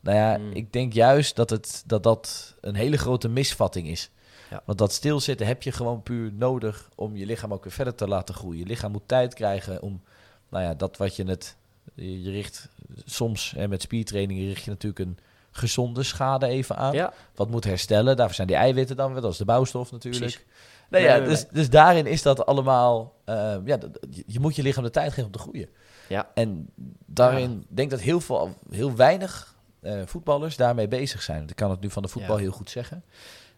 Nou 0.00 0.16
ja, 0.16 0.36
Mm. 0.36 0.52
ik 0.52 0.72
denk 0.72 0.92
juist 0.92 1.36
dat, 1.36 1.50
het, 1.50 1.82
dat 1.86 2.02
dat 2.02 2.54
een 2.60 2.74
hele 2.74 2.96
grote 2.98 3.28
misvatting 3.28 3.88
is. 3.88 4.10
Ja. 4.50 4.62
Want 4.64 4.78
dat 4.78 4.92
stilzitten 4.92 5.46
heb 5.46 5.62
je 5.62 5.72
gewoon 5.72 6.02
puur 6.02 6.32
nodig 6.32 6.88
om 6.94 7.16
je 7.16 7.26
lichaam 7.26 7.52
ook 7.52 7.64
weer 7.64 7.72
verder 7.72 7.94
te 7.94 8.08
laten 8.08 8.34
groeien. 8.34 8.58
Je 8.58 8.66
lichaam 8.66 8.92
moet 8.92 9.08
tijd 9.08 9.34
krijgen 9.34 9.82
om, 9.82 10.02
nou 10.48 10.64
ja, 10.64 10.74
dat 10.74 10.96
wat 10.96 11.16
je 11.16 11.24
het, 11.24 11.56
je 11.94 12.30
richt 12.30 12.68
soms 13.04 13.52
hè, 13.56 13.68
met 13.68 13.82
spiertraining 13.82 14.40
richt 14.40 14.64
je 14.64 14.70
natuurlijk 14.70 15.08
een 15.08 15.18
gezonde 15.50 16.02
schade 16.02 16.46
even 16.46 16.76
aan. 16.76 16.92
Ja, 16.92 17.12
Wat 17.34 17.50
moet 17.50 17.64
herstellen, 17.64 18.16
daarvoor 18.16 18.34
zijn 18.34 18.46
die 18.46 18.56
eiwitten 18.56 18.96
dan 18.96 19.12
weer, 19.12 19.22
dat 19.22 19.32
is 19.32 19.38
de 19.38 19.44
bouwstof 19.44 19.92
natuurlijk. 19.92 20.22
precies. 20.24 20.44
Nee, 20.90 21.02
ja, 21.02 21.20
dus, 21.20 21.48
dus 21.48 21.70
daarin 21.70 22.06
is 22.06 22.22
dat 22.22 22.46
allemaal, 22.46 23.14
eh, 23.24 23.56
ja, 23.64 23.78
je 24.26 24.40
moet 24.40 24.56
je 24.56 24.62
lichaam 24.62 24.84
de 24.84 24.90
tijd 24.90 25.08
geven 25.08 25.24
om 25.24 25.30
te 25.30 25.38
groeien. 25.38 25.68
Ja. 26.08 26.30
En 26.34 26.68
daarin 27.06 27.66
denk 27.68 27.90
ik 27.92 27.96
dat 27.96 28.00
heel, 28.00 28.20
veel, 28.20 28.54
heel 28.70 28.96
weinig 28.96 29.55
eh, 29.86 30.02
voetballers 30.06 30.56
daarmee 30.56 30.88
bezig 30.88 31.22
zijn. 31.22 31.38
Want 31.38 31.50
Ik 31.50 31.56
kan 31.56 31.70
het 31.70 31.80
nu 31.80 31.90
van 31.90 32.02
de 32.02 32.08
voetbal 32.08 32.36
Ja. 32.36 32.42
heel 32.42 32.52
goed 32.52 32.70
zeggen. 32.70 33.04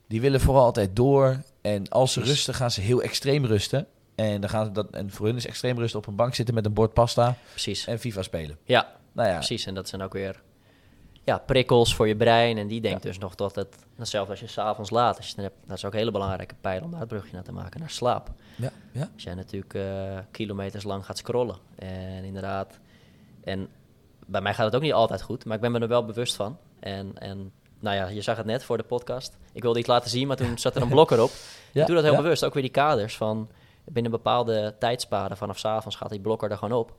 Die 0.07 0.21
willen 0.21 0.41
vooral 0.41 0.65
altijd 0.65 0.97
door. 0.97 1.43
En 1.61 1.89
als 1.89 2.13
ze 2.13 2.19
Precies. 2.19 2.37
rusten, 2.37 2.55
gaan 2.55 2.71
ze 2.71 2.81
heel 2.81 3.03
extreem 3.03 3.45
rusten. 3.47 3.87
En, 4.15 4.41
dan 4.41 4.51
gaan 4.51 4.65
ze 4.65 4.73
dat, 4.73 4.91
en 4.91 5.11
voor 5.11 5.27
hun 5.27 5.37
is 5.37 5.47
extreem 5.47 5.79
rusten 5.79 5.99
op 5.99 6.07
een 6.07 6.17
bank 6.17 6.35
zitten 6.35 6.55
met 6.55 6.65
een 6.67 6.73
bord 6.73 6.93
pasta 6.93 7.37
Precies. 7.51 7.87
en 7.87 7.99
FIFA 7.99 8.23
spelen. 8.23 8.59
Ja, 8.65 8.93
Nou 9.13 9.29
ja, 9.29 9.35
precies. 9.35 9.67
En 9.67 9.75
dat 9.75 9.89
zijn 9.89 10.03
ook 10.03 10.13
weer 10.13 10.43
ja, 11.25 11.39
prikkels 11.39 11.95
voor 11.95 12.09
je 12.09 12.17
brein. 12.17 12.59
En 12.59 12.67
die 12.67 12.81
denkt 12.81 13.03
dus 13.03 13.19
nog 13.19 13.35
dat 13.35 13.55
het, 13.55 13.77
hetzelfde 13.97 14.31
als 14.31 14.41
je 14.41 14.47
s'avonds 14.47 14.91
laat, 14.91 15.17
als 15.17 15.27
je 15.27 15.33
het 15.35 15.45
hebt, 15.45 15.57
dat 15.67 15.77
is 15.77 15.85
ook 15.85 15.93
een 15.93 15.99
hele 15.99 16.11
belangrijke 16.11 16.55
pijl 16.61 16.83
om 16.83 16.91
daar 16.91 17.01
het 17.01 17.09
brugje 17.09 17.33
naar 17.33 17.43
te 17.43 17.53
maken, 17.53 17.81
naar 17.81 17.91
slaap. 17.91 18.31
ja, 18.57 18.71
ja. 18.93 19.09
Als 19.15 19.23
jij 19.23 19.35
natuurlijk 19.35 19.75
eh, 19.75 20.19
kilometers 20.31 20.85
lang 20.85 21.05
gaat 21.05 21.19
scrollen. 21.19 21.57
En 21.79 22.25
inderdaad, 22.25 22.79
en 23.45 23.69
bij 24.29 24.41
mij 24.41 24.55
gaat 24.55 24.65
het 24.67 24.75
ook 24.75 24.83
niet 24.83 24.93
altijd 24.93 25.23
goed, 25.23 25.45
maar 25.45 25.55
ik 25.55 25.61
ben 25.63 25.73
me 25.73 25.79
er 25.79 25.89
wel 25.89 26.05
bewust 26.05 26.37
van. 26.37 26.59
En, 26.81 27.13
en 27.19 27.53
nou 27.81 27.97
ja, 27.97 28.09
je 28.09 28.21
zag 28.21 28.37
het 28.37 28.47
net 28.47 28.65
voor 28.65 28.77
de 28.77 28.83
podcast. 28.83 29.37
Ik 29.53 29.63
wilde 29.63 29.79
iets 29.79 29.89
laten 29.89 30.11
zien, 30.11 30.27
maar 30.27 30.37
toen 30.37 30.59
zat 30.59 30.77
er 30.77 30.83
een 30.83 30.89
blok 30.89 31.11
erop. 31.11 31.31
Ja, 31.73 31.81
ik 31.81 31.87
doe 31.87 31.97
dat 31.97 32.05
heel 32.05 32.15
ja. 32.15 32.21
bewust, 32.23 32.45
ook 32.45 32.55
weer 32.55 32.63
die 32.63 32.73
kaders 32.73 33.17
van 33.17 33.49
binnen 33.85 34.11
bepaalde 34.13 34.75
tijdspaden 34.79 35.37
vanaf 35.37 35.59
's 35.59 35.65
avonds 35.65 35.97
gaat 35.97 36.11
die 36.11 36.21
blokker 36.21 36.51
er 36.51 36.57
gewoon 36.59 36.79
op. 36.79 36.93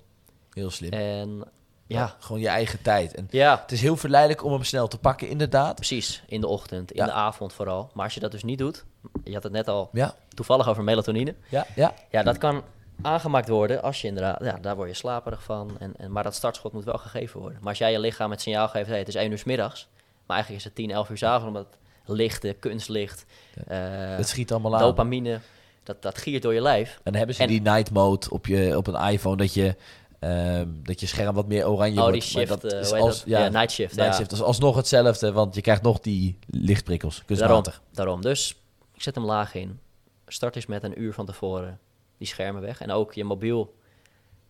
Heel 0.53 0.69
slim. 0.69 0.91
En 0.91 1.43
ja, 1.87 2.15
Gewoon 2.19 2.41
je 2.41 2.47
eigen 2.47 2.81
tijd. 2.81 3.13
En 3.15 3.27
ja, 3.29 3.59
het 3.61 3.71
is 3.71 3.81
heel 3.81 3.95
verleidelijk 3.97 4.43
om 4.43 4.51
hem 4.51 4.63
snel 4.63 4.87
te 4.87 4.97
pakken, 4.97 5.27
inderdaad. 5.29 5.75
precies. 5.75 6.23
In 6.27 6.41
de 6.41 6.47
ochtend, 6.47 6.91
in 6.91 6.97
Ja. 6.97 7.05
de 7.05 7.11
avond 7.11 7.53
vooral. 7.53 7.89
Maar 7.93 8.03
als 8.03 8.13
je 8.13 8.19
dat 8.19 8.31
dus 8.31 8.43
niet 8.43 8.57
doet, 8.57 8.85
je 9.23 9.33
had 9.33 9.43
het 9.43 9.51
net 9.51 9.67
al 9.67 9.89
Ja, 9.91 10.15
toevallig 10.33 10.67
over 10.69 10.83
melatonine. 10.83 11.35
ja, 11.49 11.65
ja. 11.75 11.93
Ja, 12.09 12.23
dat 12.23 12.37
kan 12.37 12.63
aangemaakt 13.01 13.47
worden 13.49 13.81
als 13.81 14.01
je 14.01 14.07
inderdaad, 14.07 14.43
ja, 14.43 14.57
daar 14.61 14.75
word 14.75 14.89
je 14.89 14.95
slaperig 14.95 15.43
van. 15.43 15.71
En, 15.79 15.93
en, 15.97 16.11
maar 16.11 16.23
dat 16.23 16.35
startschot 16.35 16.73
moet 16.73 16.83
wel 16.83 16.97
gegeven 16.97 17.39
worden. 17.39 17.57
Maar 17.59 17.69
als 17.69 17.77
jij 17.77 17.91
je 17.91 17.99
lichaam 17.99 18.31
het 18.31 18.41
signaal 18.41 18.67
geeft, 18.67 18.89
hey, 18.89 18.97
het 18.97 19.07
is 19.07 19.15
1 19.15 19.31
uur 19.31 19.37
's 19.37 19.43
middags, 19.43 19.87
maar 20.25 20.35
eigenlijk 20.35 20.65
is 20.65 20.69
het 20.69 20.75
10, 20.75 20.91
11 20.91 21.09
uur 21.09 21.17
's 21.17 21.23
avonds, 21.23 21.47
omdat 21.47 21.67
het 22.05 22.17
licht, 22.17 22.59
kunstlicht, 22.59 23.25
eh, 23.67 23.77
Het 24.17 24.27
schiet 24.27 24.51
allemaal 24.51 24.73
aan. 24.75 24.81
dopamine, 24.81 25.39
dat, 25.83 26.01
dat 26.01 26.17
giert 26.17 26.41
door 26.43 26.53
je 26.53 26.61
lijf. 26.61 26.93
En 26.95 27.01
dan 27.03 27.13
hebben 27.15 27.35
ze 27.35 27.41
En- 27.41 27.47
die 27.47 27.61
night 27.61 27.91
mode 27.91 28.29
op, 28.29 28.45
je, 28.45 28.77
op 28.77 28.87
een 28.87 29.09
iPhone, 29.11 29.35
dat 29.37 29.53
je, 29.53 29.75
ehm, 30.19 30.67
dat 30.83 30.99
je 30.99 31.05
scherm 31.05 31.35
wat 31.35 31.47
meer 31.47 31.67
oranje 31.67 31.97
oh, 32.01 32.07
wordt. 32.07 32.21
die 32.21 32.33
Maar 32.37 32.45
shift, 32.47 32.61
dat 32.61 32.73
eh, 32.73 32.79
is 32.79 32.91
als- 32.93 33.17
dat? 33.19 33.23
Ja, 33.29 33.49
night 33.49 33.71
shift. 33.71 33.95
night 33.95 34.11
ja. 34.11 34.17
shift. 34.17 34.29
Dat 34.29 34.39
is 34.39 34.45
alsnog 34.45 34.75
hetzelfde, 34.75 35.31
want 35.31 35.55
je 35.55 35.61
krijgt 35.61 35.81
nog 35.81 35.99
die 35.99 36.37
lichtprikkels, 36.47 37.23
Daarom, 37.27 37.37
kunstmatig. 37.37 37.81
daarom. 37.91 38.21
Dus 38.21 38.55
ik 38.93 39.01
zet 39.01 39.15
hem 39.15 39.25
laag 39.25 39.53
in. 39.53 39.79
Start 40.27 40.55
eens 40.55 40.65
met 40.65 40.83
een 40.83 41.01
uur 41.01 41.13
van 41.13 41.25
tevoren 41.25 41.79
die 42.19 42.27
schermen 42.27 42.61
weg. 42.61 42.81
En 42.81 42.91
ook 42.91 43.13
je 43.13 43.23
mobiel 43.23 43.75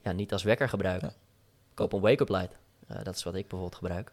ja, 0.03 0.12
niet 0.12 0.34
als 0.34 0.43
wekker 0.43 0.69
gebruiken. 0.69 1.08
Ja. 1.08 1.15
Koop 1.73 1.93
een 1.93 1.99
wake-up 2.01 2.29
light. 2.29 2.58
Eh, 2.88 3.03
dat 3.03 3.15
is 3.15 3.23
wat 3.23 3.36
ik 3.36 3.41
bijvoorbeeld 3.41 3.75
gebruik. 3.75 4.12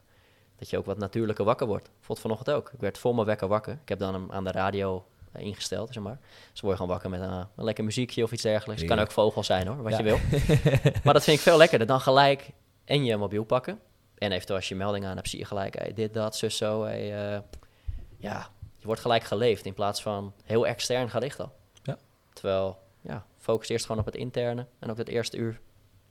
Dat 0.59 0.71
je 0.71 0.79
ook 0.79 0.87
wat 0.87 0.99
natuurlijker 0.99 1.45
wakker 1.45 1.67
wordt. 1.67 1.85
Bijvoorbeeld 1.85 2.21
vanochtend 2.21 2.57
ook. 2.57 2.71
Ik 2.73 2.81
werd 2.81 2.99
voor 2.99 3.15
mijn 3.15 3.27
wekker 3.27 3.49
wakker. 3.49 3.79
Ik 3.83 3.89
heb 3.89 3.99
dan 3.99 4.15
hem 4.15 4.33
aan 4.33 4.45
de 4.45 4.51
radio 4.51 5.07
eh, 5.33 5.43
ingesteld, 5.43 5.93
zeg 5.93 6.03
maar. 6.03 6.19
Dus 6.53 6.61
word 6.61 6.73
je 6.73 6.83
gewoon 6.83 6.93
wakker 6.93 7.11
met 7.11 7.21
een, 7.21 7.47
een 7.57 7.65
lekker 7.65 7.85
muziekje 7.85 8.23
of 8.23 8.33
iets 8.33 8.43
dergelijks. 8.43 8.83
Het 8.83 8.91
kan 8.91 9.01
ook 9.01 9.11
vogel 9.11 9.45
zijn 9.45 9.67
hoor, 9.67 9.83
wat 9.83 9.93
Ja. 9.93 9.99
je 9.99 10.05
wil. 10.05 10.19
maar 11.05 11.15
dat 11.15 11.25
vind 11.25 11.37
ik 11.37 11.43
veel 11.43 11.57
lekkerder. 11.57 11.87
Dan 11.87 12.01
gelijk 12.01 12.51
en 12.85 13.05
je 13.05 13.17
mobiel 13.17 13.45
pakken. 13.45 13.81
En 14.19 14.33
eventueel 14.33 14.59
als 14.59 14.69
je 14.69 14.75
melding 14.75 15.05
aan 15.05 15.17
hebt, 15.17 15.29
zie 15.29 15.39
je 15.39 15.45
gelijk 15.45 15.79
hey, 15.79 15.93
dit, 15.93 16.15
dat, 16.15 16.37
zus, 16.37 16.57
zo. 16.57 16.83
Hey, 16.85 17.35
eh, 17.35 17.41
ja, 18.17 18.51
je 18.79 18.87
wordt 18.87 19.01
gelijk 19.01 19.23
geleefd 19.25 19.67
in 19.67 19.75
plaats 19.75 20.03
van 20.03 20.33
heel 20.45 20.67
extern 20.67 21.11
gericht 21.11 21.41
al. 21.41 21.53
Ja. 21.83 21.99
Terwijl, 22.33 22.79
ja, 23.01 23.27
focus 23.47 23.69
eerst 23.69 23.87
gewoon 23.87 24.01
op 24.01 24.07
het 24.07 24.17
interne. 24.17 24.67
En 24.79 24.91
ook 24.91 24.97
het 24.97 25.09
eerste 25.09 25.37
uur, 25.37 25.61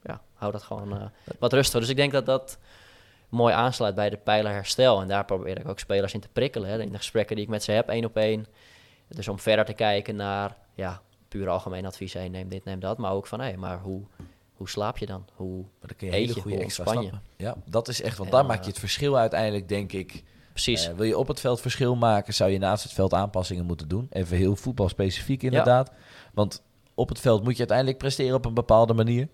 ja, 0.02 0.20
hou 0.34 0.52
dat 0.52 0.62
gewoon 0.62 0.92
eh, 1.00 1.06
wat 1.38 1.52
rustiger. 1.52 1.80
Dus 1.80 1.90
ik 1.90 1.96
denk 1.96 2.12
dat 2.12 2.26
dat 2.26 2.58
mooi 3.28 3.54
aansluit 3.54 3.94
bij 3.94 4.10
de 4.10 4.16
pijler 4.16 4.52
herstel. 4.52 5.00
En 5.00 5.08
daar 5.08 5.24
probeer 5.24 5.58
ik 5.58 5.68
ook 5.68 5.78
spelers 5.78 6.14
in 6.14 6.20
te 6.20 6.28
prikkelen. 6.28 6.68
Hè, 6.68 6.80
in 6.80 6.92
de 6.92 6.96
gesprekken 6.96 7.36
die 7.36 7.44
ik 7.44 7.50
met 7.50 7.62
ze 7.62 7.72
heb, 7.72 7.88
één 7.88 8.04
op 8.04 8.16
één. 8.16 8.46
Dus 9.08 9.28
om 9.28 9.38
verder 9.38 9.64
te 9.64 9.72
kijken 9.72 10.16
naar, 10.16 10.56
ja, 10.74 11.02
puur 11.28 11.48
algemeen 11.48 11.86
advies. 11.86 12.12
Hey, 12.12 12.28
neem 12.28 12.48
dit, 12.48 12.64
neem 12.64 12.80
dat. 12.80 12.98
Maar 12.98 13.12
ook 13.12 13.26
van, 13.26 13.40
hé, 13.40 13.56
maar 13.56 13.80
hoe, 13.80 14.02
hoe 14.54 14.68
slaap 14.68 14.98
je 14.98 15.06
dan? 15.06 15.24
Hoe, 15.34 15.62
Maar 15.62 15.88
dan 15.88 15.96
kun 15.96 16.06
je 16.06 16.12
Eet 16.12 16.20
hele 16.20 16.34
je, 16.34 16.40
goede 16.40 16.58
extra 16.58 16.84
stappen. 16.86 17.22
Ja, 17.36 17.56
dat 17.64 17.88
is 17.88 18.02
echt, 18.02 18.16
want 18.18 18.30
En, 18.30 18.36
daar 18.36 18.46
maak 18.46 18.58
eh, 18.58 18.64
je 18.64 18.70
het 18.70 18.78
verschil 18.78 19.18
uiteindelijk, 19.18 19.68
denk 19.68 19.92
ik. 19.92 20.22
precies. 20.52 20.88
Eh, 20.88 20.94
wil 20.94 21.04
je 21.04 21.18
op 21.18 21.28
het 21.28 21.40
veld 21.40 21.60
verschil 21.60 21.96
maken, 21.96 22.34
zou 22.34 22.50
je 22.50 22.58
naast 22.58 22.82
het 22.82 22.92
veld 22.92 23.14
aanpassingen 23.14 23.64
moeten 23.64 23.88
doen. 23.88 24.06
Even 24.10 24.36
heel 24.36 24.56
voetbalspecifiek 24.56 25.42
inderdaad. 25.42 25.92
Want 26.34 26.62
op 26.96 27.08
het 27.08 27.20
veld 27.20 27.42
moet 27.42 27.52
je 27.52 27.58
uiteindelijk 27.58 27.98
presteren 27.98 28.34
op 28.34 28.44
een 28.44 28.54
bepaalde 28.54 28.94
manier. 28.94 29.28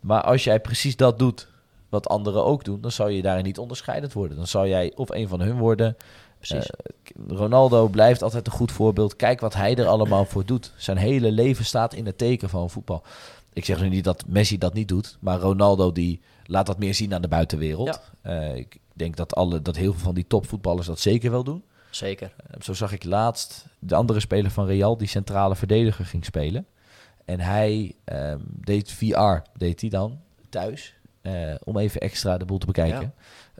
Maar 0.00 0.22
als 0.22 0.44
jij 0.44 0.60
precies 0.60 0.96
dat 0.96 1.18
doet 1.18 1.48
wat 1.88 2.08
anderen 2.08 2.44
ook 2.44 2.64
doen, 2.64 2.80
dan 2.80 2.92
zou 2.92 3.10
je 3.10 3.22
daarin 3.22 3.44
niet 3.44 3.58
onderscheidend 3.58 4.12
worden. 4.12 4.36
Dan 4.36 4.46
zou 4.46 4.68
jij 4.68 4.92
of 4.96 5.10
een 5.10 5.28
van 5.28 5.40
hun 5.40 5.56
worden. 5.58 5.96
precies. 6.38 6.70
Eh, 6.70 6.92
Ronaldo 7.28 7.88
blijft 7.88 8.22
altijd 8.22 8.46
een 8.46 8.52
goed 8.52 8.72
voorbeeld. 8.72 9.16
Kijk 9.16 9.40
wat 9.40 9.54
hij 9.54 9.76
er 9.76 9.86
allemaal 9.86 10.24
voor 10.24 10.44
doet. 10.44 10.72
Zijn 10.76 10.96
hele 10.96 11.32
leven 11.32 11.64
staat 11.64 11.94
in 11.94 12.06
het 12.06 12.18
teken 12.18 12.48
van 12.48 12.70
voetbal. 12.70 13.02
Ik 13.52 13.64
zeg 13.64 13.80
nu 13.80 13.88
niet 13.88 14.04
dat 14.04 14.24
Messi 14.26 14.58
dat 14.58 14.74
niet 14.74 14.88
doet, 14.88 15.16
maar 15.20 15.38
Ronaldo 15.40 15.92
die 15.92 16.20
laat 16.44 16.66
dat 16.66 16.78
meer 16.78 16.94
zien 16.94 17.14
aan 17.14 17.22
de 17.22 17.28
buitenwereld. 17.28 18.00
Eh, 18.22 18.56
ik 18.56 18.78
denk 18.92 19.16
dat, 19.16 19.34
alle, 19.34 19.62
dat 19.62 19.76
heel 19.76 19.92
veel 19.92 20.00
van 20.02 20.14
die 20.14 20.26
topvoetballers 20.26 20.86
dat 20.86 21.00
zeker 21.00 21.30
wel 21.30 21.44
doen. 21.44 21.62
Zeker. 21.90 22.32
Eh, 22.46 22.60
Zo 22.60 22.72
zag 22.72 22.92
ik 22.92 23.04
laatst 23.04 23.64
de 23.78 23.94
andere 23.94 24.20
speler 24.20 24.50
van 24.50 24.66
Real, 24.66 24.96
die 24.96 25.08
centrale 25.08 25.56
verdediger 25.56 26.04
ging 26.04 26.24
spelen. 26.24 26.66
En 27.28 27.40
hij 27.40 27.94
ehm, 28.04 28.38
deed 28.44 28.92
VR, 28.92 29.36
deed 29.56 29.80
hij 29.80 29.90
dan 29.90 30.20
thuis, 30.48 30.94
eh, 31.22 31.54
om 31.64 31.78
even 31.78 32.00
extra 32.00 32.38
de 32.38 32.44
boel 32.44 32.58
te 32.58 32.66
bekijken, 32.66 33.00
Ja. 33.00 33.12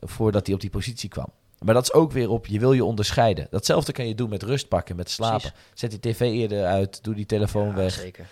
voordat 0.06 0.46
hij 0.46 0.54
op 0.54 0.60
die 0.60 0.70
positie 0.70 1.08
kwam. 1.08 1.26
Maar 1.58 1.74
dat 1.74 1.82
is 1.82 1.92
ook 1.92 2.12
weer 2.12 2.30
op, 2.30 2.46
je 2.46 2.58
wil 2.58 2.72
je 2.72 2.84
onderscheiden. 2.84 3.46
Datzelfde 3.50 3.92
kan 3.92 4.06
je 4.08 4.14
doen 4.14 4.28
met 4.28 4.42
rust 4.42 4.68
pakken, 4.68 4.96
met 4.96 5.10
slapen. 5.10 5.38
Precies. 5.40 5.58
Zet 5.74 5.90
die 5.90 6.00
tv 6.00 6.20
eerder 6.20 6.64
uit, 6.64 7.04
doe 7.04 7.14
die 7.14 7.26
telefoon 7.26 7.68
Ja, 7.68 7.74
weg. 7.74 7.92
Zeker. 7.92 8.26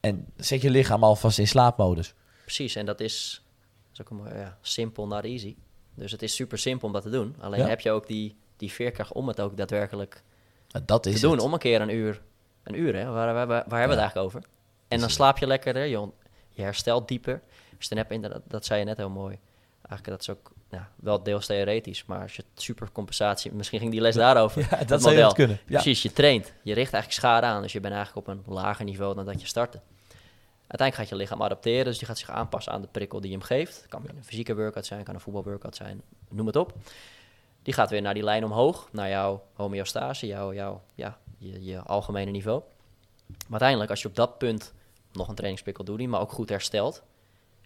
En 0.00 0.26
zet 0.36 0.60
je 0.62 0.70
lichaam 0.70 1.04
alvast 1.04 1.38
in 1.38 1.48
slaapmodus. 1.48 2.14
Precies, 2.44 2.74
en 2.74 2.86
dat 2.86 3.00
is, 3.00 3.42
dat 3.82 3.92
is 3.92 4.00
ook 4.00 4.10
een 4.10 4.16
mooi, 4.16 4.34
ja, 4.38 4.58
simpel 4.60 5.06
naar 5.06 5.24
easy. 5.24 5.56
Dus 5.94 6.12
het 6.12 6.22
is 6.22 6.34
super 6.34 6.58
simpel 6.58 6.86
om 6.86 6.92
dat 6.94 7.02
te 7.02 7.10
doen. 7.10 7.34
Alleen 7.40 7.60
Ja. 7.60 7.68
heb 7.68 7.80
je 7.80 7.90
ook 7.90 8.06
die, 8.06 8.36
die 8.56 8.70
veerkracht 8.72 9.12
om 9.12 9.28
het 9.28 9.40
ook 9.40 9.56
daadwerkelijk 9.56 10.22
dat 10.84 11.06
is 11.06 11.14
te 11.14 11.20
doen. 11.20 11.32
het. 11.32 11.40
Om 11.40 11.52
een 11.52 11.58
keer 11.58 11.80
een 11.80 11.94
uur, 11.94 12.22
een 12.62 12.78
uur 12.78 12.94
hè, 12.96 13.04
waar, 13.10 13.34
waar, 13.34 13.46
waar, 13.46 13.46
waar 13.46 13.78
hebben 13.78 13.96
we 13.96 14.02
het 14.02 14.14
eigenlijk 14.14 14.26
over? 14.26 14.42
En 14.90 15.00
dan 15.00 15.10
slaap 15.10 15.38
je 15.38 15.46
lekkerder, 15.46 15.86
je, 15.86 16.08
herstelt 16.54 17.08
dieper. 17.08 17.42
Dus 17.78 17.88
dan 17.88 17.98
heb 17.98 18.08
je 18.08 18.14
inderdaad, 18.14 18.42
dat 18.46 18.64
zei 18.64 18.78
je 18.78 18.84
net 18.84 18.96
heel 18.96 19.10
mooi. 19.10 19.38
Eigenlijk 19.82 20.04
dat 20.04 20.20
is 20.20 20.30
ook 20.30 20.52
ja, 20.70 20.90
wel 20.96 21.22
deels 21.22 21.46
theoretisch, 21.46 22.04
maar 22.04 22.22
als 22.22 22.36
je 22.36 22.44
supercompensatie, 22.54 23.52
misschien 23.52 23.78
ging 23.78 23.90
die 23.90 24.00
les 24.00 24.14
daarover. 24.14 24.66
Ja, 24.70 24.84
dat 24.84 25.02
zou 25.02 25.16
je 25.16 25.32
kunnen. 25.32 25.58
Ja. 25.66 25.80
Precies, 25.80 26.02
je 26.02 26.12
traint. 26.12 26.52
Je 26.62 26.74
richt 26.74 26.92
eigenlijk 26.92 27.12
schade 27.12 27.46
aan. 27.46 27.62
Dus 27.62 27.72
je 27.72 27.80
bent 27.80 27.94
eigenlijk 27.94 28.28
op 28.28 28.34
een 28.34 28.54
lager 28.54 28.84
niveau 28.84 29.14
dan 29.14 29.24
dat 29.24 29.40
je 29.40 29.46
startte. 29.46 29.80
Uiteindelijk 30.66 30.94
gaat 30.94 31.08
je 31.08 31.14
lichaam 31.24 31.42
adapteren, 31.42 31.84
dus 31.84 31.98
die 31.98 32.06
gaat 32.06 32.18
zich 32.18 32.30
aanpassen 32.30 32.72
aan 32.72 32.80
de 32.80 32.88
prikkel 32.90 33.20
die 33.20 33.30
je 33.30 33.36
hem 33.36 33.46
geeft. 33.46 33.76
Het 33.76 33.86
kan 33.86 34.02
een 34.08 34.24
fysieke 34.24 34.54
workout 34.54 34.86
zijn, 34.86 35.04
kan 35.04 35.14
een 35.14 35.20
voetbalworkout 35.20 35.76
zijn, 35.76 36.02
noem 36.28 36.46
het 36.46 36.56
op. 36.56 36.72
Die 37.62 37.74
gaat 37.74 37.90
weer 37.90 38.02
naar 38.02 38.14
die 38.14 38.22
lijn 38.22 38.44
omhoog, 38.44 38.88
naar 38.92 39.08
jouw 39.08 39.42
homeostase, 39.54 40.26
jouw, 40.26 40.54
jouw, 40.54 40.82
ja, 40.94 41.18
je, 41.38 41.64
je 41.64 41.80
algemene 41.80 42.30
niveau. 42.30 42.62
Maar 43.26 43.50
uiteindelijk, 43.50 43.90
als 43.90 44.02
je 44.02 44.08
op 44.08 44.16
dat 44.16 44.38
punt 44.38 44.72
nog 45.12 45.28
een 45.28 45.34
trainingsprikkel 45.34 45.84
doet, 45.84 45.98
die 45.98 46.08
maar 46.08 46.20
ook 46.20 46.32
goed 46.32 46.48
herstelt, 46.48 47.02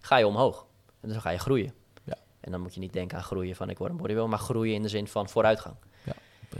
ga 0.01 0.17
je 0.17 0.27
omhoog. 0.27 0.65
En 1.01 1.09
dan 1.09 1.21
ga 1.21 1.29
je 1.29 1.37
groeien. 1.37 1.73
Ja. 2.03 2.15
En 2.39 2.51
dan 2.51 2.61
moet 2.61 2.73
je 2.73 2.79
niet 2.79 2.93
denken 2.93 3.17
aan 3.17 3.23
groeien 3.23 3.55
van 3.55 3.69
ik 3.69 3.77
word 3.77 3.91
een 3.91 3.97
bodybuilder, 3.97 4.29
maar 4.37 4.45
groeien 4.45 4.75
in 4.75 4.81
de 4.81 4.89
zin 4.89 5.07
van 5.07 5.29
vooruitgang. 5.29 5.75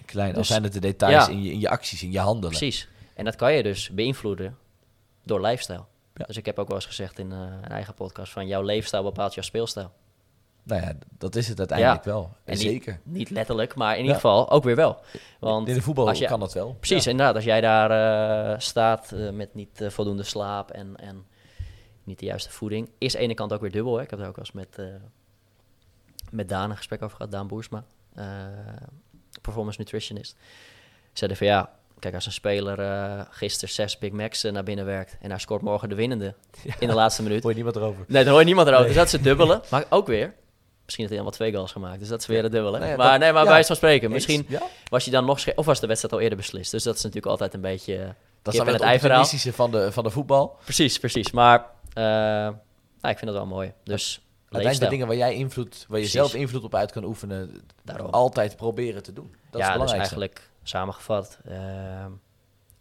Klein, 0.05 0.29
al 0.29 0.37
Dus- 0.37 0.47
zijn 0.47 0.63
het 0.63 0.73
de 0.73 0.79
details 0.79 1.25
ja. 1.25 1.31
in, 1.31 1.43
je, 1.43 1.51
in 1.51 1.59
je 1.59 1.69
acties, 1.69 2.03
in 2.03 2.11
je 2.11 2.19
handelen. 2.19 2.49
Precies. 2.49 2.87
En 3.13 3.25
dat 3.25 3.35
kan 3.35 3.53
je 3.53 3.63
dus 3.63 3.89
beïnvloeden 3.89 4.57
door 5.23 5.41
lifestyle. 5.41 5.83
Ja. 6.13 6.25
Dus 6.25 6.37
ik 6.37 6.45
heb 6.45 6.59
ook 6.59 6.67
wel 6.67 6.75
eens 6.75 6.85
gezegd 6.85 7.19
in 7.19 7.31
eh, 7.31 7.37
een 7.39 7.69
eigen 7.69 7.93
podcast 7.93 8.31
van 8.31 8.47
jouw 8.47 8.61
leefstijl 8.61 9.03
bepaalt 9.03 9.33
jouw 9.33 9.43
speelstijl. 9.43 9.91
Nou 10.65 10.81
ja, 10.81 10.93
dat 11.17 11.35
is 11.35 11.47
het 11.47 11.59
uiteindelijk 11.59 12.03
wel. 12.03 12.31
En 12.43 12.53
niet- 12.53 12.61
zeker. 12.61 12.99
Niet 13.03 13.29
letterlijk, 13.29 13.75
maar 13.75 13.89
in 13.91 13.95
Ja. 13.95 14.01
ieder 14.01 14.15
geval 14.15 14.49
ook 14.51 14.63
weer 14.63 14.75
wel. 14.75 14.97
Want 15.39 15.67
in 15.67 15.73
de 15.73 15.81
voetbal 15.81 16.07
als 16.07 16.17
je- 16.19 16.25
kan 16.27 16.39
dat 16.39 16.53
wel. 16.53 16.75
Precies, 16.79 17.03
Ja. 17.03 17.11
inderdaad. 17.11 17.35
Als 17.35 17.43
jij 17.43 17.61
daar 17.61 17.91
eh, 18.53 18.59
staat 18.59 19.11
eh, 19.11 19.29
met 19.29 19.53
niet 19.53 19.81
eh, 19.81 19.89
voldoende 19.89 20.23
slaap 20.23 20.71
en, 20.71 20.95
en 20.95 21.25
niet 22.03 22.19
de 22.19 22.25
juiste 22.25 22.51
voeding, 22.51 22.89
is 22.97 23.13
aan 23.13 23.19
de 23.19 23.25
ene 23.25 23.33
kant 23.33 23.53
ook 23.53 23.61
weer 23.61 23.71
dubbel. 23.71 23.95
Hè. 23.95 24.01
Ik 24.03 24.09
heb 24.09 24.19
het 24.19 24.27
ook 24.27 24.35
wel 24.35 24.45
eens 24.45 24.53
met, 24.53 24.79
met 26.31 26.49
Daan 26.49 26.69
een 26.69 26.77
gesprek 26.77 27.01
over 27.01 27.15
gehad, 27.17 27.31
Daan 27.31 27.47
Boersma, 27.47 27.83
performance 29.41 29.79
nutritionist. 29.79 30.35
Zeiden 31.13 31.37
van 31.37 31.47
ja, 31.47 31.69
kijk, 31.99 32.13
als 32.13 32.25
een 32.25 32.31
speler 32.31 32.79
eh 32.79 33.21
gisteren 33.29 33.73
zes 33.73 33.97
Big 33.97 34.11
Macs 34.11 34.43
naar 34.43 34.63
binnen 34.63 34.85
werkt 34.85 35.17
en 35.21 35.29
hij 35.29 35.39
scoort 35.39 35.61
morgen 35.61 35.89
de 35.89 35.95
winnende 35.95 36.35
in 36.79 36.87
de 36.87 36.93
laatste 36.93 37.23
minuut. 37.23 37.41
Hoor 37.41 37.49
je 37.51 37.55
niemand 37.55 37.75
erover. 37.75 38.05
Nee, 38.07 38.21
dan 38.23 38.31
hoor 38.31 38.39
je 38.39 38.45
niemand 38.45 38.67
erover. 38.67 38.85
Nee. 38.85 38.93
Dus 38.93 39.03
dat 39.03 39.13
is 39.13 39.19
het 39.19 39.23
dubbele. 39.23 39.61
Maar 39.71 39.85
ook 39.89 40.07
weer, 40.07 40.33
misschien 40.85 41.05
heeft 41.05 41.09
hij 41.09 41.15
dan 41.15 41.23
wel 41.23 41.31
twee 41.31 41.53
goals 41.53 41.71
gemaakt, 41.71 41.99
dus 41.99 42.07
dat 42.07 42.19
is 42.19 42.25
weer 42.25 42.41
dubbele. 42.41 42.77
Nou 42.79 42.91
ja, 42.91 42.95
maar 42.97 43.11
dat- 43.11 43.19
nee, 43.19 43.31
maar 43.31 43.45
bij 43.45 43.63
van 43.65 43.75
spreken, 43.75 44.11
misschien 44.11 44.47
was 44.89 45.05
je 45.05 45.11
dan 45.11 45.25
nog 45.25 45.53
of 45.55 45.65
was 45.65 45.79
de 45.79 45.87
wedstrijd 45.87 46.13
al 46.13 46.19
eerder 46.21 46.37
beslist. 46.37 46.71
Dus 46.71 46.83
dat 46.83 46.95
is 46.95 47.01
natuurlijk 47.01 47.31
altijd 47.31 47.53
een 47.53 47.61
beetje... 47.61 47.95
eh, 47.97 48.09
Dat 48.41 48.53
is 48.53 48.59
dan 48.59 48.67
het 48.69 48.75
het 48.79 48.85
ei-verhaal. 48.85 49.19
optimistische 49.21 49.53
van 49.57 49.71
de, 49.71 49.91
van 49.91 50.03
de 50.03 50.09
voetbal. 50.09 50.57
Precies, 50.63 50.99
precies. 50.99 51.31
Maar 51.31 51.59
eh, 51.93 52.03
nou, 52.03 52.53
ik 53.01 53.17
vind 53.17 53.21
het 53.21 53.33
wel 53.33 53.45
mooi. 53.45 53.73
Dus 53.83 54.19
Uiteindelijk 54.49 54.79
de 54.91 54.97
dingen 54.97 55.07
waar 55.07 55.29
jij 55.29 55.35
invloed, 55.35 55.69
waar 55.75 55.79
je 55.79 55.87
Precies. 55.87 56.11
zelf 56.11 56.33
invloed 56.33 56.63
op 56.63 56.75
uit 56.75 56.91
kan 56.91 57.03
oefenen, 57.03 57.61
Daarom. 57.83 58.09
altijd 58.09 58.55
proberen 58.55 59.03
te 59.03 59.13
doen. 59.13 59.35
Dat 59.51 59.61
is 59.61 59.67
ja, 59.67 59.77
dus 59.77 59.91
eigenlijk 59.91 60.49
samengevat. 60.63 61.37
ehm, 61.47 62.11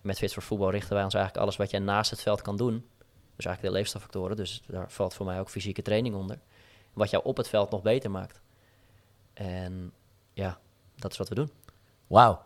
met 0.00 0.18
Fit 0.18 0.32
voor 0.32 0.42
Voetbal 0.42 0.70
richten 0.70 0.94
wij 0.94 1.04
ons 1.04 1.14
eigenlijk 1.14 1.44
alles 1.44 1.56
wat 1.56 1.70
jij 1.70 1.80
naast 1.80 2.10
het 2.10 2.20
veld 2.22 2.42
kan 2.42 2.56
doen. 2.56 2.86
Dus 3.36 3.44
eigenlijk 3.44 3.62
de 3.62 3.70
leefstijlfactoren. 3.80 4.36
Dus 4.36 4.62
daar 4.66 4.90
valt 4.90 5.14
voor 5.14 5.26
mij 5.26 5.40
ook 5.40 5.48
fysieke 5.50 5.82
training 5.82 6.14
onder. 6.14 6.38
Wat 6.94 7.10
jou 7.10 7.24
op 7.24 7.36
het 7.36 7.48
veld 7.48 7.70
nog 7.70 7.82
beter 7.82 8.10
maakt. 8.10 8.40
En 9.32 9.92
ja, 10.32 10.58
dat 10.96 11.12
is 11.12 11.18
wat 11.18 11.28
we 11.28 11.34
doen. 11.34 11.50
Wauw. 12.06 12.42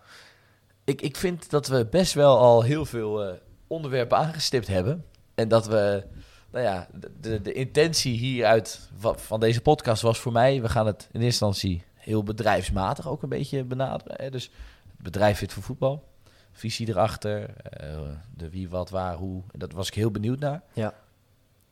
Ik, 0.84 1.02
ik 1.02 1.16
vind 1.16 1.50
dat 1.50 1.66
we 1.66 1.87
best 1.87 2.14
wel 2.14 2.38
al 2.38 2.62
heel 2.62 2.84
veel 2.84 3.24
eh, 3.24 3.34
onderwerpen 3.66 4.18
aangestipt 4.18 4.66
hebben. 4.66 5.04
En 5.34 5.48
dat 5.48 5.66
we, 5.66 6.04
nou 6.50 6.64
ja, 6.64 6.88
de, 7.20 7.42
de, 7.42 7.52
intentie 7.52 8.18
hieruit 8.18 8.90
van, 8.96 9.18
van 9.18 9.40
deze 9.40 9.61
podcast 9.61 10.02
was 10.02 10.18
voor 10.18 10.32
mij, 10.32 10.62
we 10.62 10.68
gaan 10.68 10.87
het 10.87 11.08
in 11.12 11.20
eerste 11.20 11.44
instantie 11.44 11.84
heel 11.94 12.22
bedrijfsmatig 12.22 13.08
ook 13.08 13.22
een 13.22 13.28
beetje 13.28 13.64
benaderen. 13.64 14.14
Hè? 14.16 14.30
Dus 14.30 14.44
het 14.90 15.02
bedrijf 15.02 15.38
fit 15.38 15.52
voor 15.52 15.62
voetbal, 15.62 16.04
visie 16.52 16.88
erachter, 16.88 17.56
eh, 17.56 17.98
de 18.37 18.50
wie, 18.50 18.68
wat, 18.68 18.90
waar, 18.90 19.14
hoe. 19.14 19.42
Dat 19.52 19.72
was 19.72 19.88
ik 19.88 19.94
heel 19.94 20.11
benieuwd 20.11 20.38
naar. 20.38 20.62
Ja. 20.72 20.94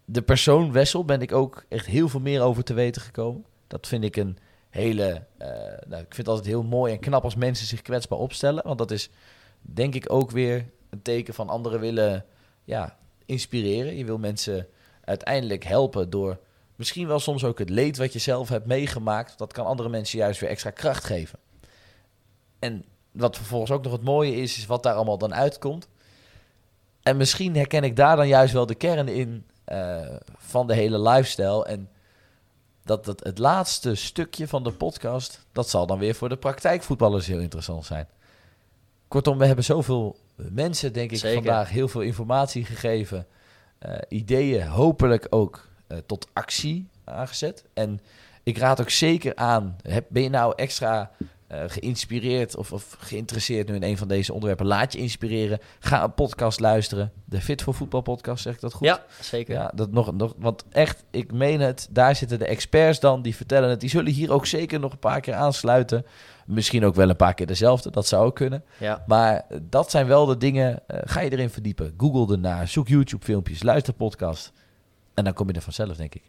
De 0.08 0.22
persoon 0.22 0.72
Wessel 0.72 1.04
ben 1.04 1.20
ik 1.20 1.32
ook 1.32 1.64
echt 1.68 1.86
heel 1.86 2.08
veel 2.08 2.20
meer 2.20 2.40
over 2.42 2.64
te 2.64 2.74
weten 2.74 3.02
gekomen. 3.02 3.44
Dat 3.66 3.86
vind 3.86 4.04
ik 4.04 4.16
een 4.16 4.38
hele. 4.70 5.26
eh, 5.38 5.48
nou, 5.86 6.02
ik 6.02 6.14
vind 6.14 6.16
het 6.16 6.28
altijd 6.28 6.46
heel 6.46 6.62
mooi 6.62 6.92
en 6.92 7.00
knap 7.00 7.24
als 7.24 7.34
mensen 7.34 7.66
zich 7.66 7.82
kwetsbaar 7.82 8.18
opstellen. 8.18 8.62
Want 8.66 8.78
dat 8.78 8.90
is 8.90 9.10
denk 9.60 9.94
ik 9.94 10.12
ook 10.12 10.30
weer 10.30 10.70
een 10.90 11.02
teken 11.02 11.34
van 11.34 11.48
anderen 11.48 11.80
willen 11.80 12.24
ja, 12.64 12.96
inspireren. 13.24 13.96
Je 13.96 14.04
wil 14.04 14.18
mensen 14.18 14.66
uiteindelijk 15.04 15.64
helpen 15.64 16.10
door 16.10 16.38
misschien 16.76 17.06
wel 17.06 17.20
soms 17.20 17.44
ook 17.44 17.58
het 17.58 17.70
leed 17.70 17.96
wat 17.96 18.12
je 18.12 18.18
zelf 18.18 18.48
hebt 18.48 18.66
meegemaakt. 18.66 19.38
Dat 19.38 19.52
kan 19.52 19.66
andere 19.66 19.88
mensen 19.88 20.18
juist 20.18 20.40
weer 20.40 20.50
extra 20.50 20.70
kracht 20.70 21.04
geven. 21.04 21.38
En 22.58 22.84
wat 23.12 23.36
vervolgens 23.36 23.70
ook 23.70 23.82
nog 23.82 23.92
het 23.92 24.02
mooie 24.02 24.36
is, 24.36 24.56
is 24.56 24.66
wat 24.66 24.82
daar 24.82 24.94
allemaal 24.94 25.18
dan 25.18 25.34
uitkomt. 25.34 25.88
En 27.02 27.16
misschien 27.16 27.56
herken 27.56 27.84
ik 27.84 27.96
daar 27.96 28.16
dan 28.16 28.28
juist 28.28 28.52
wel 28.52 28.66
de 28.66 28.74
kern 28.74 29.08
in 29.08 29.44
eh, 29.66 30.14
van 30.36 30.66
de 30.66 30.74
hele 30.74 31.00
lifestyle. 31.00 31.64
En 31.64 31.88
dat 32.84 33.06
het, 33.06 33.24
het 33.24 33.38
laatste 33.38 33.94
stukje 33.94 34.48
van 34.48 34.64
de 34.64 34.72
podcast, 34.72 35.46
dat 35.52 35.68
zal 35.68 35.86
dan 35.86 35.98
weer 35.98 36.14
voor 36.14 36.28
de 36.28 36.36
praktijkvoetballers 36.36 37.26
heel 37.26 37.38
interessant 37.40 37.84
zijn. 37.84 38.08
Kortom, 39.08 39.38
we 39.38 39.46
hebben 39.46 39.64
zoveel 39.64 40.16
mensen, 40.36 40.92
denk 40.92 41.10
ik, 41.10 41.18
Zeker. 41.18 41.42
vandaag 41.42 41.68
heel 41.70 41.88
veel 41.88 42.00
informatie 42.00 42.64
gegeven. 42.64 43.26
eh, 43.78 43.94
ideeën, 44.08 44.66
hopelijk 44.66 45.26
ook 45.30 45.68
eh, 45.86 45.98
tot 46.06 46.28
actie 46.32 46.88
aangezet. 47.04 47.64
En 47.74 48.00
ik 48.42 48.58
raad 48.58 48.80
ook 48.80 48.90
zeker 48.90 49.34
aan, 49.34 49.76
heb, 49.82 50.06
ben 50.08 50.22
je 50.22 50.28
nou 50.28 50.52
extra 50.56 51.10
eh, 51.46 51.62
geïnspireerd 51.66 52.56
of, 52.56 52.72
of 52.72 52.96
geïnteresseerd 52.98 53.68
nu 53.68 53.74
in 53.74 53.82
een 53.82 53.98
van 53.98 54.08
deze 54.08 54.32
onderwerpen? 54.32 54.66
Laat 54.66 54.92
je 54.92 54.98
inspireren. 54.98 55.58
Ga 55.78 56.04
een 56.04 56.14
podcast 56.14 56.60
luisteren. 56.60 57.12
De 57.24 57.40
Fit 57.40 57.62
voor 57.62 57.74
Voetbal 57.74 58.00
podcast, 58.00 58.42
zeg 58.42 58.54
ik 58.54 58.60
dat 58.60 58.72
goed? 58.72 58.86
Ja, 58.86 59.04
zeker. 59.20 59.54
Ja, 59.54 59.72
dat 59.74 59.90
nog, 59.90 60.12
nog, 60.14 60.34
want 60.38 60.64
echt, 60.70 61.04
ik 61.10 61.32
meen 61.32 61.60
het, 61.60 61.88
daar 61.90 62.16
zitten 62.16 62.38
de 62.38 62.46
experts 62.46 63.00
dan, 63.00 63.22
die 63.22 63.36
vertellen 63.36 63.70
het. 63.70 63.80
Die 63.80 63.90
zullen 63.90 64.12
hier 64.12 64.32
ook 64.32 64.46
zeker 64.46 64.80
nog 64.80 64.92
een 64.92 64.98
paar 64.98 65.20
keer 65.20 65.34
aansluiten. 65.34 66.06
Misschien 66.46 66.84
ook 66.84 66.94
wel 66.94 67.08
een 67.08 67.16
paar 67.16 67.34
keer 67.34 67.46
dezelfde, 67.46 67.90
dat 67.90 68.06
zou 68.06 68.26
ook 68.26 68.34
kunnen. 68.34 68.64
Ja, 68.78 69.04
Maar 69.06 69.44
eh, 69.48 69.58
dat 69.62 69.90
zijn 69.90 70.06
wel 70.06 70.26
de 70.26 70.36
dingen, 70.36 70.82
eh, 70.86 70.98
ga 71.04 71.20
je 71.20 71.30
erin 71.30 71.50
verdiepen. 71.50 71.94
Google 71.96 72.34
ernaar, 72.34 72.68
zoek 72.68 72.88
YouTube 72.88 73.24
filmpjes, 73.24 73.62
luister 73.62 73.92
podcast. 73.94 74.52
En 75.14 75.24
dan 75.24 75.32
kom 75.32 75.48
je 75.48 75.52
er 75.54 75.62
vanzelf, 75.62 75.96
denk 75.96 76.14
ik. 76.14 76.22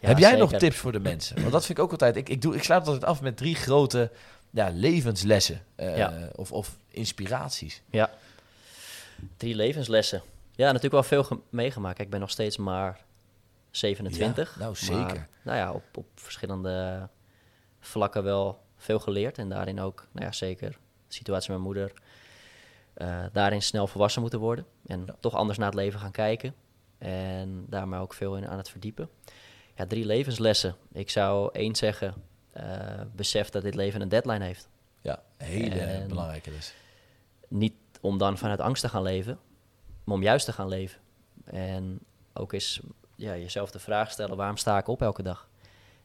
Ja, 0.00 0.08
Heb 0.08 0.18
jij 0.18 0.30
zeker. 0.30 0.50
nog 0.50 0.60
tips 0.60 0.76
voor 0.76 0.92
de 0.92 1.00
mensen? 1.00 1.40
Want 1.40 1.52
dat 1.52 1.64
vind 1.66 1.78
ik 1.78 1.84
ook 1.84 1.90
altijd, 1.90 2.16
ik, 2.16 2.28
ik, 2.28 2.42
doe, 2.42 2.54
ik 2.54 2.62
sluit 2.62 2.86
altijd 2.86 3.04
af 3.04 3.22
met 3.22 3.36
drie 3.36 3.54
grote 3.54 4.10
ja, 4.56 4.68
levenslessen. 4.72 5.60
eh, 5.74 5.96
Ja. 5.96 6.28
of, 6.34 6.52
of 6.52 6.76
inspiraties. 6.88 7.82
Ja. 7.90 8.10
Drie 9.36 9.54
levenslessen. 9.54 10.22
Ja, 10.54 10.66
natuurlijk 10.66 10.92
wel 10.92 11.02
veel 11.02 11.24
ge- 11.24 11.38
meegemaakt. 11.50 11.94
Kijk, 11.94 12.06
Ik 12.06 12.12
ben 12.12 12.20
nog 12.20 12.30
steeds 12.30 12.56
maar 12.56 13.00
27. 13.70 14.52
Ja, 14.52 14.58
nou, 14.58 14.70
maar, 14.70 14.80
zeker. 15.06 15.28
nou 15.42 15.58
ja, 15.58 15.72
op, 15.72 15.82
op 15.96 16.06
verschillende 16.14 17.08
vlakken 17.80 18.22
wel 18.24 18.62
veel 18.76 18.98
geleerd. 18.98 19.38
En 19.38 19.48
daarin 19.48 19.80
ook, 19.80 20.06
nou 20.12 20.26
ja, 20.26 20.32
zeker 20.32 20.70
de 21.08 21.14
situatie 21.14 21.50
met 21.52 21.60
mijn 21.60 21.72
moeder. 21.72 21.92
eh, 22.94 23.24
daarin 23.32 23.62
snel 23.62 23.86
volwassen 23.86 24.20
moeten 24.20 24.40
worden. 24.40 24.66
En 24.86 25.02
Ja. 25.06 25.14
toch 25.20 25.34
anders 25.34 25.58
naar 25.58 25.66
het 25.66 25.76
leven 25.76 26.00
gaan 26.00 26.10
kijken. 26.10 26.54
En 26.98 27.64
daar 27.68 27.88
maar 27.88 28.00
ook 28.00 28.14
veel 28.14 28.36
in 28.36 28.48
aan 28.48 28.56
het 28.58 28.68
verdiepen. 28.68 29.08
Ja, 29.74 29.86
drie 29.86 30.04
levenslessen. 30.06 30.76
Ik 30.92 31.10
zou 31.10 31.50
één 31.52 31.74
zeggen, 31.74 32.14
eh, 32.56 33.00
besef 33.14 33.48
dat 33.50 33.62
dit 33.62 33.74
leven 33.74 34.00
een 34.00 34.08
deadline 34.08 34.44
heeft. 34.44 34.68
Ja, 35.00 35.22
hele 35.36 35.80
En- 35.80 36.08
belangrijke 36.08 36.50
les. 36.50 36.74
Niet 37.48 37.74
om 38.00 38.18
dan 38.18 38.38
vanuit 38.38 38.60
angst 38.60 38.82
te 38.82 38.88
gaan 38.88 39.02
leven, 39.02 39.38
maar 40.04 40.14
om 40.14 40.22
juist 40.22 40.44
te 40.44 40.52
gaan 40.52 40.68
leven. 40.68 41.00
En 41.44 41.98
ook 42.32 42.52
eens 42.52 42.80
ja, 43.14 43.36
jezelf 43.36 43.70
de 43.70 43.78
vraag 43.78 44.10
stellen, 44.10 44.36
waarom 44.36 44.56
sta 44.56 44.78
ik 44.78 44.88
op 44.88 45.02
elke 45.02 45.22
dag? 45.22 45.48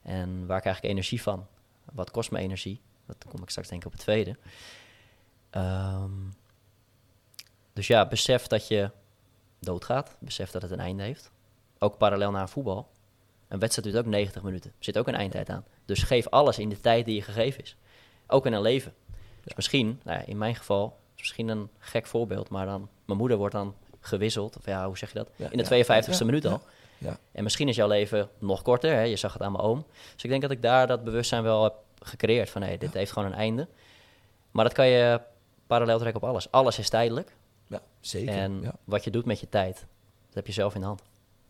En 0.01 0.45
waar 0.45 0.61
krijg 0.61 0.77
ik 0.77 0.83
energie 0.83 1.21
van? 1.21 1.47
Wat 1.93 2.11
kost 2.11 2.31
me 2.31 2.39
energie? 2.39 2.81
Dat 3.05 3.25
kom 3.29 3.41
ik 3.43 3.49
straks 3.49 3.67
denk 3.67 3.81
ik 3.81 3.87
op 3.87 3.93
het 3.93 4.01
tweede. 4.01 4.37
Ehm, 5.49 6.11
dus 7.73 7.87
ja, 7.87 8.07
besef 8.07 8.47
dat 8.47 8.67
je 8.67 8.91
doodgaat. 9.59 10.15
Besef 10.19 10.51
dat 10.51 10.61
het 10.61 10.71
een 10.71 10.79
einde 10.79 11.03
heeft. 11.03 11.31
Ook 11.79 11.97
parallel 11.97 12.31
naar 12.31 12.49
voetbal. 12.49 12.89
Een 13.47 13.59
wedstrijd 13.59 13.87
duurt 13.91 14.05
ook 14.05 14.11
90 14.11 14.43
minuten. 14.43 14.69
Er 14.69 14.83
zit 14.83 14.97
ook 14.97 15.07
een 15.07 15.15
eindtijd 15.15 15.49
aan. 15.49 15.65
Dus 15.91 16.03
geef 16.03 16.27
alles 16.27 16.59
in 16.59 16.69
de 16.69 16.79
tijd 16.79 17.05
die 17.05 17.15
je 17.15 17.21
gegeven 17.21 17.63
is. 17.63 17.75
Ook 18.27 18.45
in 18.45 18.53
een 18.53 18.61
leven. 18.61 18.93
Dus 19.43 19.55
misschien, 19.55 19.99
nou 20.03 20.19
ja, 20.19 20.25
in 20.25 20.37
mijn 20.37 20.55
geval, 20.55 20.97
is 21.15 21.19
misschien 21.21 21.47
een 21.47 21.69
gek 21.79 22.05
voorbeeld, 22.05 22.49
maar 22.49 22.65
dan, 22.65 22.89
mijn 23.05 23.19
moeder 23.19 23.37
wordt 23.37 23.53
dan 23.53 23.75
gewisseld, 23.99 24.57
of 24.57 24.65
ja, 24.65 24.85
hoe 24.85 24.97
zeg 24.97 25.11
je 25.11 25.17
dat? 25.17 25.29
Ja, 25.35 25.49
in 25.49 25.57
de 25.57 25.75
ja, 25.75 26.01
52e 26.01 26.17
ja, 26.19 26.25
minuut 26.25 26.45
al. 26.45 26.61
ja. 26.97 27.17
En 27.31 27.43
misschien 27.43 27.67
is 27.67 27.75
jouw 27.75 27.87
leven 27.87 28.29
nog 28.39 28.61
korter, 28.61 28.93
hè? 28.93 29.01
je 29.01 29.15
zag 29.15 29.33
het 29.33 29.41
aan 29.41 29.51
mijn 29.51 29.63
oom. 29.63 29.85
Dus 30.13 30.23
ik 30.23 30.29
denk 30.29 30.41
dat 30.41 30.51
ik 30.51 30.61
daar 30.61 30.87
dat 30.87 31.03
bewustzijn 31.03 31.43
wel 31.43 31.63
heb 31.63 31.73
gecreëerd 31.99 32.49
van, 32.49 32.61
hé, 32.61 32.77
dit 32.77 32.93
heeft 32.93 33.11
gewoon 33.11 33.31
een 33.31 33.37
einde. 33.37 33.67
Maar 34.51 34.63
dat 34.63 34.73
kan 34.73 34.87
je 34.87 35.21
parallel 35.67 35.99
trekken 35.99 36.21
op 36.21 36.29
alles. 36.29 36.51
Alles 36.51 36.79
is 36.79 36.89
tijdelijk. 36.89 37.35
Ja, 37.67 37.81
zeker. 37.99 38.33
En 38.33 38.61
ja. 38.61 38.75
wat 38.83 39.03
je 39.03 39.11
doet 39.11 39.25
met 39.25 39.39
je 39.39 39.49
tijd, 39.49 39.75
dat 40.25 40.35
heb 40.35 40.47
je 40.47 40.53
zelf 40.53 40.73
in 40.75 40.81
de 40.81 40.87
hand. 40.87 41.01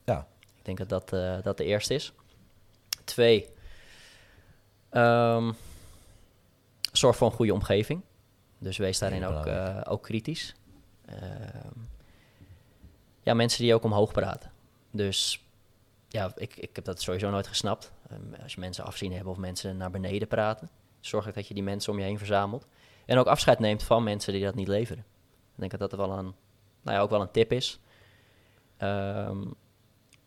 Ja. 0.05 0.27
Ik 0.57 0.65
denk 0.65 0.77
dat 0.77 0.89
dat, 0.89 1.13
eh, 1.13 1.43
dat 1.43 1.57
de 1.57 1.63
eerste 1.63 1.93
is. 1.93 2.13
Twee, 3.03 3.49
ehm, 4.91 5.51
zorg 6.91 7.15
voor 7.15 7.27
een 7.27 7.33
goede 7.33 7.53
omgeving. 7.53 8.01
Dus 8.57 8.77
wees 8.77 8.99
daarin 8.99 9.25
ook, 9.25 9.45
eh, 9.45 9.81
ook 9.87 10.03
kritisch. 10.03 10.55
Ehm, 11.05 11.79
ja, 13.23 13.33
mensen 13.33 13.63
die 13.63 13.73
ook 13.73 13.83
omhoog 13.83 14.11
praten. 14.11 14.51
Dus 14.91 15.45
ja, 16.07 16.31
ik, 16.35 16.55
ik 16.55 16.75
heb 16.75 16.85
dat 16.85 17.01
sowieso 17.01 17.29
nooit 17.29 17.47
gesnapt. 17.47 17.91
Ehm, 18.09 18.41
als 18.43 18.53
je 18.53 18.59
mensen 18.59 18.83
afzien 18.83 19.13
hebben 19.13 19.31
of 19.31 19.37
mensen 19.37 19.77
naar 19.77 19.91
beneden 19.91 20.27
praten, 20.27 20.69
zorg 20.99 21.31
dat 21.31 21.47
je 21.47 21.53
die 21.53 21.63
mensen 21.63 21.91
om 21.91 21.99
je 21.99 22.05
heen 22.05 22.17
verzamelt. 22.17 22.67
En 23.05 23.17
ook 23.17 23.27
afscheid 23.27 23.59
neemt 23.59 23.83
van 23.83 24.03
mensen 24.03 24.33
die 24.33 24.43
dat 24.43 24.55
niet 24.55 24.67
leveren. 24.67 25.05
Ik 25.53 25.59
denk 25.59 25.71
dat 25.71 25.89
dat 25.89 25.99
wel 25.99 26.17
een, 26.17 26.35
nou 26.81 26.97
ja, 26.97 26.99
ook 26.99 27.09
wel 27.09 27.21
een 27.21 27.31
tip 27.31 27.51
is. 27.51 27.79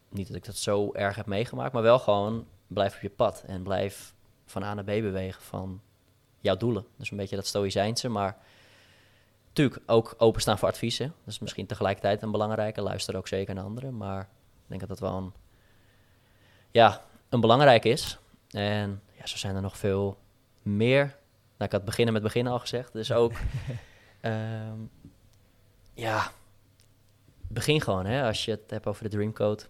Niet 0.08 0.26
dat 0.26 0.36
ik 0.36 0.44
dat 0.44 0.56
zo 0.56 0.92
erg 0.92 1.16
heb 1.16 1.26
meegemaakt, 1.26 1.72
maar 1.72 1.82
wel 1.82 1.98
gewoon 1.98 2.46
blijf 2.66 2.94
op 2.94 3.00
je 3.00 3.10
pad 3.10 3.42
en 3.46 3.62
blijf 3.62 4.14
van 4.46 4.62
A 4.62 4.74
naar 4.74 4.84
B 4.84 4.86
bewegen 4.86 5.42
van 5.42 5.80
jouw 6.40 6.56
doelen. 6.56 6.86
Dus 6.96 7.10
een 7.10 7.16
beetje 7.16 7.36
dat 7.36 7.46
stoïcijnse, 7.46 8.08
maar 8.08 8.36
natuurlijk 9.48 9.82
ook 9.86 10.14
openstaan 10.18 10.58
voor 10.58 10.68
adviezen. 10.68 11.06
Dat 11.06 11.32
is 11.34 11.38
misschien 11.38 11.66
tegelijkertijd 11.66 12.22
een 12.22 12.30
belangrijke. 12.30 12.82
Luister 12.82 13.16
ook 13.16 13.28
zeker 13.28 13.54
naar 13.54 13.64
anderen, 13.64 13.96
maar 13.96 14.20
ik 14.20 14.68
denk 14.68 14.80
dat 14.80 14.88
dat 14.88 15.00
wel 15.00 15.16
een, 15.16 15.32
ja, 16.70 17.04
een 17.28 17.40
belangrijk 17.40 17.84
is. 17.84 18.18
En 18.50 19.02
ja, 19.12 19.26
zo 19.26 19.36
zijn 19.36 19.56
er 19.56 19.62
nog 19.62 19.76
veel 19.76 20.18
meer. 20.62 21.04
Nou, 21.56 21.70
ik 21.70 21.72
had 21.72 21.84
beginnen 21.84 22.14
met 22.14 22.22
beginnen 22.22 22.52
al 22.52 22.58
gezegd, 22.58 22.92
dus 22.92 23.12
ook, 23.12 23.32
ehm, 24.20 24.78
ja, 25.94 26.32
begin 27.48 27.80
gewoon, 27.80 28.06
hè, 28.06 28.26
als 28.26 28.44
je 28.44 28.50
het 28.50 28.70
hebt 28.70 28.86
over 28.86 29.02
de 29.02 29.08
Dreamcode. 29.08 29.62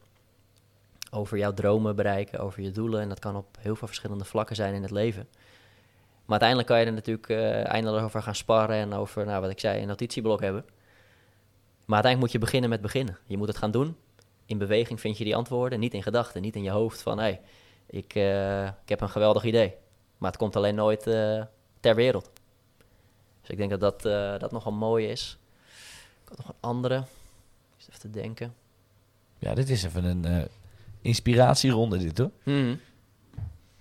Over 1.14 1.38
jouw 1.38 1.52
dromen 1.52 1.96
bereiken, 1.96 2.38
over 2.38 2.62
je 2.62 2.70
doelen. 2.70 3.00
En 3.00 3.08
dat 3.08 3.18
kan 3.18 3.36
op 3.36 3.56
heel 3.60 3.76
veel 3.76 3.86
verschillende 3.86 4.24
vlakken 4.24 4.56
zijn 4.56 4.74
in 4.74 4.82
het 4.82 4.90
leven. 4.90 5.28
Maar 6.24 6.40
uiteindelijk 6.40 6.68
kan 6.68 6.80
je 6.80 6.86
er 6.86 6.92
natuurlijk 6.92 7.28
uh, 7.28 7.72
eindeloos 7.72 8.02
over 8.02 8.22
gaan 8.22 8.34
sparren 8.34 8.76
en 8.76 8.92
over, 8.92 9.26
nou, 9.26 9.40
wat 9.40 9.50
ik 9.50 9.60
zei, 9.60 9.80
een 9.80 9.86
notitieblok 9.86 10.40
hebben. 10.40 10.64
Maar 11.84 12.02
uiteindelijk 12.02 12.20
moet 12.20 12.32
je 12.32 12.38
beginnen 12.38 12.70
met 12.70 12.80
beginnen. 12.80 13.18
Je 13.26 13.36
moet 13.36 13.48
het 13.48 13.56
gaan 13.56 13.70
doen. 13.70 13.96
In 14.46 14.58
beweging 14.58 15.00
vind 15.00 15.18
je 15.18 15.24
die 15.24 15.36
antwoorden, 15.36 15.80
niet 15.80 15.94
in 15.94 16.02
gedachten, 16.02 16.42
niet 16.42 16.56
in 16.56 16.62
je 16.62 16.70
hoofd 16.70 17.02
van, 17.02 17.18
hé, 17.18 17.24
hey, 17.24 17.40
ik, 17.86 18.14
uh, 18.14 18.66
ik 18.66 18.88
heb 18.88 19.00
een 19.00 19.08
geweldig 19.08 19.44
idee. 19.44 19.74
Maar 20.18 20.30
het 20.30 20.38
komt 20.38 20.56
alleen 20.56 20.74
nooit 20.74 21.06
uh, 21.06 21.42
ter 21.80 21.94
wereld. 21.94 22.30
Dus 23.40 23.50
ik 23.50 23.56
denk 23.56 23.70
dat 23.70 23.80
dat, 23.80 24.02
dat 24.40 24.52
nogal 24.52 24.72
mooi 24.72 25.06
is. 25.06 25.38
Ik 26.22 26.28
had 26.28 26.36
nog 26.36 26.48
een 26.48 26.60
andere. 26.60 27.04
Even 27.80 28.00
te 28.00 28.10
denken. 28.10 28.54
Ja, 29.38 29.54
dit 29.54 29.70
is 29.70 29.84
even 29.84 30.04
een 30.04 30.48
inspiratieronde 31.04 31.98
dit 31.98 32.18
hoor. 32.18 32.30
Mm. 32.42 32.80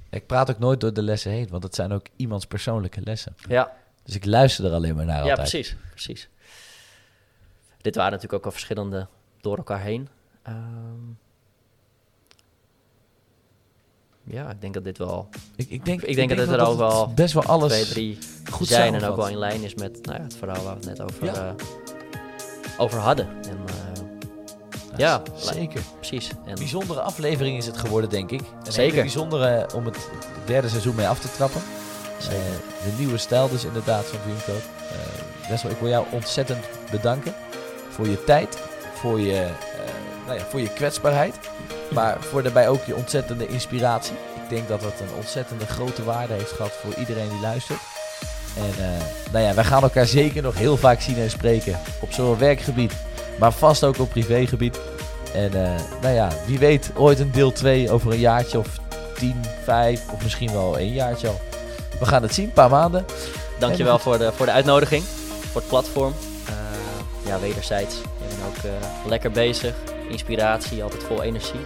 Ik 0.09 0.27
praat 0.27 0.49
ook 0.49 0.59
nooit 0.59 0.79
door 0.79 0.93
de 0.93 1.01
lessen 1.01 1.31
heen, 1.31 1.47
want 1.49 1.63
het 1.63 1.75
zijn 1.75 1.91
ook 1.91 2.05
iemands 2.15 2.45
persoonlijke 2.45 3.01
lessen. 3.01 3.35
Ja. 3.47 3.71
Dus 4.03 4.15
ik 4.15 4.25
luister 4.25 4.65
er 4.65 4.71
alleen 4.71 4.95
maar 4.95 5.05
naar 5.05 5.23
ja, 5.23 5.29
altijd. 5.29 5.49
precies, 5.49 5.75
precies. 5.89 6.29
Dit 7.81 7.95
waren 7.95 8.11
natuurlijk 8.11 8.39
ook 8.39 8.45
al 8.45 8.51
verschillende 8.51 9.07
door 9.41 9.57
elkaar 9.57 9.81
heen. 9.81 10.09
Um, 10.47 11.17
ja, 14.23 14.49
ik 14.49 14.61
denk 14.61 14.73
dat 14.73 14.83
dit 14.83 14.97
wel. 14.97 15.29
Ik, 15.55 15.69
ik 15.69 15.85
denk, 15.85 16.01
ik 16.01 16.15
denk, 16.15 16.29
dat 16.29 16.37
het 16.37 16.49
er 16.49 16.65
ook 16.65 16.77
wel 16.77 17.13
best 17.13 17.33
wel 17.33 17.43
alles 17.43 17.71
twee, 17.71 17.85
drie 17.85 18.17
goed 18.51 18.67
zijn 18.67 18.95
en 18.95 19.03
ook 19.03 19.15
wel 19.15 19.27
in 19.29 19.37
lijn 19.37 19.63
is 19.63 19.75
met 19.75 20.05
nou 20.05 20.17
ja, 20.17 20.23
het 20.23 20.35
verhaal 20.35 20.63
waar 20.63 20.79
we 20.79 20.87
het 20.87 20.97
net 20.97 21.01
over, 21.01 21.25
Ja. 21.25 21.55
eh, 21.57 21.65
over 22.77 22.99
hadden. 22.99 23.27
En, 23.27 23.57
eh, 23.67 23.92
ja, 24.95 25.21
zeker. 25.35 25.81
precies. 25.95 26.31
En, 26.45 26.55
Bijzondere 26.55 27.01
aflevering 27.01 27.57
is 27.57 27.65
het 27.65 27.77
geworden, 27.77 28.09
denk 28.09 28.31
ik. 28.31 28.41
Zeker. 28.63 28.81
hele 28.81 29.01
bijzondere 29.01 29.69
om 29.75 29.85
het 29.85 29.97
derde 30.45 30.69
seizoen 30.69 30.95
mee 30.95 31.07
af 31.07 31.19
te 31.19 31.31
trappen. 31.31 31.61
Zeker. 32.19 32.37
Eh, 32.37 32.85
de 32.85 32.91
nieuwe 32.97 33.17
stijl 33.17 33.49
dus 33.49 33.65
inderdaad 33.65 34.05
van. 34.05 34.19
Uh, 34.47 35.49
Wessel, 35.49 35.69
ik 35.69 35.77
wil 35.77 35.89
jou 35.89 36.05
ontzettend 36.11 36.65
bedanken 36.91 37.33
voor 37.89 38.07
je 38.07 38.23
tijd, 38.23 38.57
voor 38.93 39.19
je, 39.19 39.41
eh, 39.41 39.49
nou 40.25 40.37
ja, 40.37 40.45
voor 40.45 40.59
je 40.59 40.73
kwetsbaarheid, 40.73 41.35
maar 41.91 42.17
voor 42.21 42.43
daarbij 42.43 42.69
ook 42.69 42.83
je 42.83 42.95
ontzettende 42.95 43.47
inspiratie. 43.47 44.15
Ik 44.43 44.49
denk 44.49 44.67
dat 44.67 44.81
het 44.81 44.99
een 44.99 45.15
ontzettende 45.15 45.65
grote 45.65 46.03
waarde 46.03 46.33
heeft 46.33 46.51
gehad 46.51 46.71
voor 46.71 46.93
iedereen 46.95 47.29
die 47.29 47.39
luistert. 47.39 47.79
En 48.57 48.83
eh, 48.83 49.01
nou 49.31 49.45
ja, 49.45 49.53
wij 49.53 49.63
gaan 49.63 49.83
elkaar 49.83 50.05
zeker 50.05 50.41
nog 50.41 50.57
heel 50.57 50.77
vaak 50.77 51.01
zien 51.01 51.17
en 51.17 51.29
spreken 51.29 51.79
op 51.99 52.11
zowel 52.11 52.37
werkgebied, 52.37 52.93
maar 53.39 53.51
vast 53.51 53.83
ook 53.83 53.99
op 53.99 54.09
privégebied. 54.09 54.79
En 55.33 55.65
eh, 55.65 55.81
nou 56.01 56.13
ja, 56.13 56.29
wie 56.45 56.59
weet 56.59 56.91
ooit 56.95 57.19
een 57.19 57.31
deel 57.31 57.51
2 57.51 57.91
over 57.91 58.11
een 58.11 58.19
jaartje 58.19 58.57
of 58.57 58.67
10, 59.17 59.41
5 59.63 60.01
of 60.11 60.23
misschien 60.23 60.51
wel 60.51 60.79
een 60.79 60.93
jaartje 60.93 61.27
al. 61.27 61.41
We 61.99 62.05
gaan 62.05 62.21
het 62.21 62.33
zien, 62.33 62.45
een 62.45 62.53
paar 62.53 62.69
maanden. 62.69 63.05
Dankjewel 63.59 63.99
voor 63.99 64.17
de, 64.17 64.31
voor 64.33 64.45
de 64.45 64.51
uitnodiging, 64.51 65.03
voor 65.51 65.61
het 65.61 65.69
platform. 65.69 66.13
Uh, 66.49 67.27
ja, 67.27 67.39
wederzijds. 67.39 67.95
Je 67.95 68.25
bent 68.27 68.41
ook 68.47 68.63
uh, 68.63 69.07
lekker 69.07 69.31
bezig. 69.31 69.73
Inspiratie, 70.09 70.83
altijd 70.83 71.03
vol 71.03 71.23
energie. 71.23 71.63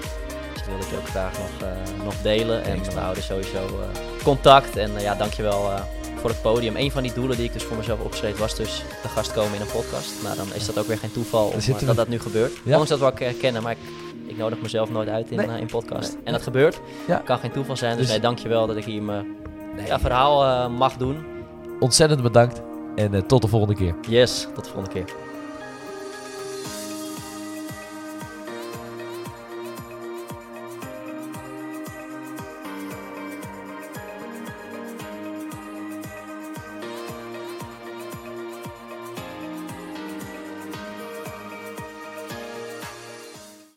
Dus 0.54 0.62
dat 0.62 0.66
wil 0.66 0.78
ik 0.78 1.00
ook 1.00 1.08
graag 1.08 1.32
nog, 1.38 1.70
uh, 1.70 2.04
nog 2.04 2.14
delen. 2.22 2.64
En 2.64 2.84
we 2.84 3.00
houden 3.00 3.24
sowieso 3.24 3.68
contact. 4.24 4.78
En 4.78 4.92
ja, 5.00 5.16
dankjewel 5.16 5.72
voor 6.18 6.30
het 6.30 6.42
podium. 6.42 6.76
Een 6.76 6.92
van 6.92 7.04
die 7.04 7.14
doelen 7.14 7.38
die 7.38 7.46
ik 7.46 7.54
dus 7.54 7.64
voor 7.64 7.78
mezelf 7.78 8.00
opgeschreven 8.00 8.40
was 8.40 8.56
dus 8.56 8.84
de 9.02 9.08
gast 9.08 9.34
komen 9.34 9.56
in 9.56 9.62
een 9.62 9.72
podcast. 9.72 10.14
Nou, 10.24 10.36
dan 10.36 10.48
is 10.54 10.66
dat 10.66 10.80
ook 10.80 10.88
weer 10.88 10.98
geen 10.98 11.12
toeval 11.12 11.48
om, 11.48 11.86
dat 11.86 11.96
dat 11.96 12.08
nu 12.08 12.20
gebeurt. 12.20 12.54
Ja. 12.54 12.60
Ondanks 12.64 12.90
dat 12.90 13.00
we 13.00 13.06
elkaar 13.06 13.34
kennen, 13.34 13.64
maar 13.64 13.72
ik, 13.72 13.78
ik 14.26 14.38
nodig 14.38 14.62
mezelf 14.62 14.90
nooit 14.90 15.10
uit 15.10 15.32
in, 15.32 15.38
nee. 15.38 15.60
in 15.60 15.68
podcast. 15.68 16.14
Nee. 16.14 16.22
En 16.24 16.32
dat 16.32 16.42
gebeurt. 16.42 16.80
Ja. 17.08 17.18
Kan 17.18 17.40
geen 17.40 17.52
toeval 17.52 17.78
zijn. 17.78 17.92
Dus, 17.92 18.02
dus 18.02 18.10
nee, 18.10 18.20
dankjewel 18.20 18.68
dat 18.68 18.76
ik 18.76 18.84
hier 18.84 19.02
mijn 19.02 19.26
ja, 19.86 20.00
verhaal 20.00 20.44
uh, 20.44 20.78
mag 20.78 20.98
doen. 20.98 21.26
Ontzettend 21.80 22.22
bedankt 22.22 22.62
en 22.96 23.14
uh, 23.14 23.22
tot 23.22 23.42
de 23.42 23.48
volgende 23.48 23.76
keer. 23.76 23.96
Yes, 24.10 24.48
tot 24.56 24.64
de 24.64 24.70
volgende 24.72 24.90
keer. 24.90 25.16